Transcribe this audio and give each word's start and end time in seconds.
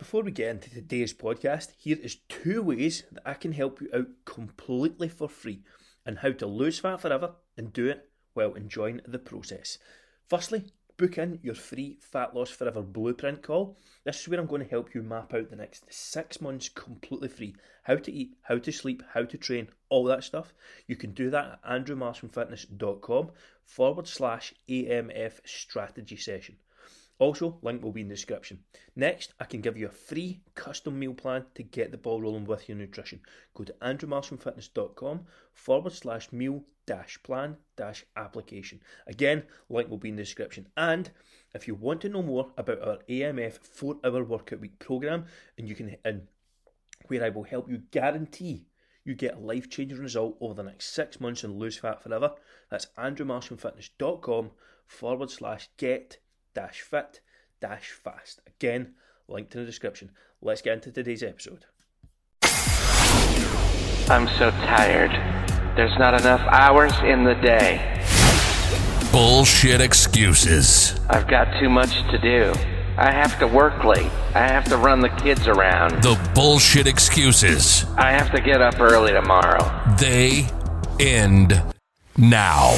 Before 0.00 0.22
we 0.22 0.30
get 0.30 0.48
into 0.48 0.70
today's 0.70 1.12
podcast, 1.12 1.72
here 1.76 1.98
is 2.02 2.20
two 2.30 2.62
ways 2.62 3.04
that 3.12 3.22
I 3.26 3.34
can 3.34 3.52
help 3.52 3.82
you 3.82 3.90
out 3.94 4.06
completely 4.24 5.10
for 5.10 5.28
free 5.28 5.60
and 6.06 6.20
how 6.20 6.32
to 6.32 6.46
lose 6.46 6.78
fat 6.78 7.02
forever 7.02 7.34
and 7.58 7.70
do 7.70 7.86
it 7.86 8.08
while 8.32 8.54
enjoying 8.54 9.02
the 9.06 9.18
process. 9.18 9.76
Firstly, 10.26 10.72
book 10.96 11.18
in 11.18 11.38
your 11.42 11.54
free 11.54 11.98
Fat 12.00 12.34
Loss 12.34 12.48
Forever 12.48 12.80
blueprint 12.80 13.42
call. 13.42 13.76
This 14.04 14.22
is 14.22 14.28
where 14.28 14.40
I'm 14.40 14.46
going 14.46 14.62
to 14.62 14.70
help 14.70 14.94
you 14.94 15.02
map 15.02 15.34
out 15.34 15.50
the 15.50 15.56
next 15.56 15.84
six 15.92 16.40
months 16.40 16.70
completely 16.70 17.28
free. 17.28 17.54
How 17.82 17.96
to 17.96 18.10
eat, 18.10 18.38
how 18.40 18.56
to 18.56 18.72
sleep, 18.72 19.02
how 19.12 19.24
to 19.24 19.36
train, 19.36 19.68
all 19.90 20.04
that 20.04 20.24
stuff. 20.24 20.54
You 20.86 20.96
can 20.96 21.12
do 21.12 21.28
that 21.28 21.60
at 21.62 21.84
andrewmarshamfitness.com 21.84 23.32
forward 23.66 24.08
slash 24.08 24.54
AMF 24.66 25.40
strategy 25.44 26.16
session. 26.16 26.56
Also, 27.20 27.58
link 27.60 27.82
will 27.82 27.92
be 27.92 28.00
in 28.00 28.08
the 28.08 28.14
description. 28.14 28.58
Next, 28.96 29.34
I 29.38 29.44
can 29.44 29.60
give 29.60 29.76
you 29.76 29.86
a 29.86 29.90
free 29.90 30.40
custom 30.54 30.98
meal 30.98 31.12
plan 31.12 31.44
to 31.54 31.62
get 31.62 31.90
the 31.90 31.98
ball 31.98 32.22
rolling 32.22 32.46
with 32.46 32.66
your 32.66 32.78
nutrition. 32.78 33.20
Go 33.52 33.64
to 33.64 33.74
andrewmarshamfitness.com 33.82 35.26
forward 35.52 35.92
slash 35.92 36.32
meal 36.32 36.64
dash 36.86 37.22
plan 37.22 37.58
dash 37.76 38.06
application. 38.16 38.80
Again, 39.06 39.42
link 39.68 39.90
will 39.90 39.98
be 39.98 40.08
in 40.08 40.16
the 40.16 40.22
description. 40.22 40.68
And 40.78 41.10
if 41.54 41.68
you 41.68 41.74
want 41.74 42.00
to 42.00 42.08
know 42.08 42.22
more 42.22 42.52
about 42.56 42.80
our 42.80 42.98
AMF 43.06 43.58
4 43.58 43.98
hour 44.02 44.24
workout 44.24 44.60
week 44.60 44.78
program, 44.78 45.26
and 45.58 45.68
you 45.68 45.74
can 45.74 45.96
and 46.06 46.26
where 47.08 47.22
I 47.22 47.28
will 47.28 47.42
help 47.42 47.68
you 47.68 47.82
guarantee 47.90 48.66
you 49.04 49.14
get 49.14 49.36
a 49.36 49.40
life 49.40 49.68
changing 49.68 49.98
result 49.98 50.38
over 50.40 50.54
the 50.54 50.62
next 50.62 50.94
six 50.94 51.20
months 51.20 51.44
and 51.44 51.58
lose 51.58 51.76
fat 51.76 52.02
forever. 52.02 52.32
That's 52.70 52.86
andrewmarshamfitness.com 52.96 54.52
forward 54.86 55.30
slash 55.30 55.68
get 55.76 56.18
dash 56.54 56.80
fit 56.80 57.20
dash 57.60 57.90
fast. 57.90 58.40
Again, 58.46 58.94
linked 59.28 59.54
in 59.54 59.60
the 59.60 59.66
description. 59.66 60.10
Let's 60.40 60.62
get 60.62 60.74
into 60.74 60.90
today's 60.90 61.22
episode. 61.22 61.66
I'm 64.08 64.26
so 64.38 64.50
tired. 64.50 65.10
There's 65.76 65.96
not 65.98 66.18
enough 66.20 66.40
hours 66.48 66.92
in 67.04 67.24
the 67.24 67.34
day. 67.34 68.04
Bullshit 69.12 69.80
excuses. 69.80 70.98
I've 71.08 71.28
got 71.28 71.60
too 71.60 71.68
much 71.68 72.02
to 72.10 72.18
do. 72.18 72.52
I 72.96 73.12
have 73.12 73.38
to 73.38 73.46
work 73.46 73.84
late. 73.84 74.10
I 74.34 74.46
have 74.48 74.64
to 74.66 74.76
run 74.76 75.00
the 75.00 75.08
kids 75.10 75.46
around. 75.46 76.02
The 76.02 76.18
bullshit 76.34 76.86
excuses. 76.86 77.84
I 77.96 78.10
have 78.12 78.32
to 78.32 78.40
get 78.40 78.60
up 78.60 78.80
early 78.80 79.12
tomorrow. 79.12 79.62
They 79.98 80.48
end 80.98 81.62
now. 82.16 82.72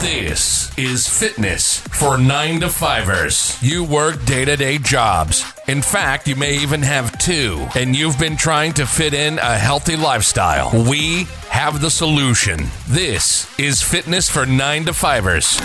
This 0.00 0.76
is 0.78 1.06
fitness 1.06 1.78
for 1.78 2.16
nine 2.16 2.60
to 2.60 2.70
fivers. 2.70 3.62
You 3.62 3.84
work 3.84 4.24
day 4.24 4.46
to 4.46 4.56
day 4.56 4.78
jobs. 4.78 5.44
In 5.68 5.82
fact, 5.82 6.26
you 6.26 6.36
may 6.36 6.56
even 6.56 6.80
have 6.80 7.18
two, 7.18 7.68
and 7.76 7.94
you've 7.94 8.18
been 8.18 8.38
trying 8.38 8.72
to 8.74 8.86
fit 8.86 9.12
in 9.12 9.38
a 9.38 9.58
healthy 9.58 9.96
lifestyle. 9.96 10.70
We 10.88 11.24
have 11.50 11.82
the 11.82 11.90
solution. 11.90 12.68
This 12.88 13.46
is 13.58 13.82
fitness 13.82 14.26
for 14.30 14.46
nine 14.46 14.86
to 14.86 14.94
fivers. 14.94 15.60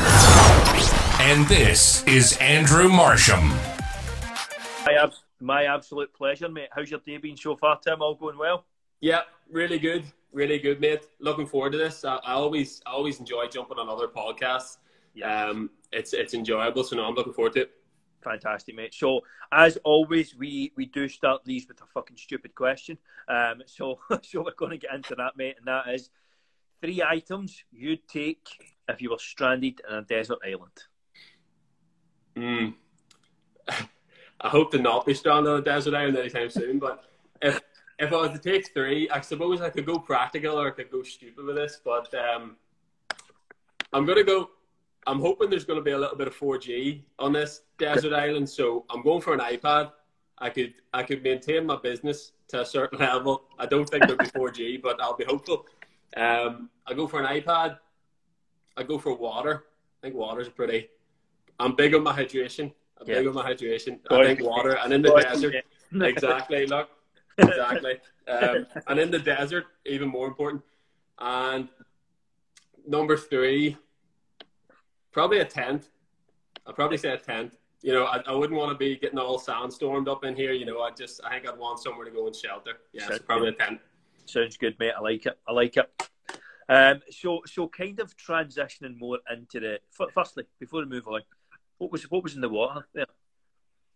And 1.22 1.48
this 1.48 2.04
is 2.06 2.36
Andrew 2.42 2.90
Marsham. 2.90 3.48
My, 4.86 4.94
abs- 5.02 5.24
my 5.40 5.64
absolute 5.64 6.14
pleasure, 6.14 6.50
mate. 6.50 6.68
How's 6.76 6.92
your 6.92 7.00
day 7.00 7.16
been 7.18 7.38
so 7.38 7.56
far, 7.56 7.80
Tim? 7.80 8.02
All 8.02 8.16
going 8.16 8.38
well? 8.38 8.66
Yeah, 9.00 9.22
really 9.50 9.80
good, 9.80 10.04
really 10.36 10.60
good, 10.60 10.82
mate. 10.82 11.08
Looking 11.20 11.48
forward 11.48 11.72
to 11.72 11.78
this. 11.78 12.04
I, 12.04 12.18
I 12.18 12.34
always, 12.34 12.82
I 12.86 12.92
always 12.92 13.20
enjoy 13.20 13.48
jumping 13.48 13.80
on 13.80 13.90
other 13.90 14.08
podcasts. 14.08 14.78
Yeah. 15.16 15.48
Um, 15.48 15.70
it's 15.94 16.14
it's 16.14 16.34
enjoyable, 16.34 16.84
so 16.84 16.98
no, 16.98 17.06
I'm 17.06 17.16
looking 17.16 17.34
forward 17.34 17.54
to 17.54 17.62
it. 17.62 17.72
Fantastic, 18.22 18.76
mate. 18.76 18.94
So, 18.94 19.22
as 19.52 19.78
always, 19.84 20.36
we, 20.36 20.74
we 20.76 20.88
do 20.88 21.08
start 21.08 21.46
these 21.46 21.68
with 21.68 21.80
a 21.80 21.86
fucking 21.94 22.18
stupid 22.18 22.54
question. 22.56 22.98
Um, 23.30 23.62
so, 23.66 24.00
so 24.24 24.44
we're 24.44 24.52
going 24.58 24.72
to 24.72 24.78
get 24.78 24.94
into 24.94 25.16
that, 25.16 25.38
mate, 25.38 25.56
and 25.58 25.68
that 25.68 25.88
is 25.94 26.10
three 26.82 27.02
items 27.02 27.64
you'd 27.72 28.08
take 28.08 28.76
if 28.90 29.02
you 29.02 29.12
were 29.12 29.20
stranded 29.20 29.80
in 29.88 29.96
a 29.96 30.02
desert 30.02 30.40
island. 30.44 30.72
Mm. 32.36 32.74
I 34.42 34.50
hope 34.50 34.72
to 34.72 34.80
not 34.80 35.06
be 35.06 35.14
stranded 35.14 35.54
on 35.54 35.60
a 35.60 35.64
desert 35.64 35.94
island 35.94 36.18
anytime 36.18 36.50
soon. 36.50 36.80
But 36.80 37.04
if 37.42 37.62
if 38.00 38.12
I 38.12 38.16
was 38.18 38.32
to 38.32 38.40
take 38.40 38.74
three, 38.74 39.10
I 39.10 39.22
suppose 39.22 39.62
I 39.62 39.70
could 39.70 39.86
go 39.86 39.98
practical 40.00 40.60
or 40.60 40.68
I 40.68 40.72
could 40.72 40.92
go 40.92 41.04
stupid 41.04 41.46
with 41.46 41.56
this. 41.56 41.80
But 41.84 42.14
um, 42.14 42.58
I'm 43.94 44.06
gonna 44.06 44.24
go. 44.24 44.50
I'm 45.08 45.20
hoping 45.20 45.50
there's 45.52 45.66
going 45.66 45.78
to 45.78 45.84
be 45.84 45.92
a 45.92 45.98
little 46.00 46.16
bit 46.18 46.28
of 46.28 46.36
4G 46.36 47.04
on 47.20 47.32
this 47.32 47.62
desert 47.78 48.12
island, 48.12 48.50
so 48.50 48.86
I'm 48.90 49.04
going 49.04 49.22
for 49.22 49.36
an 49.36 49.40
iPad. 49.40 49.92
I 50.40 50.50
could 50.50 50.74
I 50.94 51.04
could 51.04 51.22
maintain 51.22 51.66
my 51.68 51.76
business 51.76 52.32
to 52.48 52.62
a 52.62 52.66
certain 52.66 52.98
level. 53.12 53.44
I 53.60 53.68
don't 53.68 53.88
think 53.88 54.08
there'll 54.08 54.18
be 54.18 54.26
4G, 54.42 54.82
but 54.82 55.00
I'll 55.02 55.16
be 55.16 55.26
hopeful. 55.26 55.68
Um, 56.18 56.70
I 56.88 56.94
go 56.96 57.08
for 57.08 57.22
an 57.22 57.28
iPad. 57.28 57.78
I 58.78 58.84
go 58.84 58.98
for 58.98 59.14
water. 59.16 59.66
I 60.00 60.08
think 60.08 60.16
water's 60.16 60.50
pretty. 60.50 60.90
I'm 61.60 61.76
big 61.76 61.94
on 61.94 62.04
my 62.04 62.12
hydration. 62.12 62.74
I'm 63.00 63.08
Yeah. 63.08 63.16
big 63.20 63.28
on 63.28 63.34
my 63.36 63.50
hydration. 63.50 64.00
I 64.10 64.26
think 64.26 64.42
water 64.42 64.78
and 64.78 64.92
in 64.92 65.02
the 65.04 65.14
desert. 65.22 65.56
exactly. 66.02 66.66
Look, 66.66 66.90
exactly. 67.38 68.00
Um, 68.28 68.68
and 68.88 69.00
in 69.00 69.12
the 69.12 69.20
desert, 69.20 69.66
even 69.86 70.10
more 70.10 70.28
important. 70.28 70.62
And 71.20 71.70
number 72.88 73.18
three, 73.18 73.78
probably 75.12 75.40
a 75.40 75.46
tent. 75.46 75.90
I'd 76.68 76.76
probably 76.76 76.98
say 76.98 77.10
a 77.10 77.18
tent. 77.18 77.58
You 77.82 77.94
know, 77.94 78.06
I, 78.06 78.22
I 78.28 78.34
wouldn't 78.34 78.58
want 78.58 78.72
to 78.72 78.78
be 78.78 78.96
getting 78.98 79.20
all 79.20 79.38
sandstormed 79.38 80.08
up 80.08 80.24
in 80.24 80.36
here. 80.36 80.54
You 80.54 80.66
know, 80.66 80.82
I 80.82 80.92
just, 80.92 81.22
I 81.24 81.32
think 81.32 81.48
I'd 81.48 81.58
want 81.58 81.80
somewhere 81.80 82.06
to 82.06 82.12
go 82.12 82.26
and 82.26 82.36
shelter. 82.36 82.74
Yeah, 82.94 83.08
so 83.08 83.20
probably 83.20 83.50
a 83.50 83.54
tent. 83.54 83.80
Sounds 84.26 84.58
good, 84.58 84.76
mate. 84.80 84.94
I 84.98 85.02
like 85.02 85.26
it. 85.26 85.38
I 85.48 85.52
like 85.52 85.78
it. 85.78 86.10
Um, 86.68 87.02
so, 87.12 87.42
so 87.46 87.68
kind 87.68 88.00
of 88.00 88.18
transitioning 88.18 88.98
more 88.98 89.20
into 89.32 89.60
the. 89.60 89.80
Firstly, 90.14 90.46
before 90.60 90.80
we 90.80 90.88
move 90.88 91.08
on, 91.08 91.22
what 91.78 91.92
was 91.92 92.10
what 92.10 92.24
was 92.24 92.34
in 92.34 92.42
the 92.42 92.50
water 92.50 92.88
there? 92.94 93.06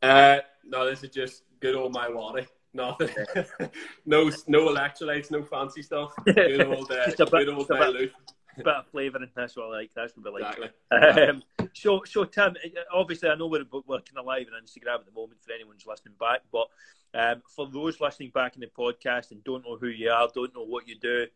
Uh, 0.02 0.40
no, 0.64 0.88
this 0.88 1.04
is 1.04 1.10
just 1.10 1.44
good 1.60 1.76
old 1.76 1.94
my 1.94 2.10
water. 2.10 2.46
Nothing. 2.74 3.10
no, 4.06 4.30
no 4.48 4.68
electrolytes, 4.68 5.32
no 5.32 5.44
fancy 5.44 5.82
stuff. 5.82 6.14
Good 6.26 6.62
old, 6.68 6.92
uh, 6.92 7.06
Just 7.06 7.20
a 7.20 7.26
bit- 7.26 7.46
good 7.46 7.50
old 7.50 7.68
bit- 7.68 8.14
bit 8.58 8.68
of 8.68 8.88
flavouring. 8.88 9.30
That's 9.36 9.56
what 9.56 9.68
I 9.68 9.70
like. 9.70 9.92
That's 9.96 10.14
what 10.18 10.28
I 10.28 10.46
like. 10.48 10.58
Exactly. 10.92 11.24
Um, 11.24 11.44
so, 11.74 12.02
so 12.06 12.26
Tim, 12.26 12.56
obviously, 12.94 13.30
I 13.30 13.36
know 13.36 13.48
we're 13.48 13.64
we're 13.72 14.00
kind 14.02 14.18
of 14.18 14.26
live 14.26 14.48
on 14.54 14.62
Instagram 14.64 15.00
at 15.00 15.06
the 15.06 15.12
moment 15.14 15.42
for 15.42 15.54
anyone 15.54 15.76
who's 15.76 15.86
listening 15.88 16.16
back, 16.20 16.42
but 16.52 16.68
um, 17.14 17.42
for 17.56 17.68
those 17.68 18.00
listening 18.02 18.32
back 18.34 18.56
in 18.56 18.62
the 18.62 18.68
podcast 18.68 19.32
and 19.32 19.44
don't 19.44 19.64
know 19.66 19.78
who 19.78 19.88
you 19.88 20.10
are, 20.12 20.28
don't 20.34 20.54
know 20.54 20.66
what 20.66 20.88
you 20.88 20.96
do, 21.00 21.28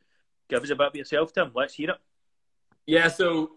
give 0.49 0.63
us 0.63 0.69
a 0.69 0.75
bit 0.75 0.87
of 0.87 0.95
yourself, 0.95 1.33
Tim. 1.33 1.51
Let's 1.55 1.73
hear 1.75 1.91
it. 1.91 1.97
Yeah, 2.85 3.07
so 3.07 3.51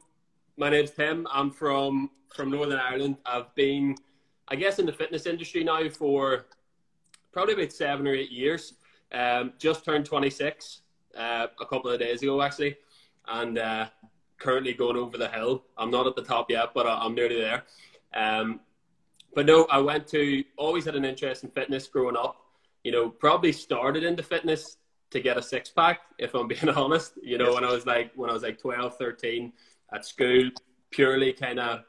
my 0.57 0.71
name's 0.71 0.93
Tim. 0.93 1.27
I'm 1.31 1.51
from 1.51 2.11
from 2.35 2.51
Northern 2.51 2.79
Ireland. 2.79 3.17
I've 3.27 3.53
been, 3.55 3.97
I 4.49 4.57
guess, 4.57 4.79
in 4.79 4.87
the 4.87 4.93
fitness 4.93 5.27
industry 5.27 5.65
now 5.65 5.89
for 5.89 6.47
probably 7.37 7.53
about 7.53 7.71
seven 7.71 8.07
or 8.07 8.15
eight 8.15 8.31
years. 8.31 8.73
Um, 9.13 9.53
just 9.59 9.85
turned 9.85 10.07
26 10.07 10.81
uh, 11.19 11.49
a 11.61 11.67
couple 11.67 11.91
of 11.91 11.99
days 12.01 12.23
ago, 12.23 12.41
actually, 12.41 12.77
and 13.29 13.59
uh, 13.59 13.89
currently 14.39 14.73
going 14.73 14.97
over 14.97 15.19
the 15.19 15.29
hill. 15.29 15.63
I'm 15.77 15.91
not 15.91 16.07
at 16.07 16.17
the 16.17 16.23
top 16.23 16.51
yet, 16.51 16.71
but 16.75 16.87
I- 16.87 16.99
I'm 17.05 17.15
nearly 17.15 17.39
there. 17.39 17.65
Um, 18.15 18.61
but 19.35 19.45
no, 19.45 19.67
I 19.71 19.79
went 19.81 20.07
to 20.09 20.43
always 20.57 20.87
had 20.87 20.95
an 20.97 21.05
interest 21.05 21.45
in 21.45 21.51
fitness 21.51 21.87
growing 21.89 22.17
up. 22.17 22.37
You 22.85 22.93
know, 22.93 23.11
probably 23.11 23.53
started 23.53 24.03
into 24.03 24.23
fitness 24.23 24.79
to 25.11 25.21
get 25.21 25.37
a 25.37 25.43
six 25.43 25.69
pack, 25.69 26.01
if 26.19 26.35
I'm 26.35 26.49
being 26.55 26.71
honest. 26.71 27.19
You 27.23 27.37
know, 27.37 27.49
Yes. 27.49 27.55
when 27.55 27.65
I 27.65 27.71
was 27.71 27.85
like 27.85 28.13
when 28.17 28.31
I 28.31 28.33
was 28.33 28.43
like 28.45 28.59
12, 28.59 28.97
13 28.97 29.53
at 29.93 30.07
school, 30.07 30.49
purely 30.91 31.35
kind 31.35 31.61
of, 31.61 31.81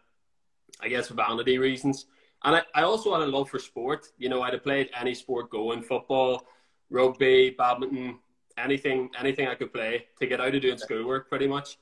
I 0.82 0.90
guess, 0.90 1.08
for 1.08 1.14
vanity 1.14 1.58
reasons. 1.58 2.06
And 2.44 2.56
I, 2.56 2.62
I 2.76 2.84
also 2.84 3.14
had 3.14 3.24
a 3.24 3.32
love 3.32 3.50
for 3.50 3.60
sport. 3.60 4.08
You 4.18 4.30
know, 4.30 4.42
I'd 4.42 4.54
have 4.54 4.64
played 4.64 4.90
any 5.00 5.14
sport 5.14 5.50
going, 5.50 5.82
football, 5.82 6.46
rugby, 6.90 7.56
badminton, 7.58 8.20
anything, 8.58 9.10
anything 9.20 9.48
I 9.48 9.56
could 9.56 9.74
play 9.74 10.06
to 10.20 10.28
get 10.28 10.40
out 10.40 10.56
of 10.56 10.62
doing 10.62 10.78
schoolwork, 10.78 11.30
pretty 11.30 11.48
much. 11.48 11.78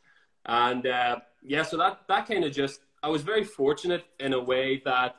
And 0.45 0.85
uh, 0.87 1.17
yeah, 1.43 1.63
so 1.63 1.77
that 1.77 2.01
that 2.07 2.27
kind 2.27 2.43
of 2.43 2.51
just, 2.51 2.81
I 3.03 3.09
was 3.09 3.21
very 3.21 3.43
fortunate 3.43 4.05
in 4.19 4.33
a 4.33 4.39
way 4.39 4.81
that 4.85 5.15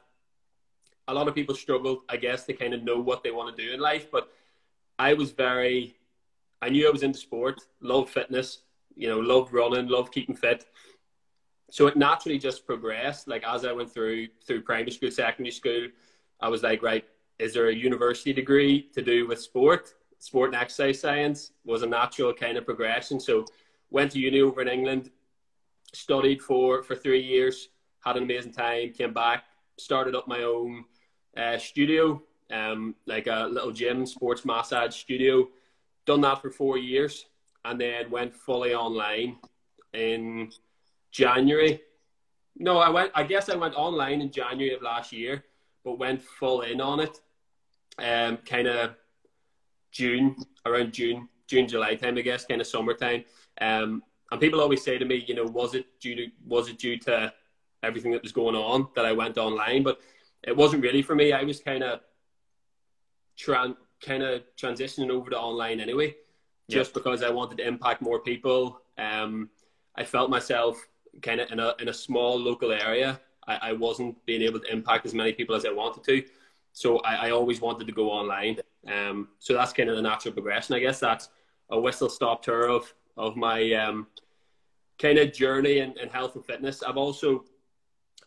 a 1.09 1.15
lot 1.15 1.29
of 1.29 1.35
people 1.35 1.55
struggle, 1.55 2.03
I 2.09 2.17
guess, 2.17 2.45
to 2.45 2.53
kind 2.53 2.75
of 2.75 2.83
know 2.83 2.99
what 2.99 3.23
they 3.23 3.31
want 3.31 3.57
to 3.57 3.63
do 3.65 3.73
in 3.73 3.81
life. 3.81 4.11
But 4.11 4.29
I 4.99 5.15
was 5.15 5.31
very, 5.33 5.97
I 6.63 6.69
knew 6.69 6.89
I 6.89 6.91
was 6.91 7.03
into 7.03 7.19
sport, 7.19 7.61
love 7.81 8.09
fitness, 8.11 8.63
you 8.97 9.09
know, 9.09 9.19
love 9.19 9.53
running, 9.53 9.89
love 9.89 10.11
keeping 10.11 10.35
fit. 10.35 10.67
So 11.71 11.87
it 11.87 11.97
naturally 11.97 12.39
just 12.39 12.67
progressed. 12.67 13.29
Like 13.29 13.45
as 13.47 13.65
I 13.65 13.73
went 13.73 13.93
through 13.93 14.29
through 14.47 14.63
primary 14.63 14.91
school, 14.91 15.11
secondary 15.11 15.53
school, 15.53 15.89
I 16.41 16.49
was 16.49 16.63
like, 16.63 16.83
right, 16.83 17.05
is 17.39 17.55
there 17.55 17.69
a 17.69 17.75
university 17.75 18.33
degree 18.33 18.89
to 18.95 19.03
do 19.03 19.27
with 19.27 19.41
sport? 19.41 19.95
Sport 20.19 20.53
and 20.53 20.63
exercise 20.63 21.01
science 21.01 21.53
was 21.65 21.83
a 21.83 21.87
natural 21.87 22.33
kind 22.33 22.57
of 22.57 22.65
progression. 22.65 23.21
So 23.21 23.45
went 23.91 24.13
to 24.13 24.19
uni 24.19 24.41
over 24.41 24.63
in 24.63 24.69
England, 24.69 25.11
studied 25.93 26.41
for 26.41 26.83
for 26.83 26.95
three 26.95 27.23
years, 27.23 27.69
had 28.05 28.17
an 28.17 28.23
amazing 28.23 28.53
time, 28.53 28.93
came 28.93 29.13
back, 29.13 29.45
started 29.79 30.15
up 30.15 30.27
my 30.27 30.43
own 30.43 30.85
uh, 31.37 31.59
studio 31.59 32.23
um, 32.51 32.95
like 33.07 33.27
a 33.27 33.49
little 33.51 33.73
gym, 33.73 34.07
sports 34.07 34.45
massage 34.45 34.95
studio. 34.95 35.49
Done 36.05 36.21
that 36.23 36.41
for 36.41 36.51
four 36.51 36.79
years, 36.79 37.27
and 37.65 37.81
then 37.81 38.11
went 38.11 38.35
fully 38.35 38.75
online 38.75 39.37
in 39.93 40.51
January. 41.17 41.81
No, 42.59 42.79
I 42.79 42.91
went. 42.91 43.11
I 43.15 43.23
guess 43.23 43.49
I 43.49 43.57
went 43.57 43.75
online 43.75 44.21
in 44.21 44.31
January 44.31 44.75
of 44.75 44.83
last 44.83 45.13
year, 45.13 45.45
but 45.83 45.99
went 45.99 46.21
full 46.23 46.61
in 46.61 46.81
on 46.81 47.01
it. 47.01 47.21
Um, 47.99 48.37
kind 48.39 48.69
of 48.69 48.95
June, 49.91 50.37
around 50.67 50.93
June, 50.93 51.29
June, 51.47 51.67
July 51.67 51.95
time, 51.95 52.19
I 52.19 52.21
guess, 52.21 52.45
kind 52.45 52.61
of 52.61 52.67
summertime. 52.67 53.25
Um, 53.61 54.03
and 54.31 54.41
people 54.41 54.61
always 54.61 54.85
say 54.85 54.99
to 54.99 55.07
me, 55.07 55.25
you 55.27 55.35
know, 55.35 55.45
was 55.45 55.75
it 55.75 55.87
due 56.01 56.17
to 56.17 56.27
was 56.47 56.69
it 56.69 56.79
due 56.79 56.99
to 56.99 57.33
everything 57.83 58.13
that 58.13 58.23
was 58.23 58.33
going 58.33 58.55
on 58.55 58.89
that 58.95 59.07
I 59.07 59.13
went 59.13 59.39
online? 59.39 59.83
But 59.83 60.01
it 60.43 60.55
wasn't 60.55 60.83
really 60.83 61.01
for 61.01 61.15
me. 61.15 61.33
I 61.33 61.45
was 61.45 61.61
kind 61.61 61.83
of 61.83 62.01
tran- 63.39 63.77
kind 64.03 64.23
of 64.23 64.43
transitioning 64.61 65.09
over 65.11 65.31
to 65.31 65.39
online 65.39 65.81
anyway, 65.81 66.15
just 66.69 66.91
yeah. 66.91 66.95
because 67.01 67.23
I 67.23 67.31
wanted 67.31 67.57
to 67.59 67.67
impact 67.67 68.03
more 68.03 68.21
people. 68.21 68.83
Um, 68.99 69.49
I 69.95 70.05
felt 70.05 70.29
myself 70.29 70.77
kind 71.23 71.41
of 71.41 71.51
in 71.51 71.61
a 71.61 71.75
in 71.81 71.89
a 71.89 71.95
small 71.95 72.39
local 72.39 72.73
area. 72.73 73.21
I, 73.47 73.71
I 73.71 73.73
wasn't 73.73 74.25
being 74.27 74.43
able 74.43 74.61
to 74.61 74.73
impact 74.73 75.07
as 75.07 75.15
many 75.15 75.33
people 75.33 75.55
as 75.55 75.65
I 75.65 75.71
wanted 75.71 76.05
to, 76.05 76.25
so 76.73 76.99
I, 76.99 77.29
I 77.29 77.31
always 77.31 77.61
wanted 77.61 77.87
to 77.87 77.93
go 77.93 78.11
online. 78.11 78.59
Um, 78.87 79.29
so 79.39 79.55
that's 79.55 79.73
kind 79.73 79.89
of 79.89 79.97
the 79.97 80.03
natural 80.03 80.33
progression, 80.33 80.75
I 80.75 80.81
guess. 80.81 81.01
That's 81.01 81.29
a 81.71 81.79
whistle 81.79 82.09
stop 82.09 82.43
tour 82.43 82.69
of 82.69 82.93
of 83.17 83.37
my 83.37 83.73
um, 83.73 84.07
kind 84.99 85.19
of 85.19 85.33
journey 85.33 85.79
in, 85.79 85.99
in 85.99 86.09
health 86.09 86.37
and 86.37 86.45
fitness. 86.45 86.83
I've 86.83 86.97
also 86.97 87.45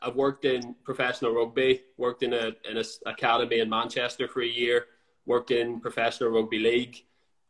I've 0.02 0.16
worked 0.16 0.46
in 0.46 0.76
professional 0.84 1.34
rugby, 1.34 1.82
worked 1.98 2.24
in 2.24 2.34
a 2.34 2.52
in 2.70 2.78
a 2.78 2.84
academy 3.06 3.60
in 3.60 3.70
Manchester 3.70 4.28
for 4.28 4.42
a 4.42 4.48
year, 4.48 4.86
worked 5.26 5.52
in 5.52 5.80
professional 5.80 6.30
rugby 6.30 6.60
league, 6.60 7.04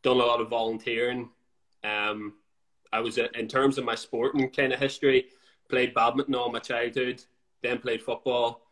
done 0.04 0.18
a 0.18 0.26
lot 0.26 0.42
of 0.42 0.50
volunteering. 0.50 1.30
Um, 1.84 2.34
I 2.92 3.00
was 3.00 3.18
in 3.18 3.48
terms 3.48 3.78
of 3.78 3.86
my 3.86 3.96
sporting 3.96 4.50
kind 4.50 4.74
of 4.74 4.80
history, 4.80 5.28
played 5.70 5.94
badminton 5.94 6.36
all 6.36 6.52
my 6.52 6.60
childhood, 6.60 7.24
then 7.62 7.80
played 7.80 8.02
football, 8.02 8.66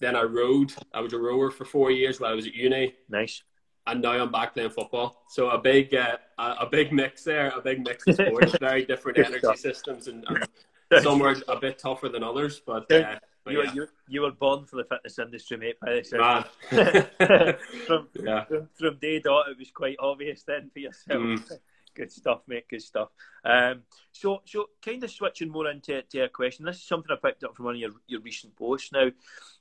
then 0.00 0.16
I 0.16 0.22
rowed. 0.22 0.72
I 0.94 1.00
was 1.00 1.12
a 1.12 1.18
rower 1.18 1.50
for 1.50 1.64
four 1.64 1.90
years 1.90 2.20
while 2.20 2.32
I 2.32 2.34
was 2.34 2.46
at 2.46 2.54
uni. 2.54 2.94
Nice. 3.08 3.42
And 3.86 4.02
now 4.02 4.12
I'm 4.12 4.30
back 4.30 4.54
playing 4.54 4.70
football. 4.70 5.22
So 5.28 5.50
a 5.50 5.58
big, 5.58 5.94
uh, 5.94 6.18
a 6.38 6.66
big 6.66 6.92
mix 6.92 7.24
there, 7.24 7.48
a 7.56 7.60
big 7.60 7.84
mix 7.84 8.06
of 8.06 8.14
sports, 8.26 8.56
very 8.60 8.84
different 8.84 9.18
energy 9.18 9.56
systems, 9.56 10.08
and, 10.08 10.26
some 11.02 11.20
are 11.22 11.36
a 11.48 11.58
bit 11.58 11.78
tougher 11.78 12.08
than 12.08 12.22
others, 12.22 12.60
but. 12.64 12.90
Uh, 12.90 13.16
but 13.44 13.54
you, 13.54 13.62
yeah. 13.62 13.72
you, 13.72 13.86
you 14.08 14.20
were 14.22 14.32
born 14.32 14.66
for 14.66 14.76
the 14.76 14.84
fitness 14.84 15.18
industry, 15.18 15.56
mate. 15.56 15.76
By 15.80 15.94
the 15.94 16.44
from, 17.86 18.08
yeah. 18.22 18.44
from, 18.44 18.68
from 18.74 18.98
day 18.98 19.20
dot, 19.20 19.48
it 19.48 19.56
was 19.58 19.70
quite 19.70 19.96
obvious 20.00 20.42
then 20.42 20.68
for 20.70 20.80
yourself. 20.80 21.22
Mm. 21.22 21.58
Good 21.98 22.12
stuff, 22.12 22.42
mate. 22.46 22.68
Good 22.70 22.82
stuff. 22.82 23.08
Um, 23.44 23.82
so, 24.12 24.42
so 24.44 24.70
kind 24.80 25.02
of 25.02 25.10
switching 25.10 25.50
more 25.50 25.68
into 25.68 26.00
to 26.00 26.20
a 26.20 26.28
question. 26.28 26.64
This 26.64 26.76
is 26.76 26.84
something 26.84 27.10
I 27.10 27.16
picked 27.16 27.42
up 27.42 27.56
from 27.56 27.64
one 27.64 27.74
of 27.74 27.80
your, 27.80 27.90
your 28.06 28.20
recent 28.20 28.54
posts. 28.54 28.92
Now, 28.92 29.10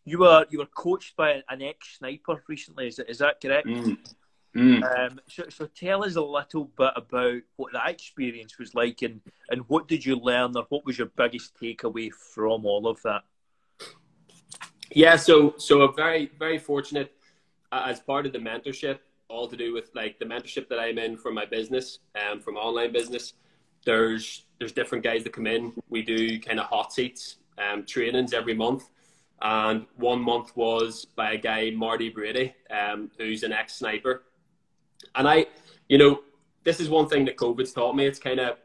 you 0.06 0.20
were 0.20 0.46
you 0.52 0.60
were 0.60 0.68
coached 0.68 1.16
by 1.16 1.42
an 1.50 1.64
ex 1.64 1.98
sniper 1.98 2.44
recently. 2.48 2.90
Is, 2.90 3.00
is 3.00 3.18
that 3.18 3.42
correct? 3.42 3.66
Mm. 3.66 3.98
Mm. 4.56 5.00
Um, 5.00 5.20
so, 5.28 5.46
so 5.50 5.66
tell 5.66 6.04
us 6.04 6.16
a 6.16 6.22
little 6.22 6.66
bit 6.66 6.92
about 6.96 7.42
what 7.56 7.74
that 7.74 7.90
experience 7.90 8.60
was 8.60 8.76
like, 8.76 9.02
and 9.02 9.20
and 9.50 9.64
what 9.68 9.88
did 9.88 10.06
you 10.06 10.16
learn, 10.16 10.56
or 10.56 10.68
what 10.70 10.86
was 10.86 11.00
your 11.00 11.08
biggest 11.08 11.60
takeaway 11.60 12.12
from 12.14 12.68
all 12.68 12.88
of 12.88 13.02
that? 13.02 13.24
Yeah, 14.92 15.16
so 15.16 15.56
so 15.58 15.82
I'm 15.82 15.96
very 15.96 16.30
very 16.38 16.60
fortunate 16.60 17.14
uh, 17.72 17.84
as 17.88 18.00
part 18.00 18.28
of 18.28 18.32
the 18.32 18.40
mentorship, 18.40 19.00
all 19.30 19.48
to 19.48 19.58
do 19.58 19.74
with 19.74 19.90
like 19.94 20.20
the 20.20 20.26
mentorship 20.26 20.68
that 20.70 20.80
I'm 20.80 20.98
in 20.98 21.18
from 21.18 21.34
my 21.36 21.46
business 21.46 22.00
um, 22.16 22.40
from 22.40 22.56
online 22.56 22.92
business. 22.92 23.34
There's 23.86 24.46
there's 24.60 24.72
different 24.72 25.04
guys 25.04 25.24
that 25.24 25.34
come 25.34 25.48
in. 25.48 25.74
We 25.90 26.02
do 26.02 26.40
kind 26.40 26.60
of 26.60 26.66
hot 26.66 26.94
seats 26.94 27.38
um, 27.58 27.86
trainings 27.86 28.34
every 28.34 28.54
month, 28.54 28.90
and 29.42 29.86
one 29.96 30.22
month 30.22 30.56
was 30.56 31.06
by 31.06 31.34
a 31.34 31.38
guy 31.38 31.72
Marty 31.72 32.10
Brady, 32.10 32.54
um, 32.70 33.12
who's 33.18 33.44
an 33.44 33.52
ex 33.52 33.76
sniper, 33.76 34.24
and 35.16 35.28
I, 35.28 35.48
you 35.90 35.98
know, 35.98 36.22
this 36.64 36.80
is 36.80 36.90
one 36.90 37.08
thing 37.08 37.26
that 37.26 37.38
COVID's 37.38 37.74
taught 37.74 37.96
me. 37.96 38.06
It's 38.06 38.20
kind 38.20 38.40
of 38.40 38.58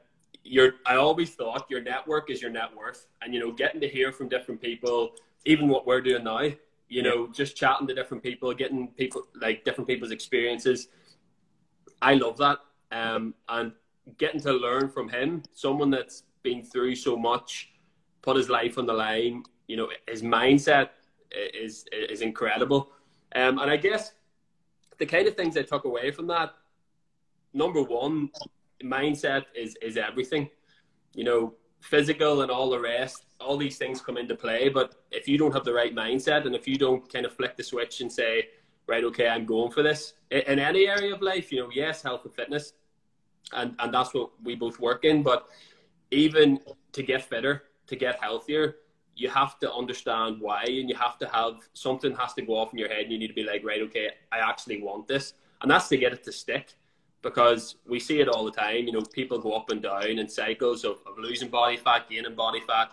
your. 0.44 0.75
I 0.87 0.97
always 0.97 1.35
thought 1.35 1.67
your 1.70 1.82
network 1.82 2.31
is 2.31 2.41
your 2.41 2.50
net 2.50 2.75
worth, 2.76 3.06
and 3.20 3.35
you 3.35 3.41
know, 3.41 3.53
getting 3.53 3.81
to 3.81 3.88
hear 3.88 4.12
from 4.12 4.29
different 4.29 4.61
people, 4.61 5.12
even 5.44 5.69
what 5.69 5.87
we're 5.87 6.00
doing 6.00 6.25
now. 6.25 6.50
You 6.93 7.03
know, 7.03 7.19
just 7.33 7.56
chatting 7.56 7.87
to 7.87 7.94
different 7.94 8.23
people, 8.23 8.53
getting 8.53 8.89
people 8.89 9.23
like 9.41 9.65
different 9.65 9.89
people's 9.89 10.11
experiences. 10.11 10.89
I 12.03 12.12
love 12.15 12.37
that, 12.37 12.59
um, 13.00 13.35
and 13.49 13.73
getting 14.19 14.43
to 14.43 14.53
learn 14.53 14.91
from 14.91 15.09
him, 15.09 15.43
someone 15.55 15.89
that's 15.89 16.25
been 16.43 16.62
through 16.62 16.97
so 16.97 17.17
much, 17.17 17.73
put 18.21 18.37
his 18.37 18.50
life 18.50 18.77
on 18.77 18.85
the 18.85 18.93
line. 18.93 19.43
You 19.69 19.77
know, 19.79 19.89
his 20.06 20.23
mindset 20.23 20.91
is 21.65 21.87
is 22.11 22.21
incredible, 22.21 22.91
um, 23.35 23.59
and 23.59 23.71
I 23.71 23.79
guess 23.79 24.12
the 24.99 25.06
kind 25.06 25.27
of 25.27 25.35
things 25.35 25.56
I 25.56 25.62
took 25.62 25.85
away 25.87 26.11
from 26.11 26.27
that, 26.27 26.50
number 27.55 27.83
one, 27.83 28.29
mindset 28.85 29.44
is 29.55 29.77
is 29.81 29.97
everything. 29.97 30.50
You 31.15 31.25
know, 31.25 31.55
physical 31.82 32.43
and 32.43 32.50
all 32.50 32.70
the 32.70 32.79
rest, 32.81 33.26
all 33.40 33.56
these 33.56 33.76
things 33.76 34.00
come 34.00 34.17
into 34.17 34.34
play. 34.34 34.69
But 34.69 34.94
if 35.11 35.29
you 35.29 35.37
don't 35.37 35.52
have 35.52 35.64
the 35.64 35.75
right 35.75 35.94
mindset 35.94 36.46
and 36.46 36.55
if 36.55 36.67
you 36.67 36.76
don't 36.76 37.12
kind 37.12 37.26
of 37.26 37.32
flick 37.34 37.56
the 37.56 37.62
switch 37.62 38.00
and 38.00 38.11
say, 38.11 38.49
right, 38.87 39.05
okay, 39.05 39.29
I'm 39.29 39.44
going 39.44 39.73
for 39.73 39.82
this 39.82 40.14
in 40.31 40.58
any 40.58 40.87
area 40.87 41.14
of 41.14 41.20
life, 41.23 41.52
you 41.52 41.61
know, 41.61 41.70
yes, 41.75 42.02
health 42.02 42.25
and 42.25 42.34
fitness, 42.34 42.73
and 43.52 43.75
and 43.79 43.93
that's 43.93 44.14
what 44.14 44.31
we 44.43 44.55
both 44.55 44.81
work 44.81 45.05
in. 45.05 45.23
But 45.23 45.49
even 46.11 46.61
to 46.93 47.02
get 47.02 47.23
fitter, 47.23 47.64
to 47.88 47.96
get 47.96 48.23
healthier, 48.23 48.76
you 49.14 49.29
have 49.29 49.58
to 49.58 49.73
understand 49.73 50.40
why 50.40 50.62
and 50.64 50.88
you 50.88 50.94
have 50.94 51.19
to 51.19 51.29
have 51.29 51.69
something 51.75 52.14
has 52.17 52.32
to 52.34 52.43
go 52.43 52.55
off 52.55 52.73
in 52.73 52.79
your 52.79 52.88
head 52.88 53.02
and 53.05 53.12
you 53.12 53.19
need 53.19 53.29
to 53.29 53.34
be 53.34 53.44
like 53.44 53.62
right 53.64 53.82
okay 53.82 54.08
i 54.32 54.38
actually 54.38 54.81
want 54.82 55.06
this 55.06 55.34
and 55.61 55.70
that's 55.70 55.88
to 55.88 55.96
get 55.96 56.12
it 56.12 56.25
to 56.25 56.32
stick 56.32 56.75
because 57.22 57.76
we 57.86 57.98
see 58.00 58.20
it 58.20 58.28
all 58.28 58.44
the 58.44 58.50
time 58.50 58.86
you 58.86 58.92
know 58.92 59.02
people 59.12 59.38
go 59.38 59.52
up 59.52 59.70
and 59.70 59.82
down 59.82 60.04
in 60.04 60.28
cycles 60.28 60.84
of, 60.84 60.96
of 61.06 61.19
losing 61.19 61.48
body 61.48 61.76
fat 61.76 62.08
gaining 62.08 62.34
body 62.34 62.60
fat 62.66 62.92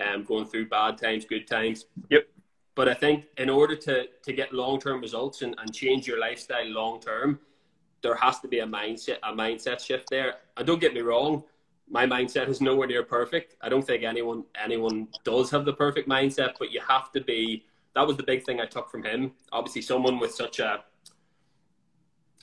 um, 0.00 0.24
going 0.24 0.46
through 0.46 0.68
bad 0.68 0.98
times 0.98 1.24
good 1.24 1.46
times 1.46 1.86
yep 2.10 2.26
but 2.74 2.88
i 2.88 2.94
think 2.94 3.24
in 3.38 3.48
order 3.48 3.76
to 3.76 4.06
to 4.22 4.32
get 4.32 4.52
long-term 4.52 5.00
results 5.00 5.42
and, 5.42 5.54
and 5.58 5.74
change 5.74 6.06
your 6.06 6.20
lifestyle 6.20 6.66
long 6.66 7.00
term 7.00 7.38
there 8.02 8.14
has 8.14 8.40
to 8.40 8.48
be 8.48 8.60
a 8.60 8.66
mindset 8.66 9.18
a 9.22 9.32
mindset 9.32 9.80
shift 9.80 10.08
there 10.10 10.34
and 10.56 10.66
don't 10.66 10.80
get 10.80 10.94
me 10.94 11.00
wrong 11.00 11.42
my 11.88 12.06
mindset 12.06 12.48
is 12.48 12.60
nowhere 12.60 12.88
near 12.88 13.02
perfect. 13.02 13.56
I 13.60 13.68
don't 13.68 13.86
think 13.86 14.02
anyone 14.02 14.44
anyone 14.62 15.08
does 15.24 15.50
have 15.50 15.64
the 15.64 15.72
perfect 15.72 16.08
mindset, 16.08 16.54
but 16.58 16.72
you 16.72 16.80
have 16.86 17.12
to 17.12 17.20
be. 17.20 17.64
That 17.94 18.06
was 18.06 18.16
the 18.16 18.22
big 18.22 18.44
thing 18.44 18.60
I 18.60 18.66
took 18.66 18.90
from 18.90 19.04
him. 19.04 19.32
Obviously, 19.52 19.82
someone 19.82 20.18
with 20.18 20.32
such 20.32 20.58
a 20.58 20.84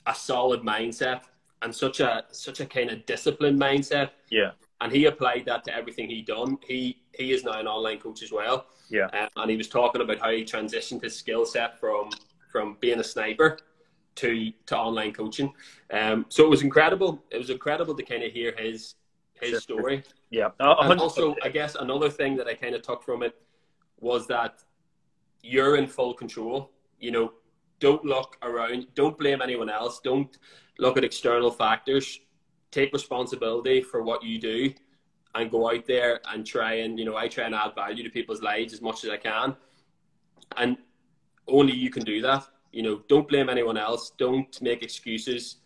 a 0.06 0.14
solid 0.14 0.60
mindset 0.60 1.22
and 1.62 1.74
such 1.74 2.00
a 2.00 2.24
such 2.30 2.60
a 2.60 2.66
kind 2.66 2.90
of 2.90 3.04
disciplined 3.06 3.60
mindset. 3.60 4.10
Yeah. 4.30 4.52
And 4.80 4.92
he 4.92 5.06
applied 5.06 5.44
that 5.46 5.64
to 5.64 5.74
everything 5.74 6.08
he 6.10 6.22
done. 6.22 6.58
He 6.66 7.02
he 7.12 7.32
is 7.32 7.44
now 7.44 7.58
an 7.58 7.66
online 7.66 7.98
coach 7.98 8.22
as 8.22 8.30
well. 8.30 8.66
Yeah. 8.90 9.06
Um, 9.06 9.28
and 9.36 9.50
he 9.50 9.56
was 9.56 9.68
talking 9.68 10.02
about 10.02 10.18
how 10.18 10.30
he 10.30 10.44
transitioned 10.44 11.02
his 11.02 11.16
skill 11.16 11.46
set 11.46 11.78
from 11.80 12.10
from 12.50 12.76
being 12.80 13.00
a 13.00 13.04
sniper 13.04 13.58
to 14.16 14.52
to 14.66 14.76
online 14.76 15.12
coaching. 15.12 15.52
Um, 15.90 16.26
so 16.28 16.44
it 16.44 16.50
was 16.50 16.62
incredible. 16.62 17.22
It 17.30 17.38
was 17.38 17.50
incredible 17.50 17.94
to 17.94 18.02
kind 18.02 18.22
of 18.22 18.32
hear 18.32 18.54
his 18.56 18.94
his 19.40 19.62
story. 19.62 20.02
Yeah. 20.30 20.50
And 20.60 21.00
also, 21.00 21.34
I 21.42 21.48
guess 21.48 21.76
another 21.76 22.10
thing 22.10 22.36
that 22.36 22.46
I 22.46 22.54
kind 22.54 22.74
of 22.74 22.82
took 22.82 23.02
from 23.02 23.22
it 23.22 23.34
was 24.00 24.26
that 24.26 24.62
you're 25.42 25.76
in 25.76 25.86
full 25.86 26.14
control. 26.14 26.70
You 26.98 27.10
know, 27.10 27.32
don't 27.84 28.02
look 28.02 28.38
around, 28.40 28.86
don't 28.94 29.18
blame 29.18 29.42
anyone 29.42 29.68
else, 29.68 30.00
don't 30.02 30.38
look 30.78 30.96
at 30.96 31.04
external 31.04 31.50
factors. 31.50 32.18
Take 32.70 32.94
responsibility 32.94 33.82
for 33.82 34.02
what 34.02 34.22
you 34.22 34.38
do 34.38 34.72
and 35.34 35.50
go 35.50 35.70
out 35.70 35.84
there 35.84 36.22
and 36.30 36.46
try 36.46 36.76
and, 36.76 36.98
you 36.98 37.04
know, 37.04 37.14
I 37.14 37.28
try 37.28 37.44
and 37.44 37.54
add 37.54 37.74
value 37.74 38.02
to 38.02 38.08
people's 38.08 38.40
lives 38.40 38.72
as 38.72 38.80
much 38.80 39.04
as 39.04 39.10
I 39.10 39.18
can. 39.18 39.54
And 40.56 40.78
only 41.46 41.74
you 41.74 41.90
can 41.90 42.04
do 42.04 42.22
that. 42.22 42.46
You 42.72 42.84
know, 42.84 43.02
don't 43.06 43.28
blame 43.28 43.50
anyone 43.50 43.76
else, 43.76 44.12
don't 44.16 44.62
make 44.62 44.82
excuses. 44.82 45.56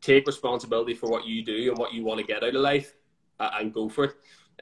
Take 0.00 0.26
responsibility 0.26 0.94
for 0.94 1.08
what 1.08 1.28
you 1.28 1.44
do 1.44 1.68
and 1.68 1.78
what 1.78 1.94
you 1.94 2.02
want 2.02 2.18
to 2.18 2.26
get 2.26 2.42
out 2.42 2.56
of 2.56 2.60
life 2.60 2.96
and 3.38 3.72
go 3.72 3.88
for 3.88 4.06
it. 4.06 4.14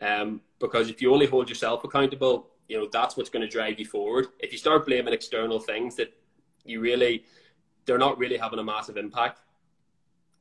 Um, 0.03 0.43
because 0.59 0.91
if 0.91 1.01
you 1.01 1.15
only 1.15 1.27
hold 1.27 1.49
yourself 1.49 1.83
accountable, 1.83 2.51
you 2.69 2.79
know 2.79 2.89
that's 2.93 3.17
what's 3.17 3.31
going 3.31 3.49
to 3.49 3.49
drive 3.49 3.79
you 3.79 3.87
forward. 3.87 4.27
If 4.39 4.53
you 4.53 4.59
start 4.59 4.85
blaming 4.85 5.15
external 5.15 5.59
things 5.59 5.97
that 5.97 6.13
you 6.65 6.81
really, 6.81 7.25
they're 7.85 7.99
not 7.99 8.19
really 8.19 8.37
having 8.37 8.59
a 8.59 8.65
massive 8.65 8.97
impact. 8.97 9.41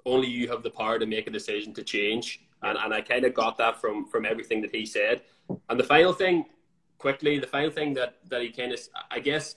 Only 0.06 0.28
you 0.28 0.48
have 0.50 0.64
the 0.64 0.70
power 0.70 0.98
to 1.00 1.06
make 1.06 1.28
a 1.28 1.32
decision 1.32 1.74
to 1.74 1.84
change, 1.84 2.42
and 2.64 2.78
and 2.78 2.94
I 2.94 3.02
kind 3.02 3.26
of 3.26 3.34
got 3.34 3.58
that 3.58 3.80
from 3.82 4.06
from 4.08 4.26
everything 4.26 4.62
that 4.62 4.74
he 4.74 4.86
said. 4.86 5.24
And 5.70 5.80
the 5.80 5.84
final 5.84 6.14
thing, 6.14 6.46
quickly, 6.98 7.40
the 7.40 7.48
final 7.48 7.72
thing 7.72 7.94
that 7.96 8.18
that 8.30 8.42
he 8.42 8.50
kind 8.52 8.72
of, 8.72 8.80
I 9.12 9.20
guess, 9.20 9.56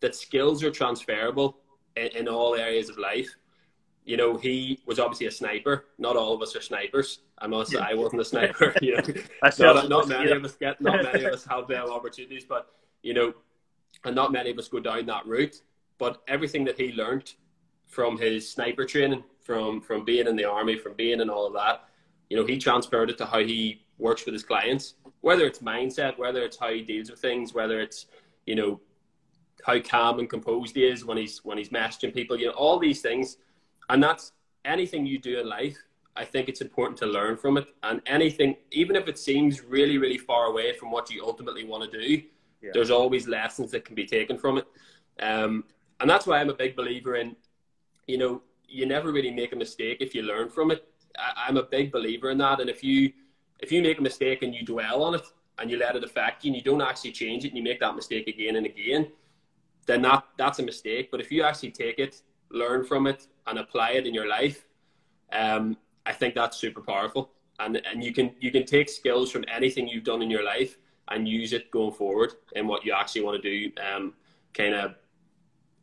that 0.00 0.14
skills 0.14 0.62
are 0.62 0.70
transferable. 0.70 1.56
in, 1.96 2.08
in 2.16 2.28
all 2.28 2.54
areas 2.54 2.88
of 2.88 2.98
life. 2.98 3.36
You 4.04 4.16
know, 4.16 4.36
he 4.36 4.80
was 4.86 4.98
obviously 4.98 5.26
a 5.26 5.30
sniper. 5.30 5.86
Not 5.98 6.16
all 6.16 6.34
of 6.34 6.42
us 6.42 6.56
are 6.56 6.60
snipers. 6.60 7.20
I 7.38 7.46
must 7.46 7.70
say, 7.72 7.78
I 7.78 7.94
wasn't 7.94 8.22
a 8.22 8.24
sniper. 8.24 8.74
You 8.82 8.96
know, 8.96 9.02
not, 9.58 9.88
not 9.88 10.08
many 10.08 10.30
of 10.30 10.44
us 10.44 10.56
get, 10.56 10.80
not 10.80 11.02
many 11.12 11.24
of 11.24 11.32
us 11.32 11.44
have 11.44 11.68
them 11.68 11.90
opportunities. 11.90 12.44
But 12.44 12.68
you 13.02 13.14
know, 13.14 13.34
and 14.04 14.14
not 14.14 14.32
many 14.32 14.50
of 14.50 14.58
us 14.58 14.68
go 14.68 14.80
down 14.80 15.06
that 15.06 15.26
route. 15.26 15.60
But 16.00 16.22
everything 16.26 16.64
that 16.64 16.78
he 16.78 16.92
learned 16.92 17.34
from 17.86 18.18
his 18.18 18.50
sniper 18.50 18.84
training, 18.84 19.22
from 19.40 19.80
from 19.80 20.04
being 20.04 20.26
in 20.26 20.34
the 20.34 20.44
army, 20.44 20.76
from 20.76 20.94
being 20.94 21.20
in 21.20 21.30
all 21.30 21.46
of 21.46 21.52
that, 21.52 21.84
you 22.28 22.36
know, 22.36 22.46
he 22.46 22.58
transferred 22.58 23.10
it 23.10 23.18
to 23.18 23.26
how 23.26 23.40
he 23.40 23.82
works 23.98 24.24
with 24.24 24.32
his 24.32 24.42
clients. 24.42 24.94
Whether 25.20 25.46
it's 25.46 25.60
mindset, 25.60 26.18
whether 26.18 26.42
it's 26.42 26.56
how 26.56 26.70
he 26.72 26.82
deals 26.82 27.10
with 27.10 27.20
things, 27.20 27.54
whether 27.54 27.80
it's 27.80 28.06
you 28.46 28.56
know 28.56 28.80
how 29.64 29.78
calm 29.80 30.18
and 30.18 30.28
composed 30.28 30.74
he 30.74 30.84
is 30.84 31.04
when 31.04 31.18
he's 31.18 31.44
when 31.44 31.58
he's 31.58 31.68
messaging 31.68 32.14
people, 32.14 32.38
you 32.40 32.46
know, 32.46 32.52
all 32.52 32.78
these 32.78 33.02
things, 33.02 33.36
and 33.90 34.02
that's 34.02 34.32
anything 34.64 35.06
you 35.06 35.18
do 35.18 35.38
in 35.38 35.48
life. 35.48 35.76
I 36.16 36.24
think 36.24 36.48
it's 36.48 36.60
important 36.60 36.98
to 36.98 37.06
learn 37.06 37.36
from 37.36 37.56
it, 37.56 37.66
and 37.82 38.00
anything, 38.06 38.56
even 38.72 38.96
if 38.96 39.06
it 39.06 39.18
seems 39.18 39.62
really, 39.62 39.96
really 39.98 40.18
far 40.18 40.46
away 40.46 40.72
from 40.72 40.90
what 40.90 41.10
you 41.10 41.24
ultimately 41.24 41.64
want 41.64 41.90
to 41.90 41.98
do, 42.00 42.22
yeah. 42.62 42.70
there's 42.74 42.90
always 42.90 43.28
lessons 43.28 43.70
that 43.70 43.84
can 43.84 43.94
be 43.94 44.06
taken 44.06 44.36
from 44.36 44.58
it. 44.58 44.66
Um, 45.20 45.64
and 46.00 46.08
that's 46.08 46.26
why 46.26 46.40
I'm 46.40 46.50
a 46.50 46.54
big 46.54 46.76
believer 46.76 47.16
in, 47.16 47.36
you 48.06 48.18
know, 48.18 48.42
you 48.66 48.86
never 48.86 49.12
really 49.12 49.30
make 49.30 49.52
a 49.52 49.56
mistake 49.56 49.98
if 50.00 50.14
you 50.14 50.22
learn 50.22 50.48
from 50.48 50.70
it. 50.70 50.86
I, 51.18 51.48
I'm 51.48 51.56
a 51.56 51.62
big 51.62 51.92
believer 51.92 52.30
in 52.30 52.38
that. 52.38 52.60
And 52.60 52.70
if 52.70 52.82
you 52.82 53.12
if 53.60 53.70
you 53.70 53.82
make 53.82 53.98
a 53.98 54.02
mistake 54.02 54.42
and 54.42 54.54
you 54.54 54.64
dwell 54.64 55.02
on 55.02 55.14
it 55.14 55.26
and 55.58 55.70
you 55.70 55.78
let 55.78 55.94
it 55.96 56.02
affect 56.02 56.44
you 56.44 56.48
and 56.48 56.56
you 56.56 56.62
don't 56.62 56.80
actually 56.80 57.12
change 57.12 57.44
it 57.44 57.48
and 57.48 57.56
you 57.56 57.62
make 57.62 57.80
that 57.80 57.94
mistake 57.94 58.26
again 58.26 58.56
and 58.56 58.64
again, 58.64 59.08
then 59.86 60.02
that 60.02 60.24
that's 60.38 60.58
a 60.58 60.62
mistake. 60.62 61.10
But 61.10 61.20
if 61.20 61.30
you 61.30 61.42
actually 61.42 61.72
take 61.72 61.98
it, 61.98 62.22
learn 62.50 62.84
from 62.84 63.06
it, 63.06 63.26
and 63.46 63.58
apply 63.58 63.90
it 63.90 64.06
in 64.06 64.14
your 64.14 64.28
life, 64.28 64.66
um, 65.32 65.76
I 66.06 66.12
think 66.12 66.34
that's 66.34 66.56
super 66.56 66.80
powerful. 66.80 67.30
And 67.58 67.82
and 67.84 68.02
you 68.02 68.12
can 68.12 68.34
you 68.40 68.50
can 68.50 68.64
take 68.64 68.88
skills 68.88 69.30
from 69.30 69.44
anything 69.48 69.86
you've 69.86 70.04
done 70.04 70.22
in 70.22 70.30
your 70.30 70.44
life 70.44 70.78
and 71.08 71.28
use 71.28 71.52
it 71.52 71.70
going 71.70 71.92
forward 71.92 72.34
in 72.54 72.66
what 72.66 72.84
you 72.84 72.92
actually 72.92 73.22
want 73.22 73.42
to 73.42 73.50
do 73.50 73.72
um, 73.82 74.14
kind 74.54 74.74
of 74.74 74.94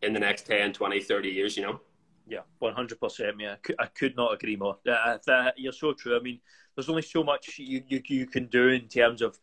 in 0.02 0.14
the 0.14 0.20
next 0.20 0.46
10, 0.48 0.74
20, 0.74 1.02
30 1.02 1.30
years, 1.30 1.58
you 1.58 1.64
know? 1.64 1.80
Yeah, 2.28 2.42
100%, 2.62 3.38
man. 3.38 3.50
I 3.50 3.56
could, 3.56 3.76
I 3.80 3.86
could 3.86 4.16
not 4.16 4.34
agree 4.34 4.56
more. 4.56 4.78
That, 4.86 5.26
that, 5.26 5.54
you're 5.58 5.72
so 5.72 5.94
true. 5.94 6.18
I 6.18 6.20
mean, 6.20 6.40
there's 6.76 6.90
only 6.90 7.02
so 7.02 7.24
much 7.24 7.58
you, 7.58 7.82
you, 7.88 8.02
you 8.06 8.26
can 8.26 8.48
do 8.48 8.68
in 8.68 8.88
terms 8.88 9.22
of 9.22 9.40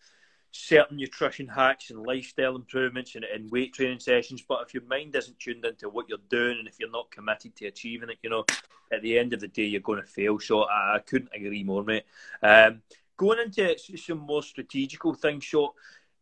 certain 0.50 0.98
nutrition 0.98 1.48
hacks 1.48 1.90
and 1.90 2.06
lifestyle 2.06 2.54
improvements 2.54 3.16
and, 3.16 3.24
and, 3.24 3.50
weight 3.50 3.72
training 3.74 3.98
sessions. 3.98 4.44
But 4.46 4.62
if 4.66 4.74
your 4.74 4.84
mind 4.84 5.16
isn't 5.16 5.38
tuned 5.40 5.64
into 5.64 5.88
what 5.88 6.08
you're 6.08 6.18
doing 6.28 6.58
and 6.58 6.68
if 6.68 6.76
you're 6.78 6.90
not 6.90 7.10
committed 7.10 7.56
to 7.56 7.66
achieving 7.66 8.10
it, 8.10 8.18
you 8.22 8.30
know, 8.30 8.44
at 8.92 9.02
the 9.02 9.18
end 9.18 9.32
of 9.32 9.40
the 9.40 9.48
day, 9.48 9.64
you're 9.64 9.80
going 9.80 10.00
to 10.00 10.06
fail. 10.06 10.38
So 10.38 10.62
I, 10.62 10.96
I 10.96 10.98
couldn't 11.00 11.30
agree 11.34 11.64
more, 11.64 11.82
mate. 11.82 12.04
Um, 12.42 12.82
Going 13.16 13.38
into 13.38 13.76
some 13.96 14.18
more 14.18 14.42
strategical 14.42 15.14
things, 15.14 15.46
so 15.46 15.74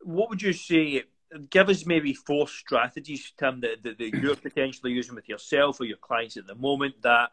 what 0.02 0.28
would 0.28 0.42
you 0.42 0.52
say? 0.52 1.04
Give 1.50 1.68
us 1.68 1.86
maybe 1.86 2.12
four 2.14 2.46
strategies, 2.48 3.32
Tim, 3.38 3.60
that, 3.60 3.82
that, 3.82 3.98
that 3.98 4.14
you're 4.14 4.36
potentially 4.36 4.92
using 4.92 5.14
with 5.14 5.28
yourself 5.28 5.80
or 5.80 5.84
your 5.84 5.96
clients 5.96 6.36
at 6.36 6.46
the 6.46 6.54
moment 6.54 6.94
that 7.02 7.30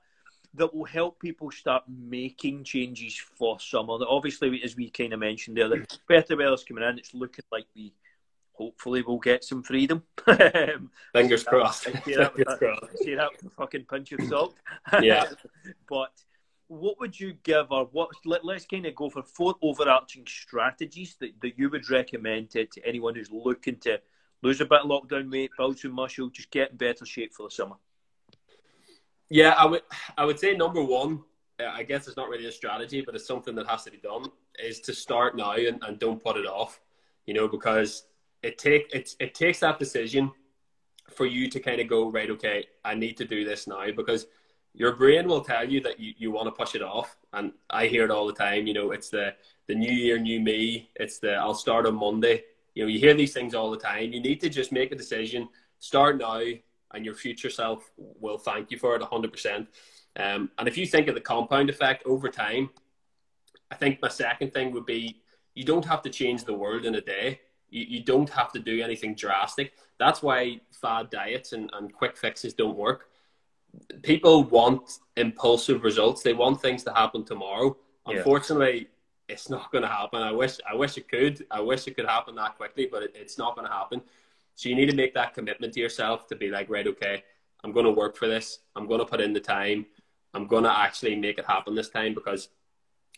that 0.55 0.73
will 0.73 0.85
help 0.85 1.19
people 1.19 1.51
start 1.51 1.83
making 1.87 2.63
changes 2.63 3.15
for 3.15 3.59
summer. 3.59 3.97
Obviously, 4.07 4.61
as 4.63 4.75
we 4.75 4.89
kind 4.89 5.13
of 5.13 5.19
mentioned 5.19 5.57
there, 5.57 5.67
the 5.67 5.85
better 6.07 6.35
weather's 6.35 6.63
coming 6.63 6.83
in. 6.83 6.97
It's 6.97 7.13
looking 7.13 7.45
like 7.51 7.65
we 7.75 7.93
hopefully 8.53 9.01
we'll 9.07 9.17
get 9.17 9.43
some 9.43 9.63
freedom. 9.63 10.03
Um, 10.27 10.91
Fingers 11.13 11.43
crossed. 11.43 11.85
That, 11.85 12.03
Fingers 12.03 12.57
crossed. 12.57 12.97
See 12.99 13.15
that 13.15 13.29
with 13.31 13.51
a 13.51 13.55
fucking 13.55 13.85
punch 13.85 14.11
of 14.11 14.27
salt. 14.27 14.55
Yeah. 15.01 15.25
but 15.89 16.11
what 16.69 16.99
would 16.99 17.19
you 17.19 17.33
give, 17.43 17.71
or 17.71 17.89
what? 17.91 18.09
Let, 18.25 18.45
us 18.45 18.65
kind 18.65 18.85
of 18.85 18.95
go 18.95 19.09
for 19.09 19.23
four 19.23 19.55
overarching 19.61 20.25
strategies 20.27 21.15
that, 21.19 21.31
that 21.41 21.57
you 21.57 21.69
would 21.69 21.89
recommend 21.89 22.51
to, 22.51 22.65
to 22.65 22.87
anyone 22.87 23.15
who's 23.15 23.31
looking 23.31 23.77
to 23.77 23.99
lose 24.43 24.61
a 24.61 24.65
bit 24.65 24.81
of 24.81 24.87
lockdown 24.87 25.31
weight, 25.31 25.49
build 25.57 25.79
some 25.79 25.93
muscle, 25.93 26.29
just 26.29 26.51
get 26.51 26.71
in 26.71 26.77
better 26.77 27.05
shape 27.05 27.33
for 27.33 27.47
the 27.47 27.51
summer. 27.51 27.75
Yeah, 29.29 29.55
I 29.57 29.65
would. 29.65 29.81
I 30.17 30.25
would 30.25 30.39
say 30.39 30.55
number 30.55 30.83
one. 30.83 31.23
Uh, 31.59 31.71
I 31.73 31.83
guess 31.83 32.07
it's 32.07 32.15
not 32.15 32.29
really 32.29 32.45
a 32.45 32.51
strategy, 32.51 33.01
but 33.01 33.15
it's 33.15 33.27
something 33.27 33.55
that 33.55 33.67
has 33.67 33.83
to 33.83 33.91
be 33.91 33.97
done. 33.97 34.25
Is 34.63 34.79
to 34.81 34.93
start 34.93 35.35
now 35.35 35.53
and, 35.53 35.81
and 35.83 35.97
don't 35.97 36.23
put 36.23 36.37
it 36.37 36.45
off. 36.45 36.79
You 37.25 37.33
know, 37.33 37.47
because 37.47 38.05
it 38.43 38.59
take 38.59 38.93
it 38.93 39.15
it 39.19 39.33
takes 39.33 39.59
that 39.59 39.79
decision 39.79 40.31
for 41.09 41.25
you 41.25 41.49
to 41.49 41.59
kind 41.59 41.81
of 41.81 41.87
go 41.87 42.11
right. 42.11 42.29
Okay, 42.29 42.67
I 42.85 42.93
need 42.93 43.17
to 43.17 43.25
do 43.25 43.43
this 43.43 43.65
now 43.65 43.85
because 43.95 44.27
your 44.73 44.95
brain 44.95 45.27
will 45.27 45.41
tell 45.41 45.67
you 45.67 45.81
that 45.81 45.99
you, 45.99 46.13
you 46.17 46.31
want 46.31 46.47
to 46.47 46.51
push 46.51 46.75
it 46.75 46.81
off. 46.81 47.17
And 47.33 47.53
I 47.69 47.87
hear 47.87 48.05
it 48.05 48.11
all 48.11 48.27
the 48.27 48.33
time. 48.33 48.67
You 48.67 48.73
know, 48.73 48.91
it's 48.91 49.09
the, 49.09 49.33
the 49.67 49.75
new 49.75 49.91
year, 49.91 50.17
new 50.17 50.39
me. 50.39 50.89
It's 50.95 51.19
the 51.19 51.33
I'll 51.33 51.53
start 51.53 51.85
on 51.85 51.95
Monday. 51.95 52.43
You 52.75 52.83
know, 52.83 52.89
you 52.89 52.99
hear 52.99 53.13
these 53.13 53.33
things 53.33 53.55
all 53.55 53.71
the 53.71 53.77
time. 53.77 54.13
You 54.13 54.21
need 54.21 54.39
to 54.41 54.49
just 54.49 54.71
make 54.71 54.91
a 54.91 54.95
decision, 54.95 55.49
start 55.79 56.17
now, 56.17 56.41
and 56.93 57.05
your 57.05 57.13
future 57.13 57.49
self 57.49 57.91
will 57.97 58.37
thank 58.37 58.71
you 58.71 58.77
for 58.77 58.95
it 58.95 59.01
100%. 59.01 59.67
Um, 60.17 60.51
and 60.57 60.67
if 60.67 60.77
you 60.77 60.85
think 60.85 61.07
of 61.07 61.15
the 61.15 61.21
compound 61.21 61.69
effect 61.69 62.05
over 62.05 62.29
time, 62.29 62.69
I 63.71 63.75
think 63.75 64.01
my 64.01 64.07
second 64.07 64.53
thing 64.53 64.71
would 64.71 64.85
be 64.85 65.21
you 65.53 65.63
don't 65.63 65.85
have 65.85 66.01
to 66.03 66.09
change 66.09 66.45
the 66.45 66.53
world 66.53 66.85
in 66.85 66.95
a 66.95 67.01
day. 67.01 67.41
You, 67.69 67.85
you 67.87 68.03
don't 68.03 68.29
have 68.29 68.51
to 68.53 68.59
do 68.59 68.81
anything 68.81 69.13
drastic. 69.15 69.73
That's 69.99 70.23
why 70.23 70.61
fad 70.71 71.09
diets 71.09 71.53
and, 71.53 71.69
and 71.73 71.93
quick 71.93 72.17
fixes 72.17 72.53
don't 72.53 72.77
work 72.77 73.09
people 74.01 74.43
want 74.43 74.99
impulsive 75.17 75.83
results. 75.83 76.21
They 76.21 76.33
want 76.33 76.61
things 76.61 76.83
to 76.85 76.93
happen 76.93 77.23
tomorrow. 77.23 77.77
Yeah. 78.07 78.17
Unfortunately, 78.17 78.87
it's 79.27 79.49
not 79.49 79.71
going 79.71 79.83
to 79.83 79.87
happen. 79.87 80.21
I 80.21 80.31
wish 80.31 80.57
I 80.69 80.75
wish 80.75 80.97
it 80.97 81.07
could. 81.07 81.45
I 81.51 81.61
wish 81.61 81.87
it 81.87 81.95
could 81.95 82.07
happen 82.07 82.35
that 82.35 82.57
quickly, 82.57 82.87
but 82.91 83.03
it, 83.03 83.11
it's 83.15 83.37
not 83.37 83.55
going 83.55 83.67
to 83.67 83.73
happen. 83.73 84.01
So 84.55 84.69
you 84.69 84.75
need 84.75 84.89
to 84.89 84.95
make 84.95 85.13
that 85.13 85.33
commitment 85.33 85.73
to 85.73 85.79
yourself 85.79 86.27
to 86.27 86.35
be 86.35 86.49
like, 86.49 86.69
right, 86.69 86.85
okay, 86.87 87.23
I'm 87.63 87.71
going 87.71 87.85
to 87.85 87.91
work 87.91 88.17
for 88.17 88.27
this. 88.27 88.59
I'm 88.75 88.87
going 88.87 88.99
to 88.99 89.05
put 89.05 89.21
in 89.21 89.31
the 89.31 89.39
time. 89.39 89.85
I'm 90.33 90.47
going 90.47 90.63
to 90.63 90.77
actually 90.77 91.15
make 91.15 91.37
it 91.37 91.45
happen 91.45 91.75
this 91.75 91.89
time 91.89 92.13
because 92.13 92.49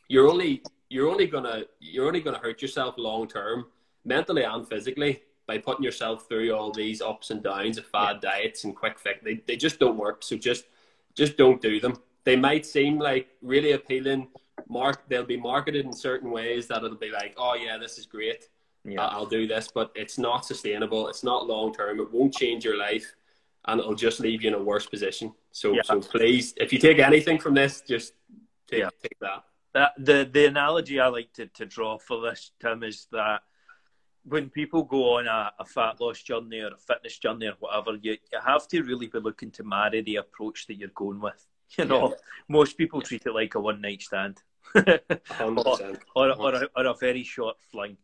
you're 0.08 0.29
only 0.29 0.62
you're 0.89 1.10
only 1.10 1.25
gonna 1.25 1.63
you're 1.79 2.05
only 2.05 2.20
gonna 2.20 2.38
hurt 2.38 2.62
yourself 2.62 2.96
long 2.98 3.27
term, 3.27 3.67
mentally 4.03 4.43
and 4.43 4.67
physically 4.67 5.24
by 5.51 5.58
putting 5.58 5.84
yourself 5.84 6.29
through 6.29 6.53
all 6.53 6.72
these 6.72 7.01
ups 7.01 7.29
and 7.29 7.43
downs 7.43 7.77
of 7.77 7.86
fad 7.86 8.20
yeah. 8.24 8.29
diets 8.29 8.63
and 8.63 8.74
quick 8.74 8.98
fix. 8.98 9.20
They, 9.22 9.41
they 9.48 9.58
just 9.58 9.79
don't 9.79 9.98
work. 9.98 10.24
So 10.24 10.38
just 10.38 10.63
just 11.13 11.36
don't 11.36 11.62
do 11.62 11.77
them. 11.81 11.96
They 12.24 12.38
might 12.38 12.65
seem 12.65 12.98
like 12.98 13.27
really 13.41 13.74
appealing. 13.74 14.29
Mark, 14.70 15.03
they'll 15.10 15.25
be 15.25 15.36
marketed 15.36 15.86
in 15.86 15.91
certain 15.91 16.31
ways 16.31 16.67
that 16.67 16.86
it'll 16.86 16.96
be 16.96 17.12
like, 17.12 17.34
oh 17.36 17.55
yeah, 17.55 17.77
this 17.77 17.98
is 17.98 18.05
great. 18.05 18.48
Yeah. 18.86 19.05
I'll 19.05 19.25
do 19.25 19.46
this, 19.46 19.67
but 19.74 19.91
it's 19.93 20.17
not 20.17 20.46
sustainable. 20.46 21.10
It's 21.10 21.24
not 21.24 21.48
long 21.48 21.74
term. 21.74 22.00
It 22.00 22.10
won't 22.13 22.34
change 22.34 22.63
your 22.63 22.77
life, 22.77 23.13
and 23.65 23.81
it'll 23.81 23.93
just 23.93 24.22
leave 24.22 24.41
you 24.43 24.48
in 24.48 24.53
a 24.53 24.63
worse 24.63 24.86
position. 24.86 25.34
So, 25.51 25.74
yeah. 25.74 25.81
so 25.84 26.00
please, 26.00 26.53
if 26.55 26.72
you 26.72 26.79
take 26.79 27.00
anything 27.00 27.39
from 27.39 27.55
this, 27.55 27.81
just 27.81 28.13
take, 28.70 28.79
yeah. 28.79 28.89
take 29.03 29.20
that. 29.20 29.43
That 29.74 29.91
the 29.98 30.29
the 30.31 30.46
analogy 30.46 31.01
I 31.01 31.08
like 31.08 31.34
to, 31.34 31.48
to 31.48 31.65
draw 31.65 31.98
for 31.98 32.22
this, 32.22 32.51
Tim, 32.62 32.84
is 32.84 33.08
that 33.12 33.41
when 34.24 34.50
people 34.50 34.84
go 34.84 35.18
on 35.18 35.28
a, 35.28 35.51
a, 35.60 35.66
fat 35.66 36.00
loss 36.00 36.22
journey 36.22 36.60
or 36.60 36.68
a 36.68 36.78
fitness 36.78 37.18
journey 37.18 37.48
or 37.48 37.54
whatever, 37.60 37.98
you, 38.01 38.18
you 38.32 38.40
have 38.46 38.68
to 38.68 38.82
really 38.84 39.08
be 39.08 39.20
looking 39.20 39.51
to 39.51 39.63
marry 39.63 40.01
the 40.01 40.18
approach 40.18 40.68
that 40.68 40.75
you're 40.75 40.90
going 40.90 41.20
with. 41.20 41.46
You 41.78 41.86
know, 41.86 42.10
yeah. 42.10 42.16
most 42.50 42.78
people 42.78 43.01
treat 43.01 43.25
it 43.25 43.34
like 43.34 43.56
a 43.56 43.60
one 43.62 43.80
night 43.80 44.01
stand, 44.01 44.40
or, 44.75 45.00
or, 45.40 45.80
or, 46.13 46.30
a, 46.30 46.68
or, 46.75 46.86
a, 46.86 46.94
very 46.96 47.24
short 47.24 47.56
fling. 47.72 47.96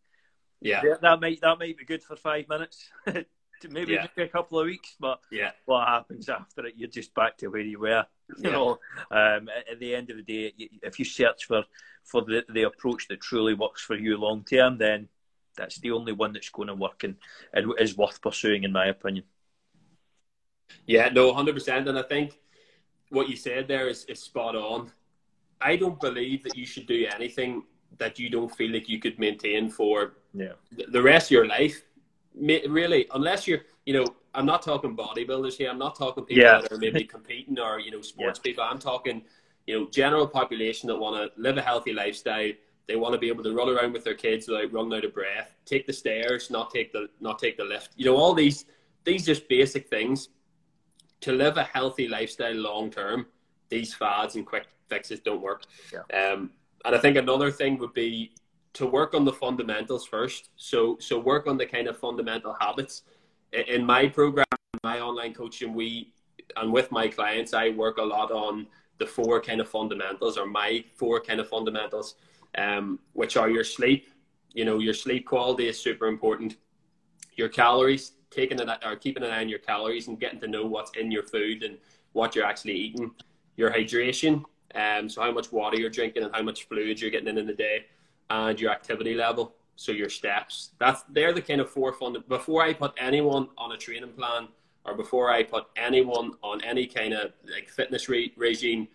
Yeah, 0.61 0.81
that 1.01 1.19
might 1.19 1.41
that 1.41 1.59
might 1.59 1.77
be 1.77 1.83
good 1.83 2.01
for 2.01 2.15
five 2.15 2.47
minutes, 2.47 2.89
maybe 3.69 3.91
yeah. 3.91 4.07
a 4.15 4.27
couple 4.29 4.61
of 4.61 4.67
weeks, 4.67 4.95
but 4.97 5.19
yeah, 5.33 5.51
what 5.65 5.85
happens 5.85 6.29
after 6.29 6.65
it? 6.67 6.75
You're 6.77 6.87
just 6.87 7.13
back 7.13 7.35
to 7.39 7.47
where 7.47 7.59
you 7.59 7.81
were. 7.81 8.05
You 8.37 8.51
know, 8.51 8.79
um, 9.11 9.49
at, 9.49 9.73
at 9.73 9.79
the 9.81 9.93
end 9.93 10.11
of 10.11 10.15
the 10.15 10.23
day, 10.23 10.53
if 10.81 10.97
you 10.97 11.03
search 11.03 11.43
for 11.43 11.65
for 12.05 12.21
the, 12.21 12.45
the 12.47 12.63
approach 12.63 13.09
that 13.09 13.19
truly 13.19 13.53
works 13.53 13.81
for 13.81 13.97
you 13.97 14.15
long 14.15 14.45
term, 14.45 14.77
then 14.77 15.09
that's 15.57 15.79
the 15.79 15.91
only 15.91 16.13
one 16.13 16.33
that's 16.33 16.49
going 16.49 16.67
to 16.67 16.75
work 16.75 17.03
and, 17.03 17.15
and 17.53 17.73
is 17.79 17.97
worth 17.97 18.21
pursuing, 18.21 18.63
in 18.63 18.71
my 18.71 18.87
opinion. 18.87 19.25
Yeah, 20.85 21.09
no, 21.09 21.33
hundred 21.33 21.55
percent. 21.55 21.87
And 21.87 21.97
I 21.97 22.03
think 22.03 22.39
what 23.09 23.29
you 23.29 23.35
said 23.35 23.67
there 23.67 23.87
is, 23.87 24.05
is 24.05 24.21
spot 24.21 24.55
on. 24.55 24.91
I 25.59 25.75
don't 25.75 25.99
believe 25.99 26.43
that 26.43 26.55
you 26.55 26.65
should 26.65 26.87
do 26.87 27.07
anything 27.13 27.63
that 27.97 28.19
you 28.19 28.29
don't 28.29 28.53
feel 28.53 28.71
like 28.71 28.87
you 28.87 28.99
could 28.99 29.17
maintain 29.17 29.69
for 29.69 30.13
yeah. 30.33 30.53
the 30.91 31.01
rest 31.01 31.27
of 31.27 31.31
your 31.31 31.47
life. 31.47 31.83
Really, 32.35 33.07
unless 33.13 33.47
you're, 33.47 33.61
you 33.85 33.93
know, 33.93 34.05
I'm 34.35 34.45
not 34.45 34.61
talking 34.61 34.95
bodybuilders 34.95 35.53
here. 35.53 35.69
I'm 35.71 35.79
not 35.79 35.97
talking 35.97 36.25
people 36.25 36.43
yeah. 36.43 36.61
that 36.61 36.71
are 36.71 36.77
maybe 36.77 37.03
competing 37.15 37.59
or 37.59 37.79
you 37.79 37.91
know 37.91 38.01
sports 38.01 38.39
yeah. 38.39 38.49
people. 38.49 38.63
I'm 38.63 38.79
talking, 38.79 39.23
you 39.65 39.79
know, 39.79 39.89
general 39.89 40.27
population 40.27 40.87
that 40.87 40.97
want 40.97 41.15
to 41.15 41.41
live 41.41 41.57
a 41.57 41.61
healthy 41.61 41.93
lifestyle 41.93 42.51
they 42.87 42.95
want 42.95 43.13
to 43.13 43.19
be 43.19 43.27
able 43.27 43.43
to 43.43 43.53
run 43.53 43.69
around 43.69 43.93
with 43.93 44.03
their 44.03 44.15
kids 44.15 44.47
without 44.47 44.71
running 44.71 44.97
out 44.97 45.05
of 45.05 45.13
breath, 45.13 45.55
take 45.65 45.85
the 45.85 45.93
stairs, 45.93 46.49
not 46.49 46.71
take 46.71 46.91
the 46.91 47.09
not 47.19 47.39
take 47.39 47.57
the 47.57 47.63
lift. 47.63 47.91
You 47.95 48.05
know, 48.05 48.15
all 48.15 48.33
these 48.33 48.65
these 49.03 49.25
just 49.25 49.47
basic 49.47 49.89
things. 49.89 50.29
to 51.21 51.31
live 51.31 51.57
a 51.57 51.63
healthy 51.63 52.07
lifestyle 52.07 52.55
long 52.55 52.91
term, 52.91 53.25
these 53.69 53.93
fads 53.93 54.35
and 54.35 54.45
quick 54.45 54.67
fixes 54.87 55.19
don't 55.19 55.41
work. 55.41 55.63
Yeah. 55.91 56.05
Um, 56.17 56.51
and 56.85 56.95
I 56.95 56.99
think 56.99 57.17
another 57.17 57.51
thing 57.51 57.77
would 57.79 57.93
be 57.93 58.33
to 58.73 58.85
work 58.85 59.13
on 59.13 59.25
the 59.25 59.33
fundamentals 59.33 60.05
first. 60.05 60.49
So 60.55 60.97
so 60.99 61.19
work 61.19 61.47
on 61.47 61.57
the 61.57 61.65
kind 61.65 61.87
of 61.87 61.97
fundamental 61.97 62.55
habits. 62.59 63.03
In 63.51 63.85
my 63.85 64.07
program, 64.07 64.45
my 64.83 64.99
online 64.99 65.33
coaching, 65.33 65.73
we 65.73 66.13
and 66.55 66.71
with 66.71 66.91
my 66.91 67.07
clients, 67.07 67.53
I 67.53 67.69
work 67.69 67.97
a 67.97 68.03
lot 68.03 68.31
on 68.31 68.67
the 68.99 69.05
four 69.05 69.41
kind 69.41 69.61
of 69.61 69.69
fundamentals, 69.69 70.37
or 70.37 70.45
my 70.45 70.83
four 70.95 71.19
kind 71.19 71.39
of 71.39 71.47
fundamentals, 71.47 72.15
um, 72.57 72.99
which 73.13 73.37
are 73.37 73.49
your 73.49 73.63
sleep. 73.63 74.09
You 74.53 74.65
know, 74.65 74.79
your 74.79 74.93
sleep 74.93 75.25
quality 75.25 75.67
is 75.67 75.79
super 75.79 76.07
important. 76.07 76.57
Your 77.35 77.49
calories, 77.49 78.13
taking 78.31 78.59
it 78.59 78.67
or 78.83 78.95
keeping 78.95 79.23
an 79.23 79.31
eye 79.31 79.41
on 79.41 79.49
your 79.49 79.59
calories 79.59 80.07
and 80.07 80.19
getting 80.19 80.39
to 80.41 80.47
know 80.47 80.65
what's 80.65 80.91
in 80.97 81.11
your 81.11 81.23
food 81.23 81.63
and 81.63 81.77
what 82.13 82.35
you're 82.35 82.45
actually 82.45 82.73
eating. 82.73 83.11
Your 83.55 83.71
hydration, 83.71 84.43
um, 84.75 85.09
so 85.09 85.21
how 85.21 85.31
much 85.31 85.51
water 85.51 85.79
you're 85.79 85.89
drinking 85.89 86.23
and 86.23 86.35
how 86.35 86.41
much 86.41 86.67
fluid 86.67 86.99
you're 86.99 87.11
getting 87.11 87.27
in 87.27 87.37
in 87.37 87.47
the 87.47 87.53
day, 87.53 87.85
and 88.29 88.59
your 88.59 88.71
activity 88.71 89.13
level. 89.13 89.53
So 89.75 89.91
your 89.91 90.09
steps. 90.09 90.71
That's 90.79 91.03
they're 91.09 91.33
the 91.33 91.41
kind 91.41 91.61
of 91.61 91.69
four 91.69 91.93
fund. 91.93 92.17
Before 92.27 92.63
I 92.63 92.73
put 92.73 92.93
anyone 92.97 93.49
on 93.59 93.73
a 93.73 93.77
training 93.77 94.13
plan, 94.13 94.47
or 94.85 94.95
before 94.95 95.29
I 95.29 95.43
put 95.43 95.65
anyone 95.75 96.31
on 96.41 96.63
any 96.63 96.87
kind 96.87 97.13
of 97.13 97.33
like 97.51 97.69
fitness 97.69 98.09
re- 98.09 98.33
regime, 98.35 98.87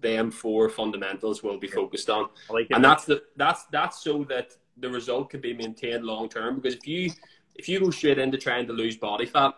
them 0.00 0.30
four 0.30 0.68
fundamentals 0.68 1.42
will 1.42 1.58
be 1.58 1.68
focused 1.68 2.10
on. 2.10 2.28
Like 2.50 2.68
and 2.70 2.84
that's 2.84 3.04
the 3.04 3.22
that's 3.36 3.64
that's 3.66 4.02
so 4.02 4.24
that 4.24 4.56
the 4.76 4.90
result 4.90 5.30
can 5.30 5.40
be 5.40 5.54
maintained 5.54 6.04
long 6.04 6.28
term. 6.28 6.56
Because 6.56 6.74
if 6.74 6.86
you 6.86 7.10
if 7.54 7.68
you 7.68 7.80
go 7.80 7.90
straight 7.90 8.18
into 8.18 8.38
trying 8.38 8.66
to 8.66 8.72
lose 8.72 8.96
body 8.96 9.26
fat, 9.26 9.54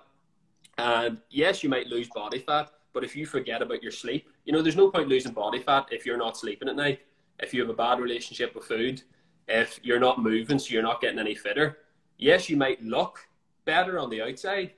and 0.78 1.18
yes, 1.30 1.62
you 1.62 1.68
might 1.68 1.88
lose 1.88 2.08
body 2.14 2.38
fat, 2.38 2.70
but 2.92 3.04
if 3.04 3.16
you 3.16 3.26
forget 3.26 3.62
about 3.62 3.82
your 3.82 3.92
sleep, 3.92 4.28
you 4.44 4.52
know, 4.52 4.62
there's 4.62 4.76
no 4.76 4.90
point 4.90 5.08
losing 5.08 5.32
body 5.32 5.60
fat 5.60 5.86
if 5.90 6.06
you're 6.06 6.16
not 6.16 6.36
sleeping 6.36 6.68
at 6.68 6.76
night, 6.76 7.00
if 7.40 7.52
you 7.52 7.60
have 7.60 7.70
a 7.70 7.74
bad 7.74 8.00
relationship 8.00 8.54
with 8.54 8.64
food, 8.64 9.02
if 9.48 9.80
you're 9.82 10.00
not 10.00 10.22
moving, 10.22 10.58
so 10.58 10.72
you're 10.72 10.82
not 10.82 11.00
getting 11.00 11.18
any 11.18 11.34
fitter. 11.34 11.78
Yes, 12.16 12.48
you 12.48 12.56
might 12.56 12.82
look 12.82 13.28
better 13.64 13.98
on 13.98 14.10
the 14.10 14.22
outside, 14.22 14.72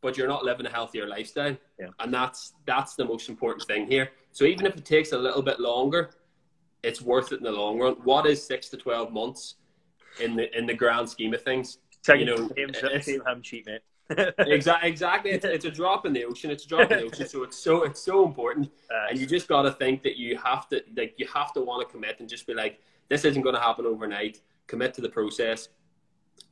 but 0.00 0.16
you're 0.16 0.28
not 0.28 0.44
living 0.44 0.66
a 0.66 0.70
healthier 0.70 1.06
lifestyle. 1.06 1.56
Yeah. 1.78 1.88
And 1.98 2.12
that's 2.12 2.54
that's 2.66 2.94
the 2.94 3.04
most 3.04 3.28
important 3.28 3.66
thing 3.66 3.86
here. 3.86 4.10
So 4.38 4.44
even 4.44 4.66
if 4.66 4.76
it 4.76 4.84
takes 4.84 5.10
a 5.10 5.18
little 5.18 5.42
bit 5.42 5.58
longer, 5.58 6.10
it's 6.84 7.02
worth 7.02 7.32
it 7.32 7.38
in 7.38 7.42
the 7.42 7.50
long 7.50 7.80
run. 7.80 7.94
What 8.04 8.24
is 8.24 8.40
six 8.40 8.68
to 8.68 8.76
twelve 8.76 9.12
months 9.12 9.56
in 10.20 10.36
the 10.36 10.56
in 10.56 10.64
the 10.64 10.74
grand 10.74 11.10
scheme 11.10 11.34
of 11.34 11.42
things? 11.42 11.78
You 12.06 12.24
know, 12.24 12.48
same, 12.56 13.02
same 13.02 13.20
ham 13.26 13.42
cheap, 13.42 13.66
mate. 13.66 13.80
exactly, 14.38 14.88
exactly. 14.88 15.30
It's, 15.32 15.44
it's 15.44 15.64
a 15.64 15.72
drop 15.72 16.06
in 16.06 16.12
the 16.12 16.24
ocean. 16.24 16.52
It's 16.52 16.64
a 16.66 16.68
drop 16.68 16.88
in 16.92 16.98
the 16.98 17.04
ocean. 17.06 17.28
So 17.28 17.42
it's 17.42 17.58
so 17.58 17.82
it's 17.82 18.00
so 18.00 18.24
important, 18.24 18.70
Uh, 18.94 19.08
and 19.10 19.18
you 19.18 19.26
just 19.26 19.48
got 19.48 19.62
to 19.62 19.72
think 19.72 20.04
that 20.04 20.16
you 20.16 20.38
have 20.38 20.68
to 20.68 20.84
like 20.96 21.14
you 21.16 21.26
have 21.34 21.52
to 21.54 21.60
want 21.60 21.84
to 21.84 21.92
commit 21.92 22.20
and 22.20 22.28
just 22.28 22.46
be 22.46 22.54
like, 22.54 22.80
this 23.08 23.24
isn't 23.24 23.42
going 23.42 23.56
to 23.56 23.60
happen 23.60 23.86
overnight. 23.86 24.40
Commit 24.68 24.94
to 24.94 25.00
the 25.00 25.08
process, 25.08 25.68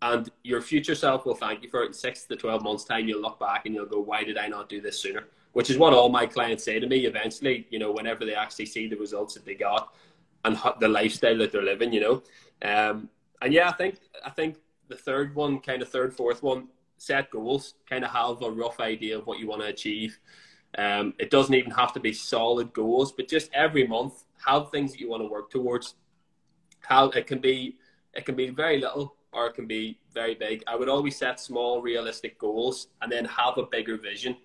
and 0.02 0.28
your 0.42 0.60
future 0.60 0.96
self 0.96 1.24
will 1.24 1.36
thank 1.36 1.62
you 1.62 1.68
for 1.68 1.84
it. 1.84 1.86
In 1.86 1.92
six 1.92 2.24
to 2.24 2.34
twelve 2.34 2.64
months' 2.64 2.82
time, 2.82 3.06
you'll 3.06 3.22
look 3.22 3.38
back 3.38 3.64
and 3.64 3.76
you'll 3.76 3.86
go, 3.86 4.00
why 4.00 4.24
did 4.24 4.38
I 4.38 4.48
not 4.48 4.68
do 4.68 4.80
this 4.80 4.98
sooner? 4.98 5.28
Which 5.56 5.70
is 5.70 5.78
what 5.78 5.94
all 5.94 6.10
my 6.10 6.26
clients 6.26 6.64
say 6.64 6.78
to 6.78 6.86
me. 6.86 7.06
Eventually, 7.06 7.66
you 7.70 7.78
know, 7.78 7.90
whenever 7.90 8.26
they 8.26 8.34
actually 8.34 8.66
see 8.66 8.88
the 8.88 8.96
results 8.96 9.32
that 9.34 9.46
they 9.46 9.54
got 9.54 9.94
and 10.44 10.58
the 10.80 10.88
lifestyle 10.88 11.38
that 11.38 11.50
they're 11.50 11.62
living, 11.62 11.94
you 11.94 12.00
know, 12.00 12.22
um, 12.62 13.08
and 13.40 13.54
yeah, 13.54 13.70
I 13.70 13.72
think 13.72 13.94
I 14.22 14.28
think 14.28 14.56
the 14.88 14.96
third 14.96 15.34
one, 15.34 15.60
kind 15.60 15.80
of 15.80 15.88
third, 15.88 16.12
fourth 16.14 16.42
one, 16.42 16.68
set 16.98 17.30
goals, 17.30 17.74
kind 17.88 18.04
of 18.04 18.10
have 18.10 18.42
a 18.42 18.50
rough 18.50 18.80
idea 18.80 19.16
of 19.18 19.26
what 19.26 19.38
you 19.38 19.46
want 19.46 19.62
to 19.62 19.68
achieve. 19.68 20.18
Um, 20.76 21.14
it 21.18 21.30
doesn't 21.30 21.54
even 21.54 21.70
have 21.70 21.94
to 21.94 22.00
be 22.00 22.12
solid 22.12 22.74
goals, 22.74 23.12
but 23.12 23.26
just 23.26 23.50
every 23.54 23.86
month 23.86 24.24
have 24.44 24.70
things 24.70 24.92
that 24.92 25.00
you 25.00 25.08
want 25.08 25.22
to 25.22 25.28
work 25.28 25.50
towards. 25.50 25.94
How 26.80 27.08
it 27.08 27.26
can 27.26 27.38
be, 27.38 27.76
it 28.12 28.26
can 28.26 28.36
be 28.36 28.50
very 28.50 28.78
little 28.78 29.16
or 29.32 29.46
it 29.46 29.54
can 29.54 29.66
be 29.66 29.98
very 30.12 30.34
big. 30.34 30.62
I 30.66 30.76
would 30.76 30.90
always 30.90 31.16
set 31.16 31.40
small, 31.40 31.80
realistic 31.80 32.38
goals 32.38 32.88
and 33.00 33.10
then 33.10 33.24
have 33.24 33.56
a 33.56 33.64
bigger 33.64 33.96
vision. 33.96 34.36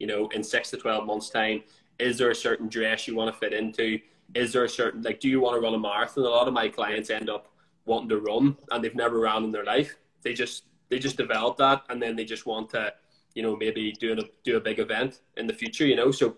You 0.00 0.08
know, 0.08 0.28
in 0.34 0.42
six 0.42 0.70
to 0.70 0.76
twelve 0.76 1.06
months' 1.06 1.30
time, 1.30 1.62
is 2.00 2.18
there 2.18 2.30
a 2.30 2.34
certain 2.34 2.68
dress 2.68 3.06
you 3.06 3.14
want 3.14 3.32
to 3.32 3.38
fit 3.38 3.52
into? 3.52 4.00
Is 4.34 4.52
there 4.52 4.64
a 4.64 4.68
certain 4.68 5.02
like, 5.02 5.20
do 5.20 5.28
you 5.28 5.40
want 5.40 5.54
to 5.56 5.60
run 5.60 5.74
a 5.74 5.78
marathon? 5.78 6.24
A 6.24 6.28
lot 6.28 6.48
of 6.48 6.54
my 6.54 6.68
clients 6.68 7.10
end 7.10 7.30
up 7.30 7.52
wanting 7.84 8.08
to 8.08 8.18
run 8.18 8.56
and 8.70 8.82
they've 8.82 8.94
never 8.94 9.20
ran 9.20 9.44
in 9.44 9.52
their 9.52 9.64
life. 9.64 9.96
They 10.22 10.34
just 10.34 10.64
they 10.88 10.98
just 10.98 11.16
develop 11.16 11.56
that 11.58 11.84
and 11.88 12.02
then 12.02 12.16
they 12.16 12.24
just 12.24 12.46
want 12.46 12.70
to, 12.70 12.92
you 13.34 13.42
know, 13.42 13.56
maybe 13.56 13.92
do 13.92 14.12
a 14.12 14.16
do 14.42 14.56
a 14.56 14.60
big 14.60 14.78
event 14.78 15.20
in 15.36 15.46
the 15.46 15.54
future. 15.54 15.86
You 15.86 15.96
know, 15.96 16.10
so 16.10 16.36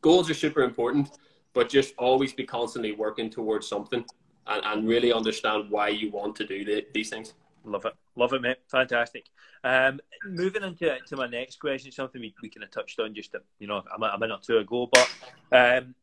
goals 0.00 0.28
are 0.28 0.34
super 0.34 0.62
important, 0.62 1.08
but 1.54 1.68
just 1.68 1.94
always 1.96 2.32
be 2.32 2.44
constantly 2.44 2.92
working 2.92 3.30
towards 3.30 3.66
something 3.66 4.04
and, 4.46 4.62
and 4.64 4.88
really 4.88 5.12
understand 5.12 5.70
why 5.70 5.88
you 5.88 6.10
want 6.10 6.36
to 6.36 6.46
do 6.46 6.64
the, 6.64 6.84
these 6.92 7.10
things. 7.10 7.32
Love 7.64 7.86
it. 7.86 7.94
Love 8.14 8.32
it, 8.34 8.42
mate. 8.42 8.58
Fantastic. 8.70 9.26
Um, 9.62 10.00
moving 10.26 10.62
into 10.62 10.98
to 11.06 11.16
my 11.16 11.26
next 11.26 11.58
question, 11.58 11.90
something 11.90 12.20
we, 12.20 12.34
we 12.42 12.50
kind 12.50 12.64
of 12.64 12.70
touched 12.70 13.00
on 13.00 13.14
just 13.14 13.34
a, 13.34 13.40
you 13.58 13.66
know 13.66 13.82
a, 13.98 14.02
a 14.02 14.18
minute 14.18 14.34
or 14.34 14.40
two 14.40 14.58
ago, 14.58 14.88
but 14.92 15.10
um, 15.50 15.94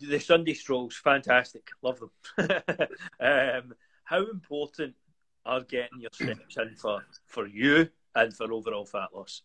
the 0.00 0.18
Sunday 0.20 0.54
strolls, 0.54 0.94
fantastic. 0.96 1.68
Love 1.82 2.00
them. 2.00 2.10
um, 3.20 3.74
how 4.04 4.24
important 4.30 4.94
are 5.44 5.62
getting 5.62 6.00
your 6.00 6.10
steps 6.12 6.56
in 6.56 6.74
for, 6.76 7.04
for 7.26 7.46
you 7.46 7.88
and 8.14 8.34
for 8.34 8.52
overall 8.52 8.84
fat 8.84 9.08
loss? 9.14 9.42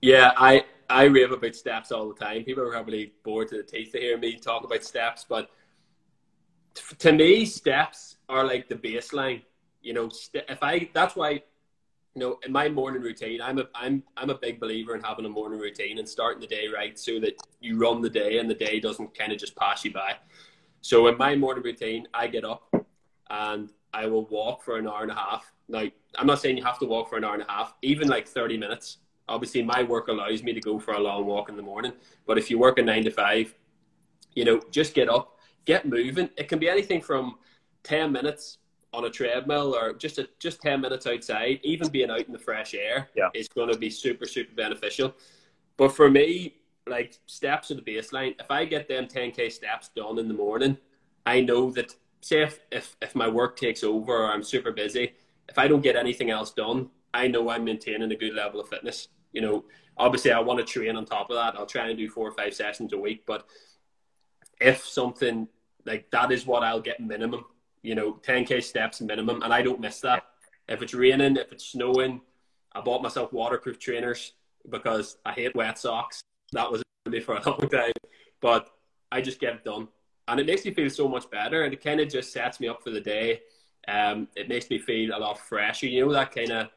Yeah, 0.00 0.32
I 0.36 0.64
I 0.90 1.04
rave 1.04 1.32
about 1.32 1.56
steps 1.56 1.90
all 1.90 2.12
the 2.12 2.24
time. 2.24 2.44
People 2.44 2.64
are 2.64 2.70
probably 2.70 3.12
bored 3.24 3.48
to 3.48 3.56
the 3.56 3.62
teeth 3.62 3.92
to 3.92 3.98
hear 3.98 4.18
me 4.18 4.36
talk 4.38 4.64
about 4.64 4.84
steps, 4.84 5.24
but 5.26 5.50
to 6.98 7.12
me, 7.12 7.46
steps 7.46 8.16
are 8.28 8.44
like 8.44 8.68
the 8.68 8.74
baseline. 8.74 9.42
You 9.84 9.92
know, 9.92 10.10
if 10.32 10.62
I 10.62 10.88
that's 10.94 11.14
why, 11.14 11.30
you 11.30 11.42
know, 12.16 12.38
in 12.44 12.50
my 12.50 12.68
morning 12.70 13.02
routine, 13.02 13.42
I'm 13.42 13.58
a 13.58 13.68
I'm 13.74 14.02
I'm 14.16 14.30
a 14.30 14.38
big 14.38 14.58
believer 14.58 14.94
in 14.94 15.02
having 15.02 15.26
a 15.26 15.28
morning 15.28 15.60
routine 15.60 15.98
and 15.98 16.08
starting 16.08 16.40
the 16.40 16.46
day 16.46 16.68
right 16.74 16.98
so 16.98 17.20
that 17.20 17.34
you 17.60 17.78
run 17.78 18.00
the 18.00 18.08
day 18.10 18.38
and 18.38 18.48
the 18.48 18.54
day 18.54 18.80
doesn't 18.80 19.16
kind 19.16 19.30
of 19.32 19.38
just 19.38 19.54
pass 19.56 19.84
you 19.84 19.92
by. 19.92 20.16
So 20.80 21.06
in 21.08 21.18
my 21.18 21.36
morning 21.36 21.62
routine, 21.62 22.08
I 22.14 22.26
get 22.26 22.44
up 22.44 22.74
and 23.28 23.70
I 23.92 24.06
will 24.06 24.26
walk 24.26 24.62
for 24.62 24.78
an 24.78 24.88
hour 24.88 25.02
and 25.02 25.10
a 25.10 25.14
half. 25.14 25.52
Now, 25.68 25.84
I'm 26.18 26.26
not 26.26 26.40
saying 26.40 26.56
you 26.56 26.64
have 26.64 26.78
to 26.80 26.86
walk 26.86 27.08
for 27.08 27.16
an 27.16 27.24
hour 27.24 27.34
and 27.34 27.42
a 27.42 27.50
half, 27.50 27.74
even 27.82 28.08
like 28.08 28.26
30 28.26 28.56
minutes. 28.56 28.98
Obviously, 29.28 29.62
my 29.62 29.82
work 29.82 30.08
allows 30.08 30.42
me 30.42 30.52
to 30.52 30.60
go 30.60 30.78
for 30.78 30.92
a 30.92 31.00
long 31.00 31.26
walk 31.26 31.48
in 31.48 31.56
the 31.56 31.62
morning. 31.62 31.92
But 32.26 32.38
if 32.38 32.50
you 32.50 32.58
work 32.58 32.78
a 32.78 32.82
nine 32.82 33.04
to 33.04 33.10
five, 33.10 33.54
you 34.34 34.44
know, 34.44 34.60
just 34.70 34.94
get 34.94 35.08
up, 35.08 35.38
get 35.64 35.86
moving. 35.86 36.28
It 36.36 36.48
can 36.48 36.58
be 36.58 36.68
anything 36.68 37.00
from 37.00 37.36
10 37.84 38.12
minutes 38.12 38.58
on 38.94 39.04
a 39.04 39.10
treadmill 39.10 39.74
or 39.74 39.92
just 39.94 40.18
a, 40.18 40.28
just 40.38 40.62
10 40.62 40.80
minutes 40.80 41.06
outside. 41.06 41.60
Even 41.62 41.88
being 41.88 42.10
out 42.10 42.20
in 42.26 42.32
the 42.32 42.38
fresh 42.38 42.74
air 42.74 43.08
Yeah. 43.14 43.28
is 43.34 43.48
going 43.48 43.70
to 43.72 43.78
be 43.78 43.90
super, 43.90 44.26
super 44.26 44.54
beneficial. 44.54 45.14
But 45.76 45.88
for 45.88 46.10
me, 46.10 46.54
like 46.86 47.18
steps 47.26 47.70
are 47.70 47.74
the 47.74 47.82
baseline. 47.82 48.34
If 48.40 48.50
I 48.50 48.64
get 48.64 48.88
them 48.88 49.06
10k 49.06 49.50
steps 49.50 49.90
done 49.96 50.18
in 50.18 50.28
the 50.28 50.34
morning, 50.34 50.76
I 51.26 51.40
know 51.40 51.70
that 51.72 51.94
say 52.20 52.42
if, 52.42 52.60
if, 52.70 52.96
if 53.02 53.14
my 53.14 53.28
work 53.28 53.56
takes 53.56 53.82
over 53.82 54.12
or 54.24 54.30
I'm 54.30 54.42
super 54.42 54.70
busy, 54.72 55.14
if 55.48 55.58
I 55.58 55.66
don't 55.68 55.82
get 55.82 55.96
anything 55.96 56.30
else 56.30 56.52
done, 56.52 56.90
I 57.12 57.28
know 57.28 57.48
I'm 57.50 57.64
maintaining 57.64 58.10
a 58.12 58.16
good 58.16 58.34
level 58.34 58.60
of 58.60 58.68
fitness. 58.68 59.08
You 59.32 59.40
know, 59.40 59.64
obviously 59.96 60.32
I 60.32 60.40
want 60.40 60.58
to 60.60 60.64
train 60.64 60.96
on 60.96 61.04
top 61.04 61.30
of 61.30 61.36
that. 61.36 61.58
I'll 61.58 61.66
try 61.66 61.88
and 61.88 61.98
do 61.98 62.08
four 62.08 62.28
or 62.28 62.32
five 62.32 62.54
sessions 62.54 62.92
a 62.92 62.98
week, 62.98 63.24
but 63.26 63.46
if 64.60 64.84
something 64.86 65.48
like 65.84 66.10
that 66.10 66.32
is 66.32 66.46
what 66.46 66.62
I'll 66.62 66.80
get 66.80 67.00
minimum, 67.00 67.44
you 67.84 67.94
know, 67.94 68.14
10k 68.22 68.62
steps 68.62 69.00
minimum, 69.02 69.42
and 69.42 69.52
I 69.52 69.60
don't 69.62 69.78
miss 69.78 70.00
that. 70.00 70.24
If 70.68 70.80
it's 70.82 70.94
raining, 70.94 71.36
if 71.36 71.52
it's 71.52 71.66
snowing, 71.66 72.22
I 72.72 72.80
bought 72.80 73.02
myself 73.02 73.32
waterproof 73.32 73.78
trainers 73.78 74.32
because 74.70 75.18
I 75.26 75.32
hate 75.32 75.54
wet 75.54 75.78
socks. 75.78 76.22
That 76.52 76.72
was 76.72 76.82
me 77.06 77.20
for 77.20 77.36
a 77.36 77.48
long 77.48 77.68
time, 77.68 77.92
but 78.40 78.70
I 79.12 79.20
just 79.20 79.38
get 79.38 79.54
it 79.54 79.64
done, 79.64 79.88
and 80.26 80.40
it 80.40 80.46
makes 80.46 80.64
me 80.64 80.72
feel 80.72 80.88
so 80.88 81.06
much 81.06 81.30
better, 81.30 81.64
and 81.64 81.74
it 81.74 81.84
kind 81.84 82.00
of 82.00 82.08
just 82.08 82.32
sets 82.32 82.58
me 82.58 82.68
up 82.68 82.82
for 82.82 82.90
the 82.90 83.00
day. 83.02 83.42
Um, 83.86 84.28
it 84.34 84.48
makes 84.48 84.70
me 84.70 84.78
feel 84.78 85.14
a 85.14 85.18
lot 85.18 85.38
fresher. 85.38 85.86
You 85.86 86.06
know 86.06 86.12
that 86.12 86.34
kind 86.34 86.50
of. 86.50 86.68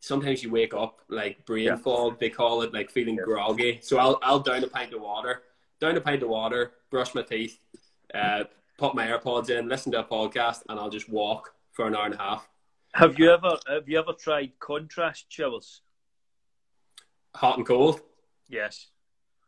Sometimes 0.00 0.42
you 0.42 0.50
wake 0.50 0.74
up 0.74 1.00
like 1.08 1.44
brain 1.44 1.66
Yeah. 1.66 1.76
fog. 1.76 2.18
They 2.18 2.30
call 2.30 2.62
it 2.62 2.72
like 2.72 2.90
feeling 2.90 3.16
Yeah. 3.16 3.22
groggy. 3.24 3.78
So 3.82 3.98
I'll 3.98 4.18
I'll 4.22 4.40
down 4.40 4.64
a 4.64 4.66
pint 4.66 4.94
of 4.94 5.02
water, 5.02 5.42
down 5.78 5.96
a 5.96 6.00
pint 6.00 6.22
of 6.24 6.30
water, 6.30 6.72
brush 6.90 7.14
my 7.14 7.22
teeth, 7.22 7.60
uh, 8.14 8.44
put 8.82 8.96
my 8.96 9.06
AirPods 9.06 9.48
in, 9.48 9.68
listen 9.68 9.92
to 9.92 10.00
a 10.00 10.04
podcast, 10.04 10.62
and 10.68 10.76
I'll 10.76 10.90
just 10.90 11.08
walk 11.08 11.54
for 11.70 11.86
an 11.86 11.94
hour 11.94 12.06
and 12.06 12.14
a 12.14 12.18
half. 12.18 12.48
Have 12.94 13.16
you 13.16 13.30
ever 13.30 13.56
have 13.68 13.88
you 13.88 13.96
ever 13.96 14.12
tried 14.12 14.50
contrast 14.58 15.26
showers? 15.28 15.82
Hot 17.36 17.58
and 17.58 17.66
cold. 17.66 18.00
Yes. 18.48 18.88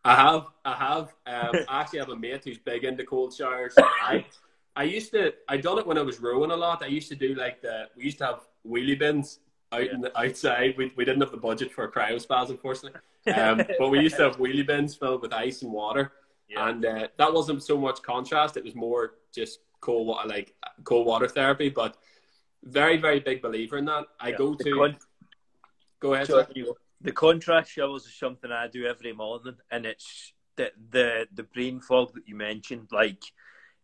I 0.05 0.14
have, 0.14 0.47
I 0.64 0.75
have. 0.75 1.14
Um, 1.27 1.64
I 1.68 1.81
actually 1.81 1.99
have 1.99 2.11
a 2.11 2.16
mate 2.16 2.42
who's 2.44 2.59
big 2.59 2.85
into 2.85 3.05
cold 3.05 3.35
showers. 3.35 3.75
I, 3.77 4.25
I 4.77 4.85
used 4.85 5.11
to, 5.12 5.33
I 5.49 5.57
done 5.57 5.79
it 5.79 5.87
when 5.87 5.99
I 5.99 6.03
was 6.03 6.20
rowing 6.20 6.53
a 6.53 6.57
lot. 6.57 6.83
I 6.83 6.87
used 6.87 7.09
to 7.09 7.16
do 7.16 7.35
like 7.35 7.61
the, 7.61 7.88
we 7.97 8.05
used 8.05 8.18
to 8.18 8.27
have 8.27 8.40
wheelie 8.66 8.99
bins 8.99 9.40
out 9.73 9.88
in 9.88 10.01
the 10.01 10.16
outside. 10.16 10.75
We, 10.77 10.92
we 10.94 11.05
didn't 11.05 11.23
have 11.23 11.33
the 11.33 11.38
budget 11.38 11.73
for 11.73 11.85
a 11.85 11.90
cryo 11.90 12.20
spas, 12.20 12.51
unfortunately. 12.51 13.01
Um, 13.35 13.62
but 13.79 13.88
we 13.88 14.01
used 14.01 14.16
to 14.16 14.25
have 14.25 14.37
wheelie 14.37 14.66
bins 14.66 14.94
filled 14.94 15.23
with 15.23 15.33
ice 15.33 15.62
and 15.62 15.73
water, 15.73 16.12
Yeah. 16.48 16.68
and 16.68 16.85
uh, 16.85 17.09
that 17.16 17.33
wasn't 17.33 17.62
so 17.62 17.78
much 17.78 18.02
contrast. 18.02 18.57
It 18.57 18.64
was 18.64 18.74
more 18.74 19.14
just 19.35 19.61
cold 19.80 20.07
water, 20.07 20.28
like 20.28 20.54
cold 20.85 21.07
water 21.07 21.28
therapy. 21.28 21.68
But 21.70 21.96
very, 22.62 22.96
very 22.96 23.20
big 23.20 23.42
believer 23.42 23.78
in 23.78 23.87
that. 23.87 24.04
I 24.20 24.28
Yeah. 24.30 24.37
go 24.37 24.54
to 24.54 24.70
con- 24.74 24.98
go 26.00 26.14
ahead. 26.14 26.26
Sorry, 26.26 26.46
you 26.54 26.74
the 27.00 27.12
contrast 27.12 27.70
showers 27.70 28.07
is 28.07 28.14
something 28.14 28.50
I 28.50 28.66
do 28.68 28.87
every 28.87 29.12
morning, 29.12 29.57
and 29.70 29.85
it's 29.87 30.33
the 30.57 30.72
the 30.90 31.26
the 31.35 31.42
brain 31.42 31.80
fog 31.80 32.14
that 32.14 32.26
you 32.28 32.35
mentioned. 32.37 32.88
Like, 32.92 33.22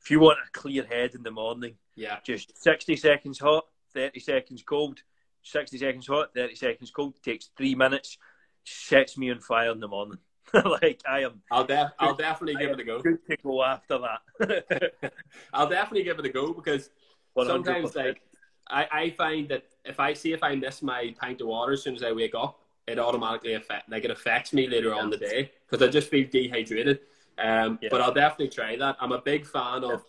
if 0.01 0.11
you 0.11 0.21
want 0.21 0.39
a 0.47 0.51
clear 0.53 0.85
head 0.85 1.15
in 1.15 1.23
the 1.23 1.31
morning, 1.31 1.77
Yeah, 1.97 2.19
just 2.25 2.57
sixty 2.63 2.97
seconds 2.97 3.39
hot, 3.39 3.67
thirty 3.93 4.21
seconds 4.21 4.63
cold, 4.63 5.03
sixty 5.43 5.77
seconds 5.79 6.07
hot, 6.07 6.33
thirty 6.35 6.55
seconds 6.55 6.91
cold. 6.91 7.23
Takes 7.23 7.51
three 7.57 7.75
minutes, 7.75 8.17
sets 8.65 9.19
me 9.19 9.31
on 9.31 9.41
fire 9.41 9.71
in 9.73 9.81
the 9.81 9.89
morning. 9.89 10.19
like 10.65 11.01
I 11.09 11.21
am 11.21 11.43
I'll 11.51 11.65
def- 11.65 11.93
I'll 11.99 12.15
definitely 12.15 12.57
give 12.57 12.71
it 12.71 12.81
a 12.81 12.85
go. 12.85 13.01
good 13.01 13.25
to 13.29 13.37
go 13.37 13.63
after 13.63 13.99
that. 13.99 15.13
I'll 15.53 15.69
definitely 15.69 16.05
give 16.05 16.19
it 16.19 16.27
a 16.27 16.29
go 16.29 16.53
because 16.53 16.91
100%. 17.37 17.47
sometimes 17.47 17.95
like 17.95 18.23
I, 18.69 18.87
I 18.93 19.11
find 19.11 19.49
that 19.49 19.65
if 19.85 20.01
I 20.01 20.13
see 20.13 20.33
if 20.33 20.43
I 20.43 20.55
miss 20.55 20.83
my 20.83 21.15
pint 21.21 21.41
of 21.41 21.49
water 21.49 21.73
as 21.73 21.83
soon 21.83 21.95
as 21.95 22.03
I 22.03 22.13
wake 22.13 22.35
up, 22.35 22.61
it 22.87 22.99
automatically 22.99 23.55
affect 23.55 23.89
like 23.91 24.05
it 24.05 24.11
affects 24.11 24.53
me 24.53 24.69
later 24.69 24.95
on 24.95 25.11
the 25.11 25.17
day 25.17 25.53
because 25.69 25.87
I 25.87 25.91
just 25.91 26.09
feel 26.09 26.27
dehydrated. 26.31 27.01
Um, 27.39 27.79
Yeah. 27.81 27.89
But 27.91 28.01
I'll 28.03 28.13
definitely 28.15 28.49
try 28.49 28.77
that. 28.77 28.97
I'm 29.01 29.13
a 29.13 29.21
big 29.21 29.47
fan 29.47 29.85
of. 29.85 30.05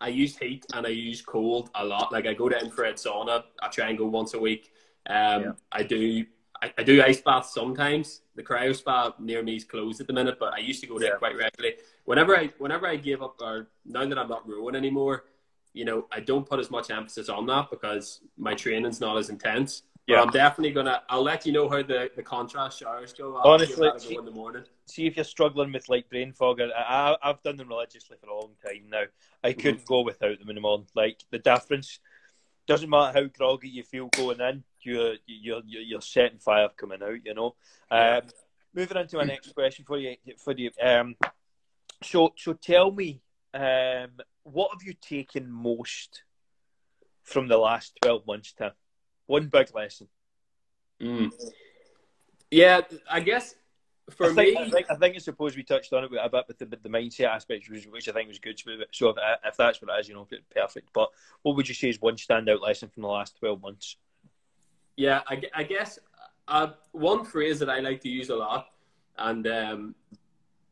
I 0.00 0.08
use 0.08 0.36
heat 0.36 0.64
and 0.74 0.86
I 0.86 0.90
use 0.90 1.20
cold 1.22 1.70
a 1.74 1.84
lot. 1.84 2.12
Like 2.12 2.26
I 2.26 2.32
go 2.32 2.48
to 2.48 2.56
infrared 2.56 2.94
sauna. 2.96 3.42
I 3.60 3.66
try 3.68 3.88
and 3.88 3.98
go 3.98 4.06
once 4.06 4.32
a 4.34 4.38
week. 4.38 4.70
Um, 5.08 5.42
Yeah. 5.42 5.52
I 5.72 5.82
do. 5.82 6.24
I, 6.62 6.72
I 6.78 6.82
do 6.82 7.02
ice 7.02 7.20
baths 7.20 7.54
sometimes. 7.54 8.22
The 8.34 8.42
cryo 8.42 8.74
spa 8.74 9.14
near 9.18 9.42
me 9.42 9.56
is 9.56 9.64
closed 9.64 10.00
at 10.00 10.06
the 10.06 10.12
minute, 10.12 10.38
but 10.38 10.52
I 10.52 10.58
used 10.58 10.80
to 10.82 10.86
go 10.86 10.98
there 10.98 11.12
Yeah. 11.12 11.18
quite 11.18 11.36
regularly. 11.36 11.76
Whenever 12.04 12.36
I 12.36 12.50
whenever 12.58 12.86
I 12.86 12.96
give 12.96 13.22
up, 13.22 13.36
or 13.40 13.68
now 13.84 14.06
that 14.06 14.18
I'm 14.18 14.28
not 14.28 14.48
rowing 14.48 14.74
anymore, 14.74 15.24
you 15.72 15.84
know, 15.84 16.06
I 16.10 16.20
don't 16.20 16.48
put 16.48 16.58
as 16.58 16.70
much 16.70 16.90
emphasis 16.90 17.28
on 17.28 17.46
that 17.46 17.70
because 17.70 18.20
my 18.36 18.54
training's 18.54 19.00
not 19.00 19.16
as 19.18 19.30
intense. 19.30 19.82
But 20.06 20.14
Yeah. 20.14 20.22
I'm 20.22 20.30
definitely 20.30 20.72
gonna. 20.72 21.02
I'll 21.08 21.22
let 21.22 21.44
you 21.46 21.52
know 21.52 21.68
how 21.68 21.82
the, 21.82 22.10
the 22.16 22.22
contrast 22.22 22.78
showers 22.78 23.12
go. 23.12 23.36
I'll 23.36 23.52
Honestly, 23.52 23.76
give 23.76 23.84
that 23.84 23.96
a 23.96 24.00
see- 24.00 24.14
go 24.14 24.20
in 24.20 24.24
the 24.24 24.30
morning. 24.32 24.64
see 24.86 25.06
if 25.06 25.16
you're 25.16 25.24
struggling 25.24 25.70
with 25.72 25.88
like 25.88 26.08
brain 26.08 26.32
fog. 26.32 26.60
I, 26.60 26.70
I, 26.70 27.16
I've 27.22 27.42
done 27.42 27.56
them 27.56 27.68
religiously 27.68 28.16
for 28.20 28.30
a 28.30 28.34
long 28.34 28.54
time 28.64 28.88
now. 28.88 29.04
I 29.44 29.50
mm-hmm. 29.50 29.60
couldn't 29.60 29.84
go 29.84 30.00
without 30.00 30.38
them 30.38 30.48
in 30.48 30.54
the 30.54 30.62
morning. 30.62 30.86
Like 30.94 31.22
the 31.30 31.38
difference 31.38 32.00
doesn't 32.66 32.88
matter 32.90 33.18
how 33.18 33.26
groggy 33.26 33.68
you 33.68 33.82
feel 33.82 34.08
going 34.08 34.40
in, 34.40 34.62
you're 34.82 35.14
you're 35.26 35.62
you're, 35.66 35.82
you're 35.82 36.00
setting 36.00 36.38
fire 36.38 36.68
coming 36.76 37.02
out. 37.02 37.24
You 37.24 37.34
know. 37.34 37.54
Um, 37.90 38.22
moving 38.74 38.96
on 38.96 39.06
to 39.08 39.16
my 39.16 39.24
next 39.24 39.54
question 39.54 39.84
for 39.84 39.98
you. 39.98 40.16
For 40.38 40.54
you. 40.56 40.70
Um, 40.82 41.16
so 42.02 42.32
so 42.36 42.52
tell 42.52 42.90
me, 42.90 43.20
um, 43.54 44.10
what 44.44 44.70
have 44.72 44.82
you 44.86 44.94
taken 44.94 45.50
most 45.50 46.22
from 47.24 47.48
the 47.48 47.58
last 47.58 47.98
twelve 48.02 48.26
months? 48.26 48.52
Tim? 48.52 48.72
One 49.26 49.48
big 49.48 49.74
lesson. 49.74 50.08
Mm. 51.00 51.32
Yeah, 52.50 52.80
I 53.10 53.20
guess 53.20 53.54
for 54.10 54.30
I 54.30 54.34
think, 54.34 54.58
me, 54.58 54.66
I 54.66 54.70
think, 54.70 54.86
I 54.90 54.94
think 54.94 55.16
I 55.16 55.18
suppose 55.18 55.56
we 55.56 55.62
touched 55.62 55.92
on 55.92 56.04
it 56.04 56.10
a 56.18 56.28
bit 56.28 56.44
with 56.48 56.58
the, 56.58 56.64
the 56.64 56.88
mindset 56.88 57.26
aspect, 57.26 57.68
which, 57.68 57.86
which 57.86 58.08
I 58.08 58.12
think 58.12 58.28
was 58.28 58.38
good. 58.38 58.58
So 58.92 59.10
if, 59.10 59.16
if 59.44 59.56
that's 59.56 59.82
what 59.82 59.96
it 59.96 60.00
is, 60.00 60.08
you 60.08 60.14
know, 60.14 60.26
perfect. 60.54 60.88
But 60.92 61.10
what 61.42 61.56
would 61.56 61.68
you 61.68 61.74
say 61.74 61.90
is 61.90 62.00
one 62.00 62.16
standout 62.16 62.62
lesson 62.62 62.88
from 62.88 63.02
the 63.02 63.08
last 63.08 63.36
12 63.38 63.60
months? 63.60 63.96
Yeah, 64.98 65.20
I, 65.28 65.40
I 65.54 65.62
guess 65.62 66.00
uh, 66.48 66.70
one 66.90 67.24
phrase 67.24 67.60
that 67.60 67.70
I 67.70 67.78
like 67.78 68.00
to 68.00 68.08
use 68.08 68.30
a 68.30 68.34
lot, 68.34 68.66
and 69.16 69.46
um, 69.46 69.94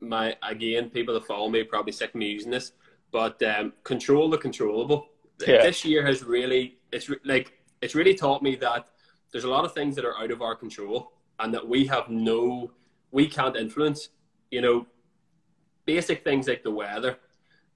my 0.00 0.36
again, 0.42 0.90
people 0.90 1.14
that 1.14 1.24
follow 1.24 1.48
me 1.48 1.60
are 1.60 1.64
probably 1.64 1.92
sick 1.92 2.10
of 2.10 2.16
me 2.16 2.30
using 2.30 2.50
this, 2.50 2.72
but 3.12 3.40
um, 3.44 3.72
control 3.84 4.28
the 4.28 4.36
controllable. 4.36 5.06
Yeah. 5.46 5.62
This 5.62 5.84
year 5.84 6.04
has 6.04 6.24
really, 6.24 6.76
it's 6.90 7.08
re- 7.08 7.20
like 7.24 7.52
it's 7.80 7.94
really 7.94 8.14
taught 8.14 8.42
me 8.42 8.56
that 8.56 8.88
there's 9.30 9.44
a 9.44 9.48
lot 9.48 9.64
of 9.64 9.72
things 9.74 9.94
that 9.94 10.04
are 10.04 10.18
out 10.18 10.32
of 10.32 10.42
our 10.42 10.56
control, 10.56 11.12
and 11.38 11.54
that 11.54 11.68
we 11.68 11.86
have 11.86 12.08
no, 12.08 12.72
we 13.12 13.28
can't 13.28 13.56
influence. 13.56 14.08
You 14.50 14.60
know, 14.60 14.86
basic 15.84 16.24
things 16.24 16.48
like 16.48 16.64
the 16.64 16.72
weather, 16.72 17.16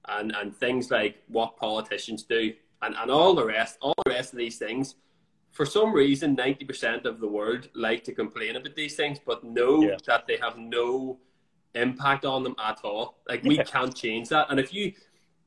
and 0.09 0.35
and 0.35 0.53
things 0.53 0.91
like 0.91 1.23
what 1.29 1.55
politicians 1.55 2.23
do, 2.23 2.53
and 2.81 2.93
and 2.93 3.09
all 3.09 3.35
the 3.35 3.45
rest, 3.45 3.77
all 3.81 3.95
the 4.03 4.11
rest 4.11 4.33
of 4.33 4.37
these 4.37 4.57
things 4.57 4.95
for 5.51 5.65
some 5.65 5.93
reason, 5.93 6.35
90% 6.35 7.05
of 7.05 7.19
the 7.19 7.27
world 7.27 7.69
like 7.75 8.03
to 8.05 8.13
complain 8.13 8.55
about 8.55 8.75
these 8.75 8.95
things, 8.95 9.19
but 9.25 9.43
know 9.43 9.83
Yeah. 9.83 9.97
that 10.05 10.25
they 10.27 10.37
have 10.37 10.57
no 10.57 11.19
impact 11.75 12.25
on 12.25 12.43
them 12.43 12.55
at 12.63 12.79
all. 12.83 13.19
Like, 13.27 13.43
we 13.43 13.57
Yeah. 13.57 13.63
can't 13.63 13.95
change 13.95 14.29
that. 14.29 14.47
And 14.49 14.59
if 14.59 14.73
you, 14.73 14.93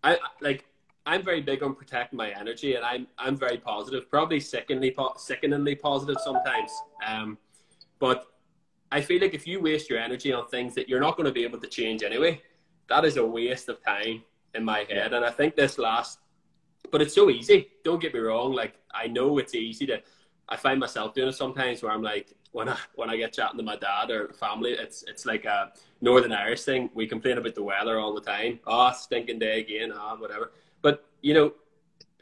I 0.03 0.19
like, 0.41 0.67
I'm 1.07 1.23
very 1.23 1.41
big 1.41 1.63
on 1.63 1.75
protecting 1.75 2.17
my 2.17 2.31
energy 2.31 2.75
and 2.77 2.85
I'm, 2.85 3.07
I'm 3.19 3.37
very 3.37 3.59
positive, 3.59 4.09
probably 4.11 4.41
sickeningly, 4.41 4.91
po- 4.91 5.15
sickeningly 5.17 5.75
positive 5.75 6.17
sometimes. 6.23 6.71
Um, 7.07 7.37
but 7.99 8.27
I 8.93 9.01
feel 9.01 9.21
like 9.21 9.35
if 9.35 9.47
you 9.47 9.61
waste 9.61 9.91
your 9.91 9.99
energy 9.99 10.33
on 10.33 10.47
things 10.49 10.75
that 10.77 10.89
you're 10.89 11.01
not 11.01 11.17
going 11.17 11.27
to 11.27 11.33
be 11.33 11.45
able 11.45 11.61
to 11.61 11.67
change 11.67 12.03
anyway, 12.03 12.41
that 12.89 13.05
is 13.05 13.17
a 13.17 13.25
waste 13.25 13.69
of 13.69 13.83
time 13.83 14.23
in 14.55 14.65
my 14.65 14.81
head. 14.85 15.13
And 15.15 15.25
I 15.25 15.31
think 15.31 15.57
this 15.57 15.79
last 15.79 16.21
but 16.91 17.03
it's 17.03 17.15
so 17.15 17.31
easy. 17.31 17.69
Don't 17.85 18.01
get 18.01 18.15
me 18.15 18.21
wrong. 18.21 18.53
Like 18.53 18.75
I 18.93 19.07
know 19.07 19.39
it's 19.39 19.55
easy 19.55 19.87
to. 19.87 20.01
I 20.49 20.57
find 20.57 20.79
myself 20.79 21.15
doing 21.15 21.29
it 21.29 21.33
sometimes 21.33 21.83
where 21.83 21.91
I'm 21.91 22.03
like, 22.03 22.35
when 22.53 22.69
I 22.69 22.77
when 22.95 23.11
I 23.11 23.17
get 23.17 23.33
chatting 23.33 23.59
to 23.59 23.65
my 23.65 23.77
dad 23.77 24.11
or 24.11 24.33
family, 24.33 24.73
it's 24.73 25.03
it's 25.05 25.27
like 25.27 25.45
a 25.45 25.73
Northern 26.01 26.33
Irish 26.33 26.63
thing. 26.63 26.89
We 26.95 27.07
complain 27.07 27.39
about 27.39 27.55
the 27.55 27.63
weather 27.63 27.99
all 27.99 28.15
the 28.15 28.21
time. 28.21 28.61
Oh, 28.67 28.93
stinking 28.93 29.41
day 29.41 29.61
again. 29.61 29.93
Ah, 29.95 30.17
whatever. 30.17 30.53
But 30.81 31.05
you 31.21 31.35
know, 31.35 31.53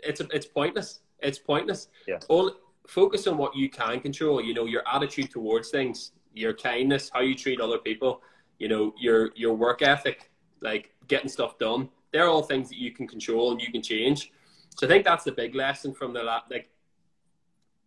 it's 0.03 0.20
it's 0.20 0.46
pointless. 0.46 1.01
It's 1.18 1.38
pointless. 1.38 1.88
Yeah. 2.09 2.18
All 2.29 2.51
focus 2.87 3.27
on 3.27 3.37
what 3.37 3.55
you 3.55 3.68
can 3.68 4.01
control. 4.01 4.40
You 4.40 4.55
know, 4.55 4.64
your 4.64 4.83
attitude 4.90 5.31
towards 5.31 5.68
things, 5.68 6.12
your 6.33 6.55
kindness, 6.55 7.11
how 7.12 7.20
you 7.20 7.35
treat 7.35 7.61
other 7.61 7.79
people. 7.79 8.22
You 8.59 8.68
know, 8.68 8.94
your 8.98 9.33
your 9.37 9.55
work 9.55 9.83
ethic, 9.83 10.31
like 10.61 10.94
getting 11.09 11.29
stuff 11.29 11.59
done. 11.59 11.90
They're 12.12 12.29
all 12.29 12.42
things 12.42 12.70
that 12.70 12.79
you 12.79 12.92
can 12.92 13.07
control 13.07 13.53
and 13.53 13.61
you 13.61 13.70
can 13.70 13.83
change. 13.83 14.33
So 14.76 14.87
I 14.87 14.88
think 14.90 15.04
that's 15.04 15.24
the 15.24 15.32
big 15.32 15.54
lesson 15.54 15.92
from 15.92 16.12
the 16.12 16.22
la- 16.22 16.42
like. 16.50 16.68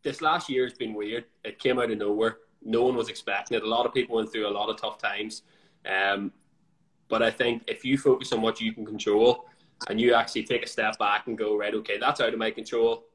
This 0.04 0.22
last 0.22 0.50
year 0.50 0.64
has 0.66 0.74
been 0.74 0.94
weird. 0.94 1.26
It 1.44 1.58
came 1.58 1.80
out 1.80 1.90
of 1.90 1.98
nowhere. 1.98 2.38
No 2.64 2.84
one 2.84 2.96
was 2.96 3.10
expecting 3.10 3.58
it. 3.58 3.64
A 3.64 3.68
lot 3.68 3.86
of 3.88 3.94
people 3.94 4.16
went 4.16 4.32
through 4.32 4.48
a 4.48 4.50
lot 4.50 4.70
of 4.70 4.78
tough 4.80 5.00
times. 5.00 5.42
Um, 5.86 6.32
but 7.08 7.24
I 7.24 7.32
think 7.32 7.64
if 7.68 7.84
you 7.84 7.98
focus 7.98 8.32
on 8.32 8.42
what 8.42 8.62
you 8.62 8.72
can 8.72 8.86
control 8.86 9.46
and 9.90 10.00
you 10.00 10.14
actually 10.14 10.44
take 10.44 10.64
a 10.64 10.68
step 10.68 10.98
back 11.00 11.26
and 11.28 11.36
go, 11.38 11.58
right, 11.58 11.74
okay, 11.74 11.98
that's 11.98 12.22
out 12.22 12.34
of 12.34 12.40
my 12.40 12.52
control. 12.52 13.06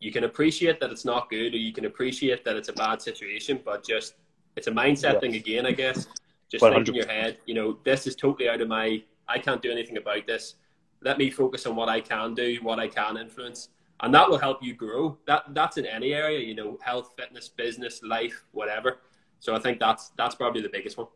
You 0.00 0.10
can 0.12 0.24
appreciate 0.24 0.80
that 0.80 0.90
it's 0.90 1.04
not 1.04 1.28
good, 1.30 1.54
or 1.54 1.58
you 1.58 1.72
can 1.72 1.84
appreciate 1.86 2.44
that 2.44 2.56
it's 2.56 2.68
a 2.68 2.74
bad 2.74 3.00
situation, 3.00 3.60
but 3.64 3.86
just 3.86 4.14
it's 4.56 4.66
a 4.66 4.72
mindset 4.72 5.14
Yeah. 5.14 5.20
thing 5.20 5.34
again, 5.36 5.66
I 5.66 5.72
guess. 5.72 6.06
Just 6.50 6.62
100%. 6.62 6.74
think 6.74 6.88
in 6.88 6.94
your 6.94 7.06
head, 7.08 7.38
you 7.46 7.54
know, 7.54 7.78
this 7.84 8.06
is 8.06 8.14
totally 8.16 8.48
out 8.48 8.60
of 8.60 8.68
my. 8.68 9.02
I 9.28 9.38
can't 9.38 9.60
do 9.60 9.70
anything 9.70 9.96
about 9.96 10.26
this. 10.26 10.54
Let 11.02 11.18
me 11.18 11.30
focus 11.30 11.66
on 11.66 11.76
what 11.76 11.88
I 11.88 12.00
can 12.00 12.34
do, 12.34 12.58
what 12.62 12.78
I 12.78 12.88
can 12.88 13.16
influence, 13.16 13.68
and 14.00 14.14
that 14.14 14.28
will 14.28 14.38
help 14.38 14.62
you 14.62 14.74
grow. 14.74 15.18
That 15.26 15.44
that's 15.54 15.76
in 15.76 15.86
any 15.86 16.12
area, 16.14 16.40
you 16.40 16.54
know, 16.54 16.78
health, 16.82 17.14
fitness, 17.18 17.48
business, 17.48 18.02
life, 18.02 18.44
whatever. 18.52 18.98
So 19.38 19.54
I 19.54 19.58
think 19.58 19.78
that's 19.78 20.10
that's 20.16 20.34
probably 20.34 20.62
the 20.62 20.68
biggest 20.68 20.96
one. 20.98 21.08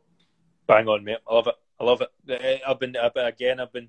Bang 0.66 0.88
on, 0.88 1.04
mate. 1.04 1.18
I 1.28 1.34
love 1.34 1.46
it. 1.46 1.54
I 1.80 1.84
love 1.84 2.02
it. 2.02 2.08
Uh, 2.30 2.70
I've 2.70 2.78
been, 2.78 2.94
I've 2.96 3.14
been 3.14 3.26
again, 3.26 3.58
I've 3.58 3.72
been 3.72 3.88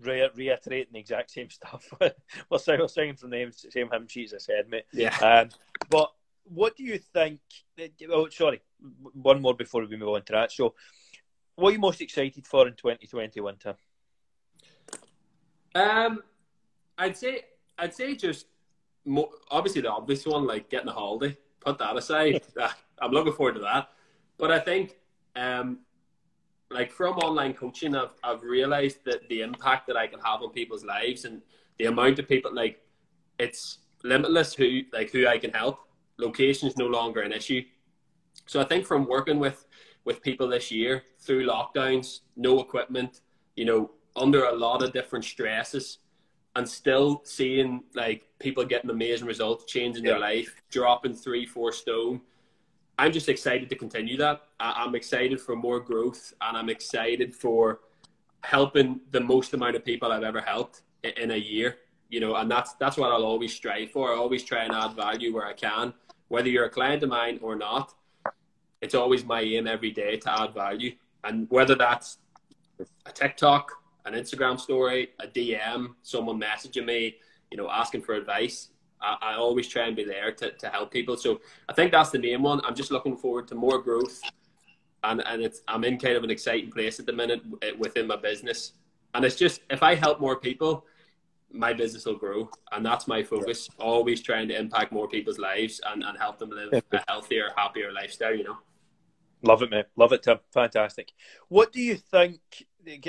re- 0.00 0.30
reiterating 0.34 0.92
the 0.92 0.98
exact 0.98 1.30
same 1.30 1.50
stuff. 1.50 1.92
we're, 2.00 2.58
singing, 2.58 2.80
we're 2.80 2.88
singing 2.88 3.16
from 3.16 3.30
the 3.30 3.50
same 3.52 3.88
hymn 3.90 4.06
sheets, 4.06 4.32
as 4.32 4.46
I 4.48 4.54
said, 4.54 4.68
mate. 4.68 4.84
Yeah. 4.92 5.16
Um, 5.18 5.48
but 5.88 6.10
what 6.44 6.76
do 6.76 6.84
you 6.84 6.98
think? 6.98 7.40
Oh, 8.10 8.28
sorry, 8.28 8.60
one 9.12 9.40
more 9.40 9.54
before 9.54 9.84
we 9.86 9.96
move 9.96 10.10
on 10.10 10.22
to 10.22 10.32
that. 10.32 10.52
So, 10.52 10.74
what 11.56 11.70
are 11.70 11.72
you 11.72 11.78
most 11.78 12.00
excited 12.00 12.46
for 12.46 12.66
in 12.66 12.74
2021, 12.74 13.56
Tim? 13.56 13.74
Um, 15.74 16.22
I'd 16.98 17.16
say 17.16 17.42
I'd 17.78 17.94
say 17.94 18.14
just 18.14 18.46
mo- 19.04 19.30
obviously 19.50 19.82
the 19.82 19.90
obvious 19.90 20.26
one, 20.26 20.46
like 20.46 20.68
getting 20.70 20.88
a 20.88 20.92
holiday. 20.92 21.36
Put 21.60 21.78
that 21.78 21.96
aside. 21.96 22.42
I'm 23.00 23.12
looking 23.12 23.32
forward 23.32 23.54
to 23.54 23.60
that. 23.60 23.90
But 24.38 24.50
I 24.50 24.58
think, 24.58 24.96
um, 25.36 25.80
like 26.70 26.90
from 26.92 27.18
online 27.18 27.54
coaching, 27.54 27.94
I've 27.94 28.14
I've 28.22 28.42
realized 28.42 29.04
that 29.04 29.28
the 29.28 29.42
impact 29.42 29.86
that 29.88 29.96
I 29.96 30.06
can 30.06 30.20
have 30.20 30.42
on 30.42 30.50
people's 30.50 30.84
lives 30.84 31.24
and 31.24 31.42
the 31.78 31.86
amount 31.86 32.18
of 32.18 32.28
people 32.28 32.54
like 32.54 32.82
it's 33.38 33.78
limitless 34.02 34.54
who 34.54 34.82
like 34.92 35.10
who 35.10 35.26
I 35.26 35.38
can 35.38 35.52
help. 35.52 35.80
Location 36.18 36.68
is 36.68 36.76
no 36.76 36.86
longer 36.86 37.22
an 37.22 37.32
issue. 37.32 37.62
So 38.46 38.60
I 38.60 38.64
think 38.64 38.86
from 38.86 39.06
working 39.06 39.38
with 39.38 39.66
with 40.04 40.22
people 40.22 40.48
this 40.48 40.70
year 40.70 41.04
through 41.18 41.46
lockdowns, 41.46 42.20
no 42.36 42.60
equipment, 42.60 43.20
you 43.56 43.64
know, 43.64 43.90
under 44.20 44.44
a 44.44 44.52
lot 44.52 44.82
of 44.82 44.92
different 44.92 45.24
stresses, 45.24 45.98
and 46.56 46.68
still 46.68 47.22
seeing 47.24 47.82
like 47.94 48.26
people 48.38 48.64
getting 48.64 48.90
amazing 48.90 49.26
results, 49.26 49.64
changing 49.64 50.04
their 50.04 50.18
life, 50.18 50.62
dropping 50.70 51.14
three, 51.14 51.46
four 51.46 51.72
stone. 51.72 52.20
I'm 52.98 53.12
just 53.12 53.28
excited 53.28 53.68
to 53.70 53.76
continue 53.76 54.16
that. 54.18 54.42
I, 54.58 54.84
I'm 54.84 54.94
excited 54.94 55.40
for 55.40 55.56
more 55.56 55.80
growth, 55.80 56.34
and 56.40 56.56
I'm 56.56 56.68
excited 56.68 57.34
for 57.34 57.80
helping 58.42 59.00
the 59.10 59.20
most 59.20 59.54
amount 59.54 59.76
of 59.76 59.84
people 59.84 60.12
I've 60.12 60.22
ever 60.22 60.40
helped 60.40 60.82
in, 61.02 61.12
in 61.22 61.30
a 61.30 61.36
year. 61.36 61.78
You 62.10 62.20
know, 62.20 62.34
and 62.34 62.50
that's 62.50 62.74
that's 62.74 62.96
what 62.96 63.12
I'll 63.12 63.24
always 63.24 63.54
strive 63.54 63.92
for. 63.92 64.12
I 64.12 64.16
always 64.16 64.42
try 64.42 64.64
and 64.64 64.74
add 64.74 64.94
value 64.96 65.32
where 65.32 65.46
I 65.46 65.52
can, 65.52 65.94
whether 66.28 66.48
you're 66.48 66.66
a 66.66 66.70
client 66.70 67.02
of 67.04 67.08
mine 67.08 67.38
or 67.40 67.54
not. 67.54 67.94
It's 68.80 68.94
always 68.94 69.24
my 69.24 69.42
aim 69.42 69.66
every 69.68 69.92
day 69.92 70.16
to 70.16 70.42
add 70.42 70.52
value, 70.52 70.92
and 71.22 71.46
whether 71.50 71.76
that's 71.76 72.18
a 73.06 73.12
TikTok, 73.12 73.79
an 74.04 74.14
Instagram 74.14 74.58
story, 74.58 75.10
a 75.20 75.26
DM, 75.26 75.94
someone 76.02 76.40
messaging 76.40 76.84
me, 76.84 77.16
you 77.50 77.56
know, 77.56 77.68
asking 77.70 78.02
for 78.02 78.14
advice. 78.14 78.68
I, 79.00 79.16
I, 79.20 79.34
always 79.34 79.66
try 79.66 79.86
and 79.86 79.96
be 79.96 80.04
there 80.04 80.30
to, 80.32 80.52
to 80.52 80.68
help 80.68 80.90
people. 80.90 81.16
So 81.16 81.40
I 81.68 81.72
think 81.72 81.90
that's 81.90 82.10
the 82.10 82.18
main 82.18 82.42
one. 82.42 82.60
I'm 82.64 82.74
just 82.74 82.90
looking 82.90 83.16
forward 83.16 83.48
to 83.48 83.54
more 83.54 83.78
growth, 83.78 84.20
and 85.04 85.22
and 85.26 85.42
it's 85.42 85.62
I'm 85.68 85.84
in 85.84 85.98
kind 85.98 86.16
of 86.16 86.24
an 86.24 86.30
exciting 86.30 86.70
place 86.70 87.00
at 87.00 87.06
the 87.06 87.12
minute 87.12 87.40
eh, 87.62 87.72
within 87.78 88.06
my 88.06 88.16
business. 88.16 88.72
And 89.14 89.24
it's 89.24 89.36
just 89.36 89.62
if 89.70 89.82
I 89.82 89.94
help 89.94 90.20
more 90.20 90.36
people, 90.36 90.84
my 91.52 91.72
business 91.72 92.04
will 92.04 92.16
grow, 92.16 92.50
and 92.72 92.84
that's 92.84 93.08
my 93.08 93.22
focus. 93.22 93.68
Always 93.78 94.22
trying 94.22 94.48
to 94.48 94.58
impact 94.58 94.92
more 94.92 95.08
people's 95.08 95.38
lives 95.38 95.80
and, 95.86 96.02
and 96.04 96.18
help 96.18 96.38
them 96.38 96.50
live 96.50 96.82
a 96.92 97.02
healthier, 97.08 97.48
happier 97.56 97.92
lifestyle. 97.92 98.34
You 98.34 98.44
know. 98.44 98.58
Love 99.42 99.62
it, 99.62 99.70
mate. 99.70 99.86
Love 99.96 100.12
it, 100.12 100.22
Tim. 100.22 100.38
Fantastic. 100.52 101.12
What 101.48 101.72
do 101.72 101.80
you 101.80 101.96
think? 101.96 102.40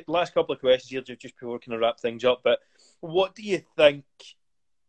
Last 0.07 0.34
couple 0.34 0.53
of 0.53 0.60
questions 0.60 0.89
here, 0.89 1.01
just 1.01 1.36
before 1.36 1.53
we 1.53 1.60
can 1.60 1.77
wrap 1.77 1.99
things 1.99 2.23
up. 2.23 2.41
But 2.43 2.60
what 2.99 3.36
do 3.36 3.43
you 3.43 3.62
think 3.77 4.03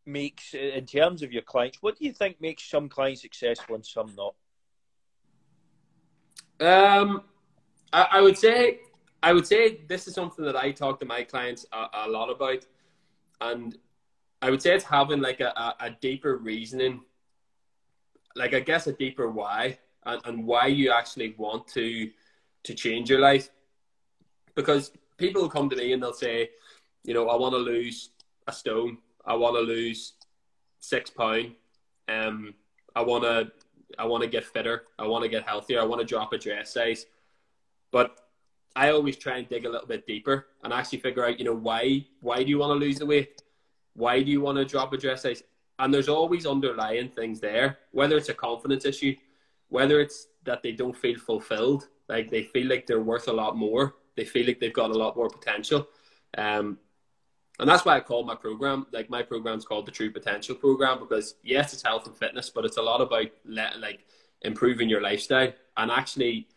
makes, 0.04 0.54
in 0.54 0.86
terms 0.86 1.22
of 1.22 1.32
your 1.32 1.42
clients, 1.42 1.78
what 1.80 1.98
do 1.98 2.04
you 2.04 2.12
think 2.12 2.40
makes 2.40 2.64
some 2.64 2.88
clients 2.88 3.22
successful 3.22 3.74
and 3.74 3.86
some 3.86 4.12
not? 4.16 4.34
Um, 6.60 7.22
I, 7.92 8.08
I 8.12 8.20
would 8.20 8.36
say, 8.36 8.80
I 9.22 9.32
would 9.32 9.46
say 9.46 9.82
this 9.88 10.08
is 10.08 10.14
something 10.14 10.44
that 10.44 10.56
I 10.56 10.72
talk 10.72 10.98
to 11.00 11.06
my 11.06 11.22
clients 11.22 11.66
a, 11.72 11.86
a 12.06 12.08
lot 12.08 12.30
about, 12.30 12.66
and 13.40 13.76
I 14.40 14.50
would 14.50 14.60
say 14.60 14.74
it's 14.74 14.84
having 14.84 15.20
like 15.20 15.40
a, 15.40 15.52
a, 15.56 15.74
a 15.86 15.90
deeper 16.00 16.36
reasoning, 16.36 17.02
like 18.34 18.54
I 18.54 18.60
guess 18.60 18.86
a 18.86 18.92
deeper 18.92 19.30
why 19.30 19.78
and, 20.04 20.20
and 20.24 20.46
why 20.46 20.66
you 20.66 20.90
actually 20.90 21.34
want 21.38 21.68
to 21.68 22.10
to 22.64 22.74
change 22.74 23.10
your 23.10 23.20
life. 23.20 23.50
Because 24.54 24.92
people 25.16 25.42
will 25.42 25.48
come 25.48 25.70
to 25.70 25.76
me 25.76 25.92
and 25.92 26.02
they'll 26.02 26.12
say, 26.12 26.50
you 27.04 27.14
know, 27.14 27.28
I 27.28 27.36
want 27.36 27.54
to 27.54 27.58
lose 27.58 28.10
a 28.46 28.52
stone. 28.52 28.98
I 29.24 29.34
want 29.34 29.56
to 29.56 29.60
lose 29.60 30.14
six 30.80 31.10
pound. 31.10 31.52
Um, 32.08 32.54
I 32.94 33.02
want 33.02 33.24
to, 33.24 33.50
I 33.98 34.04
want 34.04 34.22
to 34.22 34.28
get 34.28 34.44
fitter. 34.44 34.84
I 34.98 35.06
want 35.06 35.22
to 35.22 35.28
get 35.28 35.44
healthier. 35.44 35.80
I 35.80 35.84
want 35.84 36.00
to 36.00 36.06
drop 36.06 36.32
a 36.32 36.38
dress 36.38 36.72
size. 36.74 37.06
But 37.90 38.18
I 38.74 38.90
always 38.90 39.16
try 39.16 39.36
and 39.38 39.48
dig 39.48 39.66
a 39.66 39.70
little 39.70 39.86
bit 39.86 40.06
deeper 40.06 40.46
and 40.64 40.72
actually 40.72 41.00
figure 41.00 41.26
out, 41.26 41.38
you 41.38 41.44
know, 41.44 41.54
why, 41.54 42.06
why 42.20 42.42
do 42.42 42.48
you 42.48 42.58
want 42.58 42.70
to 42.70 42.84
lose 42.84 42.98
the 42.98 43.06
weight? 43.06 43.42
Why 43.94 44.22
do 44.22 44.30
you 44.30 44.40
want 44.40 44.58
to 44.58 44.64
drop 44.64 44.92
a 44.92 44.96
dress 44.96 45.22
size? 45.22 45.42
And 45.78 45.92
there's 45.92 46.08
always 46.08 46.46
underlying 46.46 47.10
things 47.10 47.40
there, 47.40 47.78
whether 47.90 48.16
it's 48.16 48.28
a 48.28 48.34
confidence 48.34 48.84
issue, 48.84 49.14
whether 49.68 50.00
it's 50.00 50.28
that 50.44 50.62
they 50.62 50.72
don't 50.72 50.96
feel 50.96 51.18
fulfilled, 51.18 51.88
like 52.08 52.30
they 52.30 52.42
feel 52.42 52.68
like 52.68 52.86
they're 52.86 53.02
worth 53.02 53.28
a 53.28 53.32
lot 53.32 53.56
more, 53.56 53.94
they 54.16 54.24
feel 54.24 54.46
like 54.46 54.60
they've 54.60 54.72
got 54.72 54.90
a 54.90 54.98
lot 54.98 55.16
more 55.16 55.28
potential. 55.28 55.88
Um, 56.36 56.78
and 57.58 57.68
that's 57.68 57.84
why 57.84 57.96
I 57.96 58.00
call 58.00 58.24
my 58.24 58.34
program 58.34 58.86
like 58.92 59.10
my 59.10 59.22
program's 59.22 59.64
called 59.64 59.86
the 59.86 59.92
True 59.92 60.10
Potential 60.10 60.54
Program 60.54 60.98
because 60.98 61.36
yes, 61.42 61.72
it's 61.72 61.82
health 61.82 62.06
and 62.06 62.16
fitness, 62.16 62.50
but 62.50 62.64
it's 62.64 62.78
a 62.78 62.82
lot 62.82 63.00
about 63.00 63.26
le- 63.44 63.78
like 63.78 64.06
improving 64.40 64.88
your 64.88 65.00
lifestyle 65.00 65.52
and 65.76 65.90
actually 65.90 66.48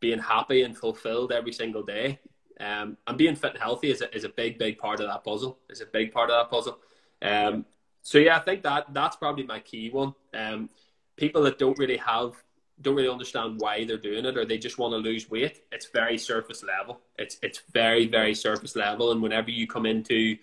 being 0.00 0.18
happy 0.18 0.62
and 0.62 0.76
fulfilled 0.76 1.32
every 1.32 1.52
single 1.52 1.82
day. 1.82 2.20
Um, 2.60 2.96
and 3.06 3.18
being 3.18 3.34
fit 3.34 3.52
and 3.52 3.62
healthy 3.62 3.90
is 3.90 4.02
a, 4.02 4.14
is 4.14 4.24
a 4.24 4.28
big, 4.28 4.58
big 4.58 4.78
part 4.78 5.00
of 5.00 5.08
that 5.08 5.24
puzzle. 5.24 5.58
Is 5.68 5.80
a 5.80 5.86
big 5.86 6.12
part 6.12 6.30
of 6.30 6.36
that 6.36 6.50
puzzle. 6.50 6.78
Um, 7.22 7.64
so 8.02 8.18
yeah, 8.18 8.36
I 8.36 8.40
think 8.40 8.62
that 8.62 8.92
that's 8.92 9.16
probably 9.16 9.44
my 9.44 9.60
key 9.60 9.90
one. 9.90 10.14
Um, 10.34 10.68
people 11.16 11.42
that 11.42 11.58
don't 11.58 11.78
really 11.78 11.96
have 11.96 12.34
don't 12.82 12.94
really 12.94 13.08
understand 13.08 13.60
why 13.60 13.84
they're 13.84 13.96
doing 13.96 14.24
it 14.24 14.36
or 14.36 14.44
they 14.44 14.58
just 14.58 14.78
want 14.78 14.92
to 14.92 14.98
lose 14.98 15.30
weight 15.30 15.62
it's 15.72 15.86
very 15.86 16.18
surface 16.18 16.62
level. 16.62 17.00
It's 17.18 17.38
it's 17.42 17.62
very 17.72 18.06
very 18.06 18.34
surface 18.34 18.76
level 18.76 19.12
and 19.12 19.22
whenever 19.22 19.50
you 19.50 19.66
come 19.66 19.86
into 19.86 20.36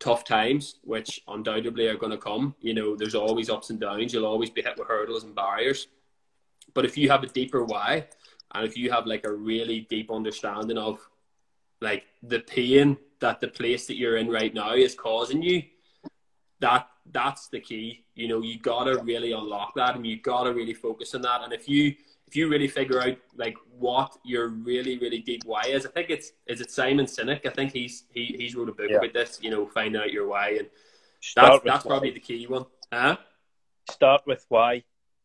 tough 0.00 0.24
times 0.24 0.76
which 0.82 1.22
undoubtedly 1.28 1.86
are 1.86 1.96
going 1.96 2.10
to 2.10 2.18
come 2.18 2.54
you 2.60 2.74
know 2.74 2.96
there's 2.96 3.14
always 3.14 3.48
ups 3.48 3.70
and 3.70 3.80
downs 3.80 4.12
you'll 4.12 4.26
always 4.26 4.50
be 4.50 4.62
hit 4.62 4.78
with 4.78 4.88
hurdles 4.88 5.24
and 5.24 5.34
barriers. 5.34 5.88
But 6.72 6.84
if 6.84 6.96
you 6.98 7.10
have 7.10 7.22
a 7.22 7.28
deeper 7.28 7.64
why 7.64 8.08
and 8.52 8.66
if 8.66 8.76
you 8.76 8.90
have 8.90 9.06
like 9.06 9.24
a 9.24 9.32
really 9.32 9.80
deep 9.80 10.10
understanding 10.10 10.78
of 10.78 10.98
like 11.80 12.06
the 12.22 12.40
pain 12.40 12.96
that 13.20 13.40
the 13.40 13.48
place 13.48 13.86
that 13.86 13.96
you're 13.96 14.16
in 14.16 14.28
right 14.28 14.52
now 14.52 14.74
is 14.74 14.94
causing 14.94 15.42
you 15.42 15.62
that 16.60 16.88
that's 17.12 17.48
the 17.48 17.60
key. 17.60 18.04
You 18.14 18.28
know, 18.28 18.42
you 18.42 18.58
gotta 18.58 19.02
really 19.02 19.32
unlock 19.32 19.74
that, 19.76 19.96
and 19.96 20.06
you 20.06 20.20
gotta 20.20 20.52
really 20.52 20.74
focus 20.74 21.14
on 21.14 21.22
that. 21.22 21.42
And 21.42 21.52
if 21.52 21.68
you 21.68 21.94
if 22.26 22.34
you 22.36 22.48
really 22.48 22.68
figure 22.68 23.00
out 23.02 23.16
like 23.36 23.56
what 23.78 24.16
your 24.24 24.48
really 24.48 24.98
really 24.98 25.20
deep 25.20 25.42
why 25.44 25.62
is, 25.62 25.86
I 25.86 25.90
think 25.90 26.10
it's 26.10 26.32
is 26.46 26.60
it 26.60 26.70
Simon 26.70 27.06
Sinek. 27.06 27.46
I 27.46 27.50
think 27.50 27.72
he's 27.72 28.04
he 28.12 28.34
he's 28.38 28.54
wrote 28.54 28.68
a 28.68 28.72
book 28.72 28.88
yeah. 28.90 28.96
about 28.96 29.12
this. 29.12 29.38
You 29.42 29.50
know, 29.50 29.66
find 29.66 29.96
out 29.96 30.12
your 30.12 30.26
why, 30.26 30.56
and 30.58 30.68
Start 31.20 31.52
that's 31.52 31.64
that's 31.64 31.84
why. 31.84 31.88
probably 31.90 32.10
the 32.10 32.20
key 32.20 32.46
one. 32.46 32.66
Huh? 32.92 33.16
Start 33.90 34.22
with 34.26 34.44
why. 34.48 34.84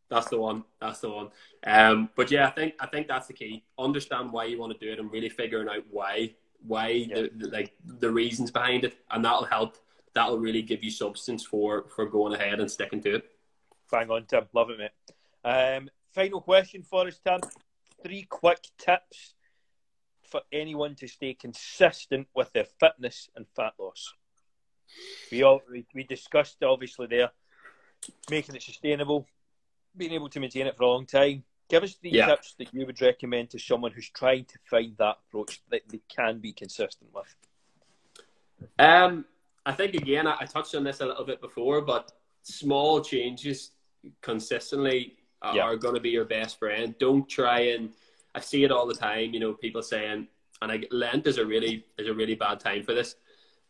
That's 0.10 0.28
the 0.28 0.40
one. 0.40 0.64
That's 0.82 1.00
the 1.00 1.10
one. 1.10 1.30
Um, 1.66 2.10
but 2.16 2.32
yeah, 2.32 2.48
I 2.48 2.52
think 2.52 2.74
I 2.80 2.88
think 2.88 3.08
that's 3.08 3.28
the 3.28 3.34
key. 3.34 3.64
Understand 3.78 4.32
why 4.32 4.46
you 4.46 4.60
want 4.60 4.78
to 4.78 4.86
do 4.86 4.92
it, 4.92 5.00
and 5.00 5.12
really 5.12 5.30
figuring 5.30 5.70
out 5.70 5.84
why 5.92 6.36
why 6.66 6.88
yeah. 6.90 7.16
the, 7.16 7.32
the 7.36 7.48
like 7.50 7.74
the 7.86 8.10
reasons 8.10 8.52
behind 8.52 8.84
it, 8.84 8.98
and 9.12 9.24
that'll 9.24 9.46
help 9.46 9.78
that'll 10.14 10.40
really 10.40 10.62
give 10.62 10.84
you 10.84 10.92
substance 10.92 11.46
for 11.46 11.86
for 11.96 12.06
going 12.06 12.34
ahead 12.34 12.60
and 12.60 12.70
sticking 12.70 13.02
to 13.04 13.16
it. 13.16 13.32
Bang 13.92 14.10
on, 14.10 14.26
Tim. 14.26 14.46
Love 14.54 14.70
it, 14.70 14.80
mate. 14.80 14.92
Um, 15.44 15.90
final 16.14 16.42
question 16.42 16.84
for 16.84 17.08
us, 17.08 17.20
Tim. 17.26 17.40
Three 18.04 18.24
quick 18.24 18.68
tips 18.78 19.34
for 20.30 20.42
anyone 20.52 20.96
to 20.96 21.08
stay 21.08 21.34
consistent 21.34 22.28
with 22.36 22.52
their 22.54 22.66
fitness 22.80 23.30
and 23.36 23.46
fat 23.56 23.74
loss. 23.80 24.14
We 25.32 25.44
all 25.44 25.62
we, 25.70 25.86
we 25.94 26.04
discussed 26.04 26.64
obviously 26.64 27.08
there 27.08 27.32
making 28.30 28.56
it 28.56 28.64
sustainable, 28.64 29.28
being 29.96 30.14
able 30.14 30.30
to 30.30 30.40
maintain 30.40 30.68
it 30.68 30.78
for 30.78 30.84
a 30.84 30.88
long 30.88 31.06
time. 31.06 31.44
Give 31.70 31.84
us 31.84 31.96
the 32.02 32.10
yeah. 32.10 32.26
tips 32.28 32.56
that 32.58 32.74
you 32.74 32.86
would 32.86 33.00
recommend 33.00 33.52
to 33.52 33.60
someone 33.60 33.92
who's 33.92 34.10
trying 34.10 34.46
to 34.46 34.58
find 34.70 34.96
that 34.98 35.18
approach 35.28 35.62
that 35.70 35.82
they 35.88 36.02
can 36.10 36.40
be 36.40 36.52
consistent 36.52 37.12
with. 37.14 37.36
Um, 38.80 39.26
I 39.66 39.74
think 39.74 39.94
again, 39.96 40.28
I, 40.28 40.38
I 40.42 40.46
touched 40.46 40.76
on 40.76 40.84
this 40.84 41.02
a 41.02 41.06
little 41.06 41.26
bit 41.26 41.42
before, 41.42 41.82
but 41.82 42.12
small 42.44 43.02
changes 43.02 43.72
consistently 44.22 45.18
are, 45.42 45.56
yeah. 45.56 45.64
are 45.64 45.76
going 45.76 45.96
to 45.96 46.02
be 46.02 46.10
your 46.10 46.26
best 46.26 46.60
friend. 46.60 46.96
Don't 47.00 47.28
try 47.28 47.60
and 47.60 47.90
I 48.36 48.40
see 48.40 48.64
it 48.64 48.72
all 48.72 48.88
the 48.88 48.94
time. 48.94 49.34
You 49.34 49.40
know, 49.40 49.54
people 49.54 49.82
saying, 49.82 50.28
and 50.62 50.72
I, 50.72 50.84
Lent 50.92 51.28
is 51.28 51.38
a 51.38 51.46
really 51.46 51.86
is 51.98 52.08
a 52.08 52.14
really 52.14 52.36
bad 52.36 52.60
time 52.60 52.84
for 52.84 52.94
this. 52.94 53.16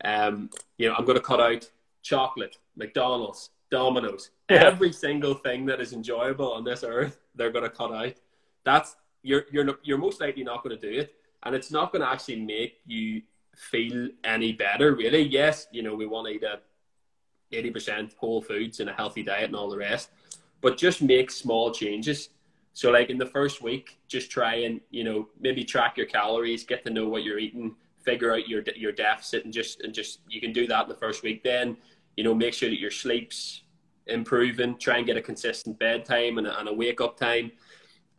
Um, 0.04 0.49
you 0.78 0.88
know, 0.88 0.95
I'm 0.95 1.06
going 1.06 1.17
to 1.17 1.23
cut 1.23 1.41
out 1.41 1.69
chocolate, 2.02 2.58
McDonald's, 2.75 3.49
Domino's, 3.69 4.32
every 4.49 4.91
single 4.91 5.34
thing 5.34 5.65
that 5.65 5.82
is 5.82 5.93
enjoyable 5.93 6.52
on 6.54 6.63
this 6.63 6.84
earth. 6.84 7.19
They're 7.36 7.52
going 7.52 7.65
to 7.65 7.69
cut 7.69 7.93
out. 7.93 8.13
That's 8.63 8.95
you're 9.23 9.45
you're 9.52 9.80
you're 9.84 9.97
most 9.97 10.21
likely 10.21 10.43
not 10.43 10.63
going 10.63 10.78
to 10.78 10.91
do 10.91 10.99
it, 10.99 11.15
and 11.43 11.56
it's 11.56 11.71
not 11.71 11.91
going 11.91 12.02
to 12.02 12.10
actually 12.10 12.41
make 12.41 12.78
you 12.86 13.21
feel 13.60 14.08
any 14.24 14.54
better, 14.54 14.95
really. 14.95 15.22
Yes, 15.22 15.67
you 15.72 15.84
know, 15.84 15.93
we 15.93 16.06
want 16.08 16.28
to 16.28 16.34
eat 16.34 16.43
a 16.43 16.60
80% 17.54 18.15
whole 18.15 18.41
foods 18.41 18.80
and 18.80 18.89
a 18.89 18.93
healthy 18.93 19.22
diet 19.22 19.45
and 19.45 19.56
all 19.56 19.69
the 19.69 19.78
rest, 19.78 20.12
but 20.62 20.78
just 20.78 21.02
make 21.02 21.30
small 21.30 21.72
changes. 21.72 22.30
So, 22.74 22.91
like 22.91 23.10
in 23.10 23.17
the 23.17 23.26
first 23.26 23.62
week, 23.62 24.00
just 24.08 24.32
try 24.32 24.56
and, 24.56 24.80
you 24.91 25.04
know, 25.04 25.28
maybe 25.39 25.65
track 25.65 25.98
your 25.98 26.06
calories, 26.06 26.63
get 26.63 26.86
to 26.86 26.89
know 26.89 27.10
what 27.10 27.24
you're 27.24 27.39
eating, 27.39 27.76
figure 28.02 28.34
out 28.34 28.48
your, 28.48 28.63
your 28.76 28.93
deficit, 28.93 29.43
and 29.43 29.54
just, 29.54 29.82
and 29.82 29.93
just, 29.93 30.19
you 30.30 30.39
can 30.39 30.54
do 30.54 30.65
that 30.67 30.84
in 30.84 30.89
the 30.89 30.95
first 30.95 31.22
week. 31.22 31.43
Then, 31.43 31.76
you 32.15 32.24
know, 32.24 32.34
make 32.34 32.54
sure 32.54 32.69
that 32.69 32.80
your 32.80 32.91
sleep's 32.91 33.63
improving, 34.08 34.78
try 34.78 34.98
and 34.98 35.06
get 35.06 35.17
a 35.17 35.22
consistent 35.22 35.78
bedtime 35.80 36.38
and 36.38 36.48
a, 36.48 36.60
and 36.60 36.69
a 36.69 36.74
wake 36.74 37.02
up 37.02 37.17
time. 37.17 37.52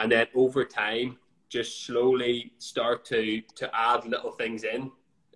And 0.01 0.13
then 0.13 0.27
over 0.35 0.65
time, 0.65 1.17
just 1.49 1.85
slowly 1.87 2.53
start 2.59 3.05
to 3.07 3.41
to 3.57 3.71
add 3.75 4.05
little 4.05 4.31
things 4.31 4.65
in 4.65 4.91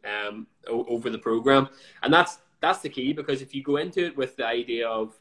um, 0.04 0.46
o- 0.68 0.84
over 0.86 1.10
the 1.10 1.18
program, 1.18 1.68
and 2.02 2.12
that's 2.12 2.38
that's 2.60 2.80
the 2.80 2.88
key 2.88 3.12
because 3.12 3.42
if 3.42 3.54
you 3.54 3.62
go 3.62 3.76
into 3.76 4.06
it 4.06 4.16
with 4.16 4.36
the 4.36 4.46
idea 4.46 4.88
of 4.88 5.14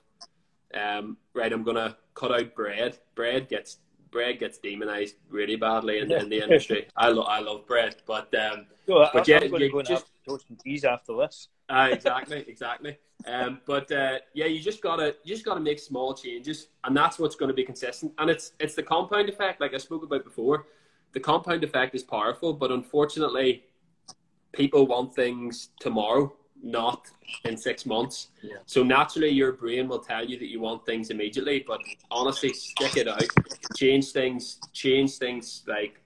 um, 0.73 1.17
right, 1.33 1.51
I'm 1.51 1.63
gonna 1.63 1.97
cut 2.13 2.31
out 2.31 2.55
bread. 2.55 2.99
Bread 3.15 3.49
gets 3.49 3.77
bread 4.11 4.39
gets 4.39 4.59
demonized 4.59 5.15
really 5.29 5.55
badly 5.55 5.99
in, 5.99 6.11
in 6.11 6.29
the 6.29 6.41
industry. 6.41 6.87
I 6.95 7.09
love 7.09 7.27
I 7.27 7.39
love 7.39 7.67
bread, 7.67 7.95
but 8.05 8.33
um, 8.35 8.67
no, 8.87 9.07
but 9.13 9.27
yeah, 9.27 9.43
you 9.43 9.83
just, 9.83 10.05
toast 10.27 10.45
and 10.49 10.61
cheese 10.63 10.85
after 10.85 11.17
this. 11.17 11.49
Uh, 11.69 11.89
exactly, 11.91 12.43
exactly. 12.47 12.97
Um, 13.25 13.61
but 13.65 13.91
uh, 13.91 14.19
yeah, 14.33 14.45
you 14.45 14.59
just 14.59 14.81
gotta 14.81 15.15
you 15.23 15.33
just 15.33 15.45
gotta 15.45 15.59
make 15.59 15.79
small 15.79 16.13
changes, 16.13 16.67
and 16.83 16.95
that's 16.95 17.19
what's 17.19 17.35
going 17.35 17.49
to 17.49 17.53
be 17.53 17.63
consistent. 17.63 18.13
And 18.17 18.29
it's 18.29 18.53
it's 18.59 18.75
the 18.75 18.83
compound 18.83 19.29
effect, 19.29 19.61
like 19.61 19.73
I 19.73 19.77
spoke 19.77 20.03
about 20.03 20.23
before. 20.23 20.67
The 21.13 21.19
compound 21.19 21.63
effect 21.63 21.95
is 21.95 22.03
powerful, 22.03 22.53
but 22.53 22.71
unfortunately, 22.71 23.63
people 24.53 24.87
want 24.87 25.13
things 25.13 25.69
tomorrow, 25.79 26.33
not 26.61 27.09
in 27.45 27.57
six 27.57 27.85
months. 27.85 28.29
Yeah. 28.41 28.57
So 28.65 28.83
naturally, 28.83 29.29
your 29.29 29.51
brain 29.51 29.87
will 29.87 29.99
tell 29.99 30.25
you 30.25 30.39
that 30.39 30.49
you 30.49 30.61
want 30.61 30.85
things 30.85 31.09
immediately. 31.09 31.63
But 31.67 31.81
honestly, 32.09 32.53
stick 32.53 32.95
it 32.97 33.07
out, 33.07 33.25
change 33.75 34.11
things, 34.11 34.59
change 34.71 35.17
things 35.17 35.63
like 35.67 35.99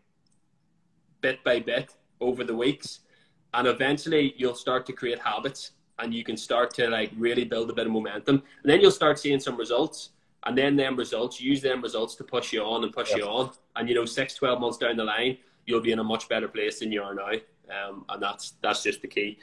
bit 1.22 1.44
by 1.44 1.60
bit 1.60 1.94
over 2.20 2.44
the 2.44 2.56
weeks 2.56 3.02
and 3.54 3.68
eventually 3.68 4.34
you'll 4.38 4.56
start 4.56 4.86
to 4.86 4.94
create 4.94 5.20
habits 5.20 5.72
and 6.00 6.14
you 6.14 6.24
can 6.24 6.38
start 6.38 6.74
to 6.76 6.88
like 6.90 7.12
really 7.18 7.44
build 7.44 7.70
a 7.70 7.74
bit 7.74 7.88
of 7.88 7.92
momentum 7.92 8.36
and 8.64 8.72
then 8.72 8.82
you'll 8.82 8.92
start 8.92 9.18
seeing 9.20 9.40
some 9.40 9.58
results 9.58 10.10
and 10.46 10.58
then 10.58 10.76
them 10.76 10.96
results 10.96 11.42
use 11.42 11.62
them 11.62 11.82
results 11.82 12.16
to 12.16 12.24
push 12.24 12.54
you 12.54 12.62
on 12.62 12.84
and 12.84 12.94
push 12.94 13.14
you 13.16 13.24
on 13.24 13.52
and 13.76 13.90
you 13.90 13.96
know 13.96 14.06
six 14.06 14.36
12 14.36 14.60
months 14.60 14.78
down 14.78 14.96
the 14.96 15.04
line 15.04 15.38
you'll 15.66 15.82
be 15.82 15.92
in 15.92 16.00
a 16.00 16.04
much 16.04 16.30
better 16.30 16.48
place 16.48 16.80
than 16.80 16.92
you 16.92 17.02
are 17.02 17.16
now 17.16 17.32
um, 17.71 18.06
and 18.10 18.21
that's 18.21 18.53
that's 18.62 18.84
just 18.84 19.01
the 19.01 19.08
key 19.08 19.38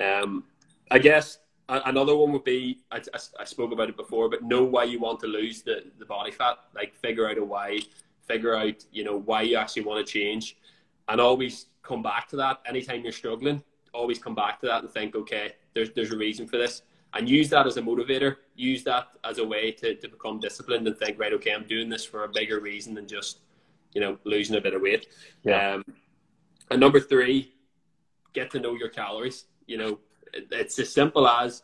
um, 0.00 0.44
i 0.90 0.98
guess 0.98 1.38
another 1.68 2.16
one 2.16 2.32
would 2.32 2.44
be 2.44 2.78
I, 2.90 2.96
I, 2.96 3.18
I, 3.40 3.44
spoke 3.44 3.72
about 3.72 3.90
it 3.90 3.96
before 3.96 4.30
but 4.30 4.42
know 4.42 4.64
why 4.64 4.84
you 4.84 4.98
want 4.98 5.20
to 5.20 5.26
lose 5.26 5.62
the, 5.62 5.84
the 5.98 6.06
body 6.06 6.30
fat 6.30 6.56
like 6.74 6.94
figure 6.94 7.28
out 7.28 7.36
a 7.36 7.44
why 7.44 7.80
figure 8.26 8.56
out 8.56 8.84
you 8.90 9.04
know 9.04 9.18
why 9.18 9.42
you 9.42 9.56
actually 9.56 9.82
want 9.82 10.04
to 10.04 10.10
change 10.10 10.56
and 11.08 11.20
always 11.20 11.66
come 11.82 12.02
back 12.02 12.28
to 12.28 12.36
that 12.36 12.60
anytime 12.66 13.02
you're 13.02 13.12
struggling. 13.12 13.62
Always 13.94 14.18
come 14.18 14.34
back 14.34 14.60
to 14.60 14.66
that 14.66 14.82
and 14.82 14.92
think, 14.92 15.16
okay, 15.16 15.52
there's 15.74 15.90
there's 15.92 16.12
a 16.12 16.16
reason 16.16 16.46
for 16.46 16.58
this, 16.58 16.82
and 17.14 17.28
use 17.28 17.48
that 17.50 17.66
as 17.66 17.78
a 17.78 17.82
motivator. 17.82 18.36
Use 18.54 18.84
that 18.84 19.08
as 19.24 19.38
a 19.38 19.44
way 19.44 19.72
to, 19.72 19.94
to 19.94 20.08
become 20.08 20.38
disciplined 20.38 20.86
and 20.86 20.96
think, 20.96 21.18
right, 21.18 21.32
okay, 21.32 21.52
I'm 21.52 21.66
doing 21.66 21.88
this 21.88 22.04
for 22.04 22.24
a 22.24 22.28
bigger 22.28 22.60
reason 22.60 22.94
than 22.94 23.08
just 23.08 23.38
you 23.94 24.00
know 24.00 24.18
losing 24.24 24.56
a 24.56 24.60
bit 24.60 24.74
of 24.74 24.82
weight. 24.82 25.08
Yeah. 25.42 25.74
Um, 25.74 25.84
and 26.70 26.78
number 26.78 27.00
three, 27.00 27.54
get 28.32 28.50
to 28.52 28.60
know 28.60 28.74
your 28.74 28.88
calories. 28.88 29.44
You 29.66 29.78
know, 29.78 29.98
it's 30.32 30.78
as 30.78 30.92
simple 30.92 31.26
as 31.28 31.62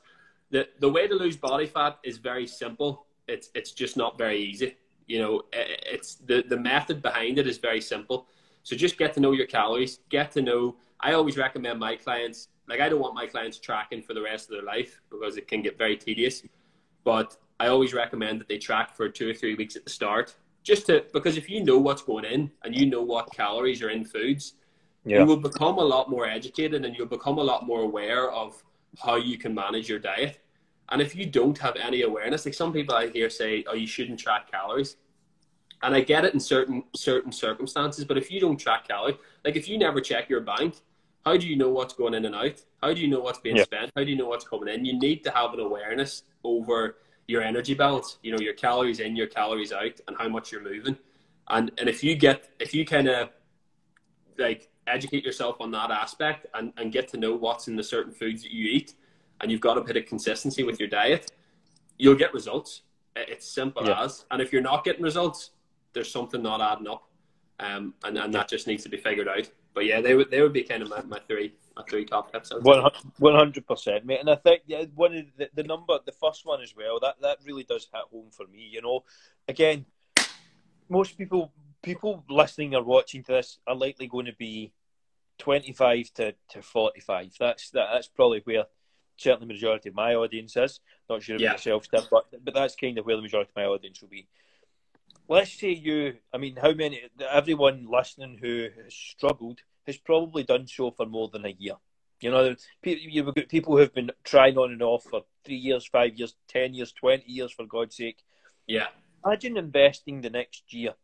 the 0.50 0.68
the 0.80 0.88
way 0.88 1.06
to 1.06 1.14
lose 1.14 1.36
body 1.36 1.66
fat 1.66 1.98
is 2.04 2.18
very 2.18 2.46
simple. 2.46 3.06
It's 3.28 3.50
it's 3.54 3.72
just 3.72 3.96
not 3.96 4.18
very 4.18 4.38
easy. 4.38 4.76
You 5.06 5.20
know, 5.20 5.42
it's 5.52 6.16
the 6.16 6.44
the 6.48 6.56
method 6.56 7.02
behind 7.02 7.38
it 7.38 7.46
is 7.46 7.58
very 7.58 7.80
simple. 7.80 8.28
So 8.62 8.74
just 8.76 8.96
get 8.96 9.12
to 9.14 9.20
know 9.20 9.32
your 9.32 9.46
calories, 9.46 9.98
get 10.08 10.30
to 10.32 10.42
know. 10.42 10.76
I 11.00 11.12
always 11.12 11.36
recommend 11.36 11.78
my 11.78 11.96
clients, 11.96 12.48
like 12.66 12.80
I 12.80 12.88
don't 12.88 13.00
want 13.00 13.14
my 13.14 13.26
clients 13.26 13.58
tracking 13.58 14.02
for 14.02 14.14
the 14.14 14.22
rest 14.22 14.48
of 14.48 14.56
their 14.56 14.64
life 14.64 15.02
because 15.10 15.36
it 15.36 15.46
can 15.46 15.60
get 15.60 15.76
very 15.76 15.96
tedious. 15.98 16.42
But 17.04 17.36
I 17.60 17.66
always 17.66 17.92
recommend 17.92 18.40
that 18.40 18.48
they 18.48 18.58
track 18.58 18.96
for 18.96 19.08
two 19.08 19.28
or 19.28 19.34
three 19.34 19.54
weeks 19.54 19.76
at 19.76 19.84
the 19.84 19.90
start, 19.90 20.34
just 20.62 20.86
to 20.86 21.04
because 21.12 21.36
if 21.36 21.50
you 21.50 21.62
know 21.62 21.78
what's 21.78 22.02
going 22.02 22.24
in 22.24 22.50
and 22.62 22.74
you 22.74 22.86
know 22.86 23.02
what 23.02 23.30
calories 23.32 23.82
are 23.82 23.90
in 23.90 24.04
foods, 24.04 24.54
yeah. 25.04 25.20
you 25.20 25.26
will 25.26 25.36
become 25.36 25.78
a 25.78 25.84
lot 25.84 26.10
more 26.10 26.26
educated 26.26 26.84
and 26.84 26.96
you'll 26.96 27.06
become 27.06 27.38
a 27.38 27.42
lot 27.42 27.66
more 27.66 27.82
aware 27.82 28.30
of 28.30 28.62
how 29.02 29.16
you 29.16 29.38
can 29.38 29.54
manage 29.54 29.88
your 29.88 29.98
diet. 29.98 30.40
And 30.90 31.00
if 31.00 31.16
you 31.16 31.26
don't 31.26 31.58
have 31.58 31.76
any 31.76 32.02
awareness, 32.02 32.44
like 32.44 32.54
some 32.54 32.72
people 32.72 32.94
I 32.94 33.08
hear 33.08 33.30
say, 33.30 33.64
"Oh, 33.66 33.74
you 33.74 33.86
shouldn't 33.86 34.20
track 34.20 34.50
calories," 34.50 34.96
And 35.84 35.94
I 35.94 36.00
get 36.00 36.24
it 36.24 36.32
in 36.32 36.40
certain 36.40 36.82
certain 36.96 37.30
circumstances, 37.30 38.06
but 38.06 38.16
if 38.16 38.30
you 38.30 38.40
don't 38.40 38.56
track 38.56 38.88
calories, 38.88 39.16
like 39.44 39.54
if 39.54 39.68
you 39.68 39.76
never 39.76 40.00
check 40.00 40.30
your 40.30 40.40
bank, 40.40 40.76
how 41.26 41.36
do 41.36 41.46
you 41.46 41.56
know 41.56 41.68
what's 41.68 41.92
going 41.92 42.14
in 42.14 42.24
and 42.24 42.34
out? 42.34 42.62
How 42.82 42.94
do 42.94 43.02
you 43.02 43.08
know 43.08 43.20
what's 43.20 43.38
being 43.38 43.56
yeah. 43.56 43.64
spent? 43.64 43.92
How 43.94 44.02
do 44.02 44.10
you 44.10 44.16
know 44.16 44.26
what's 44.26 44.48
coming 44.48 44.72
in? 44.72 44.86
You 44.86 44.98
need 44.98 45.22
to 45.24 45.30
have 45.30 45.52
an 45.52 45.60
awareness 45.60 46.22
over 46.42 46.96
your 47.26 47.42
energy 47.42 47.74
balance. 47.74 48.16
You 48.22 48.32
know, 48.32 48.38
your 48.40 48.54
calories 48.54 49.00
in, 49.00 49.14
your 49.14 49.26
calories 49.26 49.72
out, 49.72 50.00
and 50.08 50.16
how 50.18 50.28
much 50.28 50.50
you're 50.50 50.62
moving. 50.62 50.96
And 51.48 51.70
and 51.76 51.86
if 51.86 52.02
you 52.02 52.14
get 52.14 52.48
if 52.58 52.72
you 52.72 52.86
kind 52.86 53.08
of 53.08 53.28
like 54.38 54.70
educate 54.86 55.24
yourself 55.24 55.56
on 55.60 55.70
that 55.72 55.90
aspect 55.90 56.46
and, 56.54 56.72
and 56.76 56.92
get 56.92 57.08
to 57.08 57.16
know 57.16 57.34
what's 57.34 57.68
in 57.68 57.76
the 57.76 57.82
certain 57.82 58.12
foods 58.12 58.42
that 58.42 58.52
you 58.52 58.70
eat, 58.70 58.94
and 59.40 59.50
you've 59.50 59.60
got 59.60 59.78
a 59.78 59.80
bit 59.80 59.96
of 59.96 60.06
consistency 60.06 60.62
with 60.62 60.78
your 60.78 60.88
diet, 60.88 61.30
you'll 61.98 62.14
get 62.14 62.32
results. 62.34 62.82
It's 63.16 63.46
simple 63.46 63.86
yeah. 63.86 64.02
as. 64.02 64.24
And 64.30 64.42
if 64.42 64.52
you're 64.52 64.62
not 64.62 64.84
getting 64.84 65.02
results, 65.02 65.50
there's 65.92 66.10
something 66.10 66.42
not 66.42 66.60
adding 66.60 66.88
up, 66.88 67.08
um, 67.60 67.94
and 68.02 68.18
and 68.18 68.34
that 68.34 68.48
just 68.48 68.66
needs 68.66 68.82
to 68.82 68.88
be 68.88 68.96
figured 68.96 69.28
out. 69.28 69.48
But 69.72 69.84
yeah, 69.86 70.00
they 70.00 70.14
would 70.14 70.30
they 70.30 70.42
would 70.42 70.52
be 70.52 70.64
kind 70.64 70.82
of 70.82 70.88
my, 70.88 71.02
my 71.02 71.20
three 71.28 71.54
my 71.76 71.82
three 71.88 72.04
top 72.04 72.32
tips. 72.32 72.50
One 72.62 73.34
hundred 73.34 73.66
percent, 73.66 74.04
mate. 74.04 74.20
And 74.20 74.30
I 74.30 74.36
think 74.36 74.62
yeah, 74.66 74.84
one 74.94 75.14
of 75.14 75.24
the, 75.36 75.48
the 75.54 75.62
number, 75.62 75.98
the 76.04 76.12
first 76.12 76.44
one 76.44 76.62
as 76.62 76.74
well. 76.76 76.98
That 77.00 77.16
that 77.22 77.38
really 77.44 77.64
does 77.64 77.88
hit 77.92 78.02
home 78.12 78.30
for 78.30 78.46
me. 78.46 78.68
You 78.70 78.82
know, 78.82 79.04
again, 79.46 79.86
most 80.88 81.16
people 81.16 81.52
people 81.84 82.24
listening 82.28 82.74
or 82.74 82.82
watching 82.82 83.22
to 83.22 83.32
this 83.32 83.58
are 83.66 83.74
likely 83.74 84.06
going 84.06 84.26
to 84.26 84.34
be 84.38 84.72
25 85.38 86.12
to, 86.14 86.34
to 86.48 86.62
45 86.62 87.32
that's 87.38 87.70
that, 87.70 87.88
that's 87.92 88.08
probably 88.08 88.40
where 88.44 88.64
certainly 89.16 89.46
the 89.46 89.54
majority 89.54 89.88
of 89.88 89.94
my 89.94 90.14
audience 90.14 90.56
is 90.56 90.80
not 91.08 91.22
sure 91.22 91.36
about 91.36 91.42
yeah. 91.42 91.52
yourself 91.52 91.86
but 91.90 92.08
but 92.42 92.54
that's 92.54 92.76
kind 92.76 92.98
of 92.98 93.06
where 93.06 93.16
the 93.16 93.22
majority 93.22 93.50
of 93.50 93.56
my 93.56 93.66
audience 93.66 94.00
will 94.00 94.08
be 94.08 94.28
let's 95.28 95.52
say 95.52 95.70
you, 95.70 96.14
I 96.32 96.38
mean, 96.38 96.56
how 96.60 96.72
many, 96.72 97.02
everyone 97.30 97.86
listening 97.90 98.38
who 98.40 98.68
has 98.82 98.94
struggled 98.94 99.60
has 99.86 99.96
probably 99.96 100.44
done 100.44 100.66
so 100.66 100.90
for 100.90 101.06
more 101.06 101.28
than 101.28 101.44
a 101.44 101.56
year. 101.58 101.74
You 102.20 102.30
know, 102.30 102.54
you've 102.82 103.34
got 103.34 103.48
people 103.48 103.74
who 103.74 103.80
have 103.80 103.94
been 103.94 104.10
trying 104.22 104.56
on 104.56 104.72
and 104.72 104.82
off 104.82 105.04
for 105.04 105.22
three 105.44 105.56
years, 105.56 105.86
five 105.86 106.14
years, 106.16 106.34
ten 106.48 106.72
years, 106.72 106.92
twenty 106.92 107.30
years, 107.30 107.52
for 107.52 107.66
God's 107.66 107.96
sake. 107.96 108.22
Yeah. 108.66 108.86
Imagine 109.26 109.58
investing 109.58 110.20
the 110.20 110.30
next 110.30 110.72
year, 110.72 110.94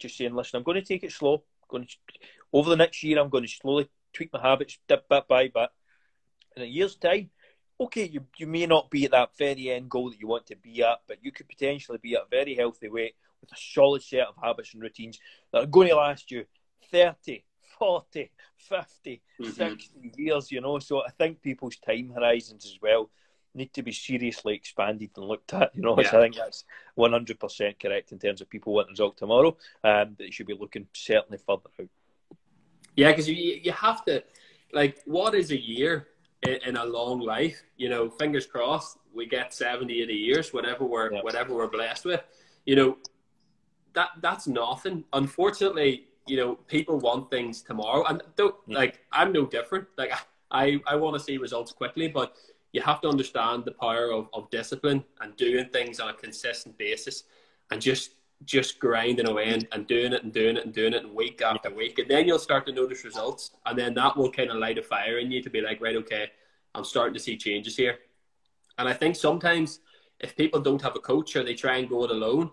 just 0.00 0.16
saying, 0.16 0.34
listen, 0.34 0.56
I'm 0.56 0.64
going 0.64 0.80
to 0.80 0.86
take 0.86 1.04
it 1.04 1.12
slow. 1.12 1.34
I'm 1.34 1.68
going 1.68 1.86
to, 1.86 1.96
over 2.52 2.70
the 2.70 2.76
next 2.76 3.02
year, 3.02 3.18
I'm 3.18 3.28
going 3.28 3.44
to 3.44 3.50
slowly 3.50 3.88
tweak 4.12 4.32
my 4.32 4.40
habits, 4.40 4.78
bit 4.88 5.08
by 5.08 5.24
bit. 5.48 5.70
In 6.56 6.62
a 6.62 6.66
year's 6.66 6.96
time, 6.96 7.30
okay, 7.78 8.06
you, 8.06 8.26
you 8.36 8.46
may 8.46 8.66
not 8.66 8.90
be 8.90 9.04
at 9.04 9.12
that 9.12 9.36
very 9.38 9.70
end 9.70 9.88
goal 9.88 10.10
that 10.10 10.20
you 10.20 10.26
want 10.26 10.46
to 10.46 10.56
be 10.56 10.82
at, 10.82 11.00
but 11.06 11.18
you 11.22 11.30
could 11.30 11.48
potentially 11.48 11.98
be 12.02 12.14
at 12.14 12.22
a 12.22 12.28
very 12.30 12.54
healthy 12.54 12.88
weight 12.88 13.14
with 13.40 13.52
a 13.52 13.56
solid 13.56 14.02
set 14.02 14.26
of 14.26 14.34
habits 14.42 14.74
and 14.74 14.82
routines 14.82 15.18
that 15.52 15.62
are 15.62 15.66
going 15.66 15.88
to 15.88 15.96
last 15.96 16.30
you 16.30 16.44
30, 16.90 17.44
40, 17.78 18.30
50, 18.56 19.22
mm-hmm. 19.40 19.50
60 19.50 20.12
years, 20.16 20.50
you 20.50 20.60
know. 20.60 20.78
So 20.80 21.02
I 21.02 21.10
think 21.10 21.40
people's 21.40 21.76
time 21.76 22.12
horizons 22.14 22.66
as 22.66 22.78
well 22.82 23.10
need 23.54 23.72
to 23.74 23.82
be 23.82 23.92
seriously 23.92 24.54
expanded 24.54 25.10
and 25.16 25.26
looked 25.26 25.52
at, 25.52 25.74
you 25.74 25.82
know. 25.82 25.96
Yeah. 25.98 26.10
So 26.10 26.18
I 26.18 26.22
think 26.22 26.36
that's 26.36 26.64
100% 26.98 27.80
correct 27.80 28.12
in 28.12 28.18
terms 28.18 28.40
of 28.40 28.48
people 28.48 28.74
wanting 28.74 28.92
result 28.92 29.16
tomorrow, 29.16 29.56
um, 29.84 30.16
that 30.18 30.26
you 30.26 30.32
should 30.32 30.46
be 30.46 30.56
looking 30.58 30.86
certainly 30.92 31.38
further 31.38 31.70
out. 31.80 31.88
Yeah, 32.96 33.10
because 33.10 33.28
you, 33.28 33.34
you 33.34 33.72
have 33.72 34.04
to, 34.04 34.22
like, 34.72 35.00
what 35.04 35.34
is 35.34 35.50
a 35.50 35.60
year 35.60 36.08
in, 36.46 36.58
in, 36.66 36.76
a 36.76 36.84
long 36.84 37.20
life? 37.20 37.62
You 37.76 37.88
know, 37.88 38.10
fingers 38.10 38.46
crossed, 38.46 38.98
we 39.14 39.26
get 39.26 39.54
70, 39.54 40.02
80 40.02 40.12
years, 40.12 40.52
whatever 40.52 40.84
we're, 40.84 41.12
yeah. 41.12 41.20
whatever 41.22 41.54
we're 41.54 41.70
blessed 41.70 42.04
with. 42.04 42.22
You 42.66 42.76
know, 42.76 42.98
that 43.94 44.10
that's 44.20 44.46
nothing. 44.46 45.04
Unfortunately, 45.12 46.04
you 46.26 46.36
know, 46.36 46.54
people 46.54 46.98
want 46.98 47.30
things 47.30 47.62
tomorrow, 47.62 48.04
and 48.04 48.22
don't 48.36 48.54
yeah. 48.66 48.78
like 48.78 49.00
I'm 49.10 49.32
no 49.32 49.46
different. 49.46 49.86
Like 49.96 50.12
I, 50.50 50.80
I 50.86 50.96
want 50.96 51.16
to 51.16 51.20
see 51.20 51.38
results 51.38 51.72
quickly, 51.72 52.08
but 52.08 52.36
you 52.72 52.80
have 52.80 53.00
to 53.00 53.08
understand 53.08 53.64
the 53.64 53.72
power 53.72 54.12
of, 54.12 54.28
of 54.32 54.50
discipline 54.50 55.04
and 55.20 55.36
doing 55.36 55.66
things 55.68 56.00
on 56.00 56.08
a 56.08 56.14
consistent 56.14 56.76
basis, 56.78 57.24
and 57.70 57.80
just 57.80 58.12
just 58.46 58.78
grinding 58.78 59.28
away 59.28 59.50
and, 59.50 59.68
and 59.72 59.86
doing 59.86 60.14
it 60.14 60.22
and 60.24 60.32
doing 60.32 60.56
it 60.56 60.64
and 60.64 60.72
doing 60.72 60.94
it 60.94 61.04
and 61.04 61.14
week 61.14 61.42
after 61.42 61.68
yeah. 61.68 61.76
week, 61.76 61.98
and 61.98 62.08
then 62.08 62.26
you'll 62.26 62.38
start 62.38 62.66
to 62.66 62.72
notice 62.72 63.04
results, 63.04 63.50
and 63.66 63.78
then 63.78 63.92
that 63.94 64.16
will 64.16 64.32
kind 64.32 64.50
of 64.50 64.56
light 64.56 64.78
a 64.78 64.82
fire 64.82 65.18
in 65.18 65.30
you 65.30 65.42
to 65.42 65.50
be 65.50 65.60
like, 65.60 65.80
right, 65.80 65.96
okay, 65.96 66.30
I'm 66.74 66.84
starting 66.84 67.14
to 67.14 67.20
see 67.20 67.36
changes 67.36 67.76
here, 67.76 67.98
and 68.78 68.88
I 68.88 68.94
think 68.94 69.16
sometimes 69.16 69.80
if 70.20 70.36
people 70.36 70.60
don't 70.60 70.82
have 70.82 70.96
a 70.96 71.00
coach 71.00 71.34
or 71.36 71.42
they 71.42 71.54
try 71.54 71.76
and 71.78 71.88
go 71.88 72.04
it 72.04 72.10
alone, 72.10 72.50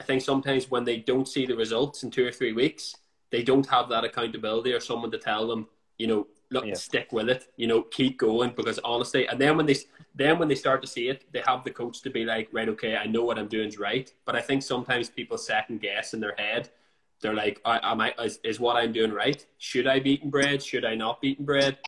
I 0.00 0.04
think 0.04 0.22
sometimes 0.22 0.70
when 0.70 0.84
they 0.84 0.96
don't 0.96 1.28
see 1.28 1.44
the 1.44 1.56
results 1.56 2.02
in 2.02 2.10
two 2.10 2.26
or 2.26 2.32
three 2.32 2.52
weeks, 2.52 2.94
they 3.30 3.42
don't 3.42 3.66
have 3.66 3.88
that 3.90 4.04
accountability 4.04 4.72
or 4.72 4.80
someone 4.80 5.10
to 5.10 5.18
tell 5.18 5.46
them, 5.46 5.68
you 5.98 6.06
know, 6.06 6.26
look, 6.50 6.66
yeah. 6.66 6.74
stick 6.74 7.12
with 7.12 7.28
it, 7.28 7.48
you 7.56 7.66
know, 7.66 7.82
keep 7.82 8.18
going 8.18 8.52
because 8.56 8.78
honestly, 8.84 9.26
and 9.26 9.40
then 9.40 9.56
when 9.56 9.66
they 9.66 9.76
then 10.14 10.38
when 10.38 10.48
they 10.48 10.54
start 10.54 10.82
to 10.82 10.88
see 10.88 11.08
it, 11.08 11.24
they 11.32 11.42
have 11.46 11.64
the 11.64 11.70
coach 11.70 12.02
to 12.02 12.10
be 12.10 12.24
like, 12.24 12.48
right, 12.52 12.68
okay, 12.68 12.96
I 12.96 13.06
know 13.06 13.22
what 13.22 13.38
I'm 13.38 13.48
doing 13.48 13.68
is 13.68 13.78
right. 13.78 14.12
But 14.24 14.36
I 14.36 14.40
think 14.40 14.62
sometimes 14.62 15.08
people 15.08 15.38
second 15.38 15.80
guess 15.80 16.14
in 16.14 16.20
their 16.20 16.34
head. 16.36 16.70
They're 17.20 17.34
like, 17.34 17.60
am 17.64 18.00
I 18.00 18.14
is, 18.22 18.40
is 18.42 18.58
what 18.58 18.76
I'm 18.76 18.92
doing 18.92 19.12
right? 19.12 19.44
Should 19.58 19.86
I 19.86 20.00
be 20.00 20.12
eating 20.12 20.30
bread? 20.30 20.62
Should 20.62 20.84
I 20.84 20.94
not 20.94 21.20
be 21.20 21.28
eating 21.30 21.44
bread? 21.44 21.78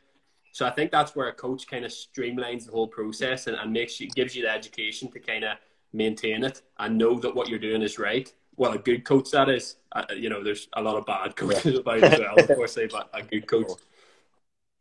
So 0.53 0.67
I 0.67 0.71
think 0.71 0.91
that's 0.91 1.17
where 1.17 1.29
a 1.29 1.33
coach 1.33 1.67
kind 1.67 1.85
of 1.85 1.91
streamlines 1.91 2.67
the 2.67 2.73
whole 2.73 2.87
process 2.87 3.47
and, 3.47 3.57
and 3.57 3.73
makes 3.73 3.99
you 3.99 4.09
gives 4.11 4.37
you 4.37 4.43
the 4.43 4.51
education 4.51 5.11
to 5.13 5.19
kind 5.19 5.45
of 5.45 5.57
maintain 5.95 6.45
it 6.45 6.63
and 6.79 6.97
know 6.99 7.19
that 7.19 7.35
what 7.35 7.49
you're 7.49 7.59
doing 7.59 7.83
is 7.83 7.99
right. 7.99 8.33
Well, 8.57 8.73
a 8.73 8.79
good 8.79 9.05
coach 9.05 9.31
that 9.31 9.49
is. 9.49 9.77
Uh, 9.93 10.05
you 10.15 10.29
know, 10.29 10.45
there's 10.45 10.69
a 10.75 10.83
lot 10.83 10.97
of 10.97 11.07
bad 11.07 11.37
coaches 11.37 11.65
yeah. 11.65 11.81
about 11.81 12.05
as 12.05 12.21
well, 12.21 12.35
unfortunately, 12.37 12.89
but 12.93 13.09
a 13.15 13.23
good 13.23 13.47
coach. 13.47 13.67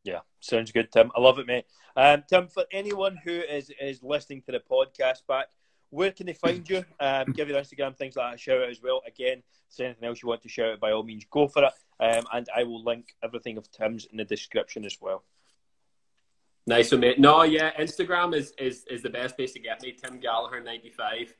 Yeah, 0.03 0.19
sounds 0.39 0.71
good, 0.71 0.91
Tim. 0.91 1.11
I 1.15 1.21
love 1.21 1.39
it, 1.39 1.47
mate. 1.47 1.65
Um, 1.95 2.23
Tim, 2.27 2.47
for 2.47 2.65
anyone 2.71 3.17
who 3.23 3.31
is 3.31 3.71
is 3.79 4.01
listening 4.01 4.41
to 4.43 4.51
the 4.51 4.59
podcast 4.59 5.27
back, 5.27 5.47
where 5.89 6.11
can 6.11 6.25
they 6.25 6.33
find 6.33 6.67
you? 6.69 6.83
Um, 6.99 7.31
give 7.33 7.49
your 7.49 7.59
Instagram, 7.59 7.95
things 7.95 8.15
like 8.15 8.31
that, 8.31 8.39
shout 8.39 8.61
out 8.61 8.69
as 8.69 8.81
well. 8.81 9.01
Again, 9.05 9.39
if 9.69 9.77
there's 9.77 9.87
anything 9.87 10.07
else 10.07 10.23
you 10.23 10.29
want 10.29 10.41
to 10.41 10.49
shout 10.49 10.71
out, 10.71 10.79
by 10.79 10.91
all 10.91 11.03
means, 11.03 11.25
go 11.29 11.47
for 11.47 11.65
it. 11.65 11.73
Um, 11.99 12.23
and 12.33 12.47
I 12.55 12.63
will 12.63 12.83
link 12.83 13.13
everything 13.23 13.57
of 13.57 13.69
Tim's 13.71 14.05
in 14.05 14.17
the 14.17 14.25
description 14.25 14.85
as 14.85 14.97
well. 14.99 15.23
Nice 16.65 16.91
one, 16.91 17.01
mate. 17.01 17.19
No, 17.19 17.43
yeah, 17.43 17.71
Instagram 17.79 18.35
is 18.35 18.53
is 18.57 18.85
is 18.89 19.01
the 19.01 19.09
best 19.09 19.35
place 19.35 19.53
to 19.53 19.59
get 19.59 19.81
me. 19.81 19.91
Tim 19.91 20.19
Gallagher 20.19 20.61
ninety 20.61 20.89
five. 20.89 21.33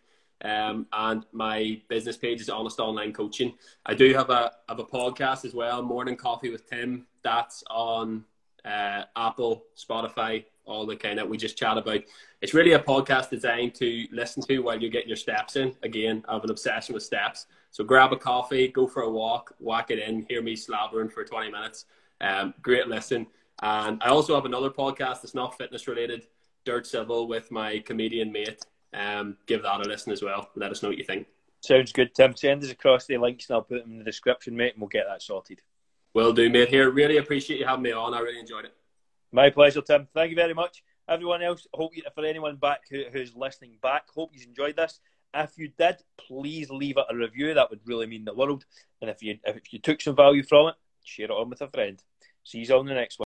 Um, 0.44 0.88
and 0.92 1.24
my 1.32 1.80
business 1.88 2.18
page 2.18 2.42
is 2.42 2.50
Honest 2.50 2.80
Online 2.80 3.14
Coaching. 3.14 3.54
I 3.86 3.94
do 3.94 4.12
have 4.14 4.32
a 4.32 4.52
have 4.68 4.80
a 4.80 4.84
podcast 4.84 5.46
as 5.46 5.54
well, 5.54 5.84
Morning 5.84 6.16
Coffee 6.16 6.50
with 6.50 6.68
Tim. 6.68 7.06
That's 7.24 7.64
on 7.70 8.26
uh, 8.66 9.04
Apple, 9.16 9.66
Spotify, 9.76 10.46
all 10.66 10.86
the 10.86 10.96
kind 10.96 11.20
of 11.20 11.28
we 11.28 11.38
just 11.38 11.58
chat 11.58 11.78
about. 11.78 12.02
It's 12.42 12.54
really 12.54 12.74
a 12.74 12.80
podcast 12.80 13.30
designed 13.30 13.76
to 13.76 14.06
listen 14.12 14.44
to 14.44 14.60
while 14.60 14.80
you're 14.80 14.92
getting 14.92 15.10
your 15.10 15.18
steps 15.18 15.56
in. 15.56 15.76
Again, 15.84 16.24
I 16.28 16.34
have 16.34 16.44
an 16.44 16.52
obsession 16.52 16.94
with 16.94 17.04
steps. 17.04 17.48
So 17.72 17.84
grab 17.84 18.12
a 18.12 18.18
coffee, 18.18 18.68
go 18.68 18.88
for 18.88 19.04
a 19.04 19.10
walk, 19.10 19.54
whack 19.60 19.92
it 19.92 20.00
in, 20.00 20.26
hear 20.30 20.42
me 20.42 20.56
slabbering 20.56 21.12
for 21.12 21.24
20 21.24 21.52
minutes. 21.52 21.86
Um, 22.20 22.54
great 22.62 22.88
listen. 22.88 23.28
And 23.62 24.02
I 24.04 24.10
also 24.10 24.36
have 24.36 24.46
another 24.46 24.70
podcast 24.70 25.22
that's 25.22 25.36
not 25.36 25.58
fitness 25.58 25.88
related, 25.88 26.28
Dirt 26.66 26.86
Civil, 26.88 27.28
with 27.28 27.52
my 27.52 27.80
comedian 27.80 28.32
mate. 28.32 28.66
Um, 28.94 29.38
give 29.46 29.64
that 29.64 29.86
a 29.86 29.90
listen 29.90 30.12
as 30.12 30.22
well. 30.22 30.50
Let 30.56 30.72
us 30.72 30.84
know 30.84 30.90
what 30.90 30.98
you 30.98 31.04
think. 31.04 31.28
Sounds 31.62 31.92
good, 31.92 32.14
Tim. 32.16 32.36
Send 32.36 32.64
us 32.64 32.72
across 32.72 33.06
the 33.06 33.18
links 33.18 33.50
and 33.50 33.56
I'll 33.56 33.62
put 33.62 33.84
them 33.84 33.92
in 33.92 33.98
the 34.00 34.04
description, 34.04 34.56
mate, 34.56 34.74
and 34.74 34.82
we'll 34.82 34.90
get 34.90 35.06
that 35.08 35.22
sorted. 35.22 35.62
Will 36.14 36.34
do, 36.34 36.50
mate. 36.50 36.70
Here, 36.70 36.90
really 36.90 37.18
appreciate 37.18 37.60
you 37.60 37.66
having 37.66 37.84
me 37.84 37.92
on. 37.92 38.14
I 38.14 38.20
really 38.20 38.40
enjoyed 38.40 38.66
it. 38.66 38.76
My 39.32 39.50
pleasure, 39.50 39.82
Tim. 39.82 40.08
Thank 40.14 40.32
you 40.32 40.36
very 40.36 40.54
much. 40.54 40.84
Everyone 41.08 41.42
else, 41.42 41.68
hope 41.74 41.96
you, 41.96 42.04
for 42.14 42.26
anyone 42.26 42.58
back 42.58 42.82
who, 42.90 43.04
who's 43.12 43.36
listening 43.36 43.78
back, 43.82 44.04
hope 44.14 44.32
you 44.34 44.46
enjoyed 44.46 44.76
this. 44.76 45.00
If 45.34 45.58
you 45.58 45.70
did, 45.78 45.98
please 46.18 46.70
leave 46.70 46.98
it 46.98 47.06
a 47.10 47.16
review. 47.16 47.54
That 47.54 47.70
would 47.70 47.80
really 47.86 48.06
mean 48.06 48.26
the 48.26 48.34
world. 48.34 48.66
And 49.02 49.10
if 49.10 49.24
you 49.24 49.38
if 49.46 49.72
you 49.72 49.80
took 49.80 50.02
some 50.02 50.16
value 50.16 50.44
from 50.44 50.68
it, 50.68 50.76
share 51.04 51.26
it 51.26 51.32
on 51.32 51.50
with 51.50 51.62
a 51.62 51.68
friend. 51.70 52.02
See 52.44 52.60
you 52.60 52.76
on 52.76 52.86
the 52.86 52.94
next 52.94 53.20
one. 53.20 53.26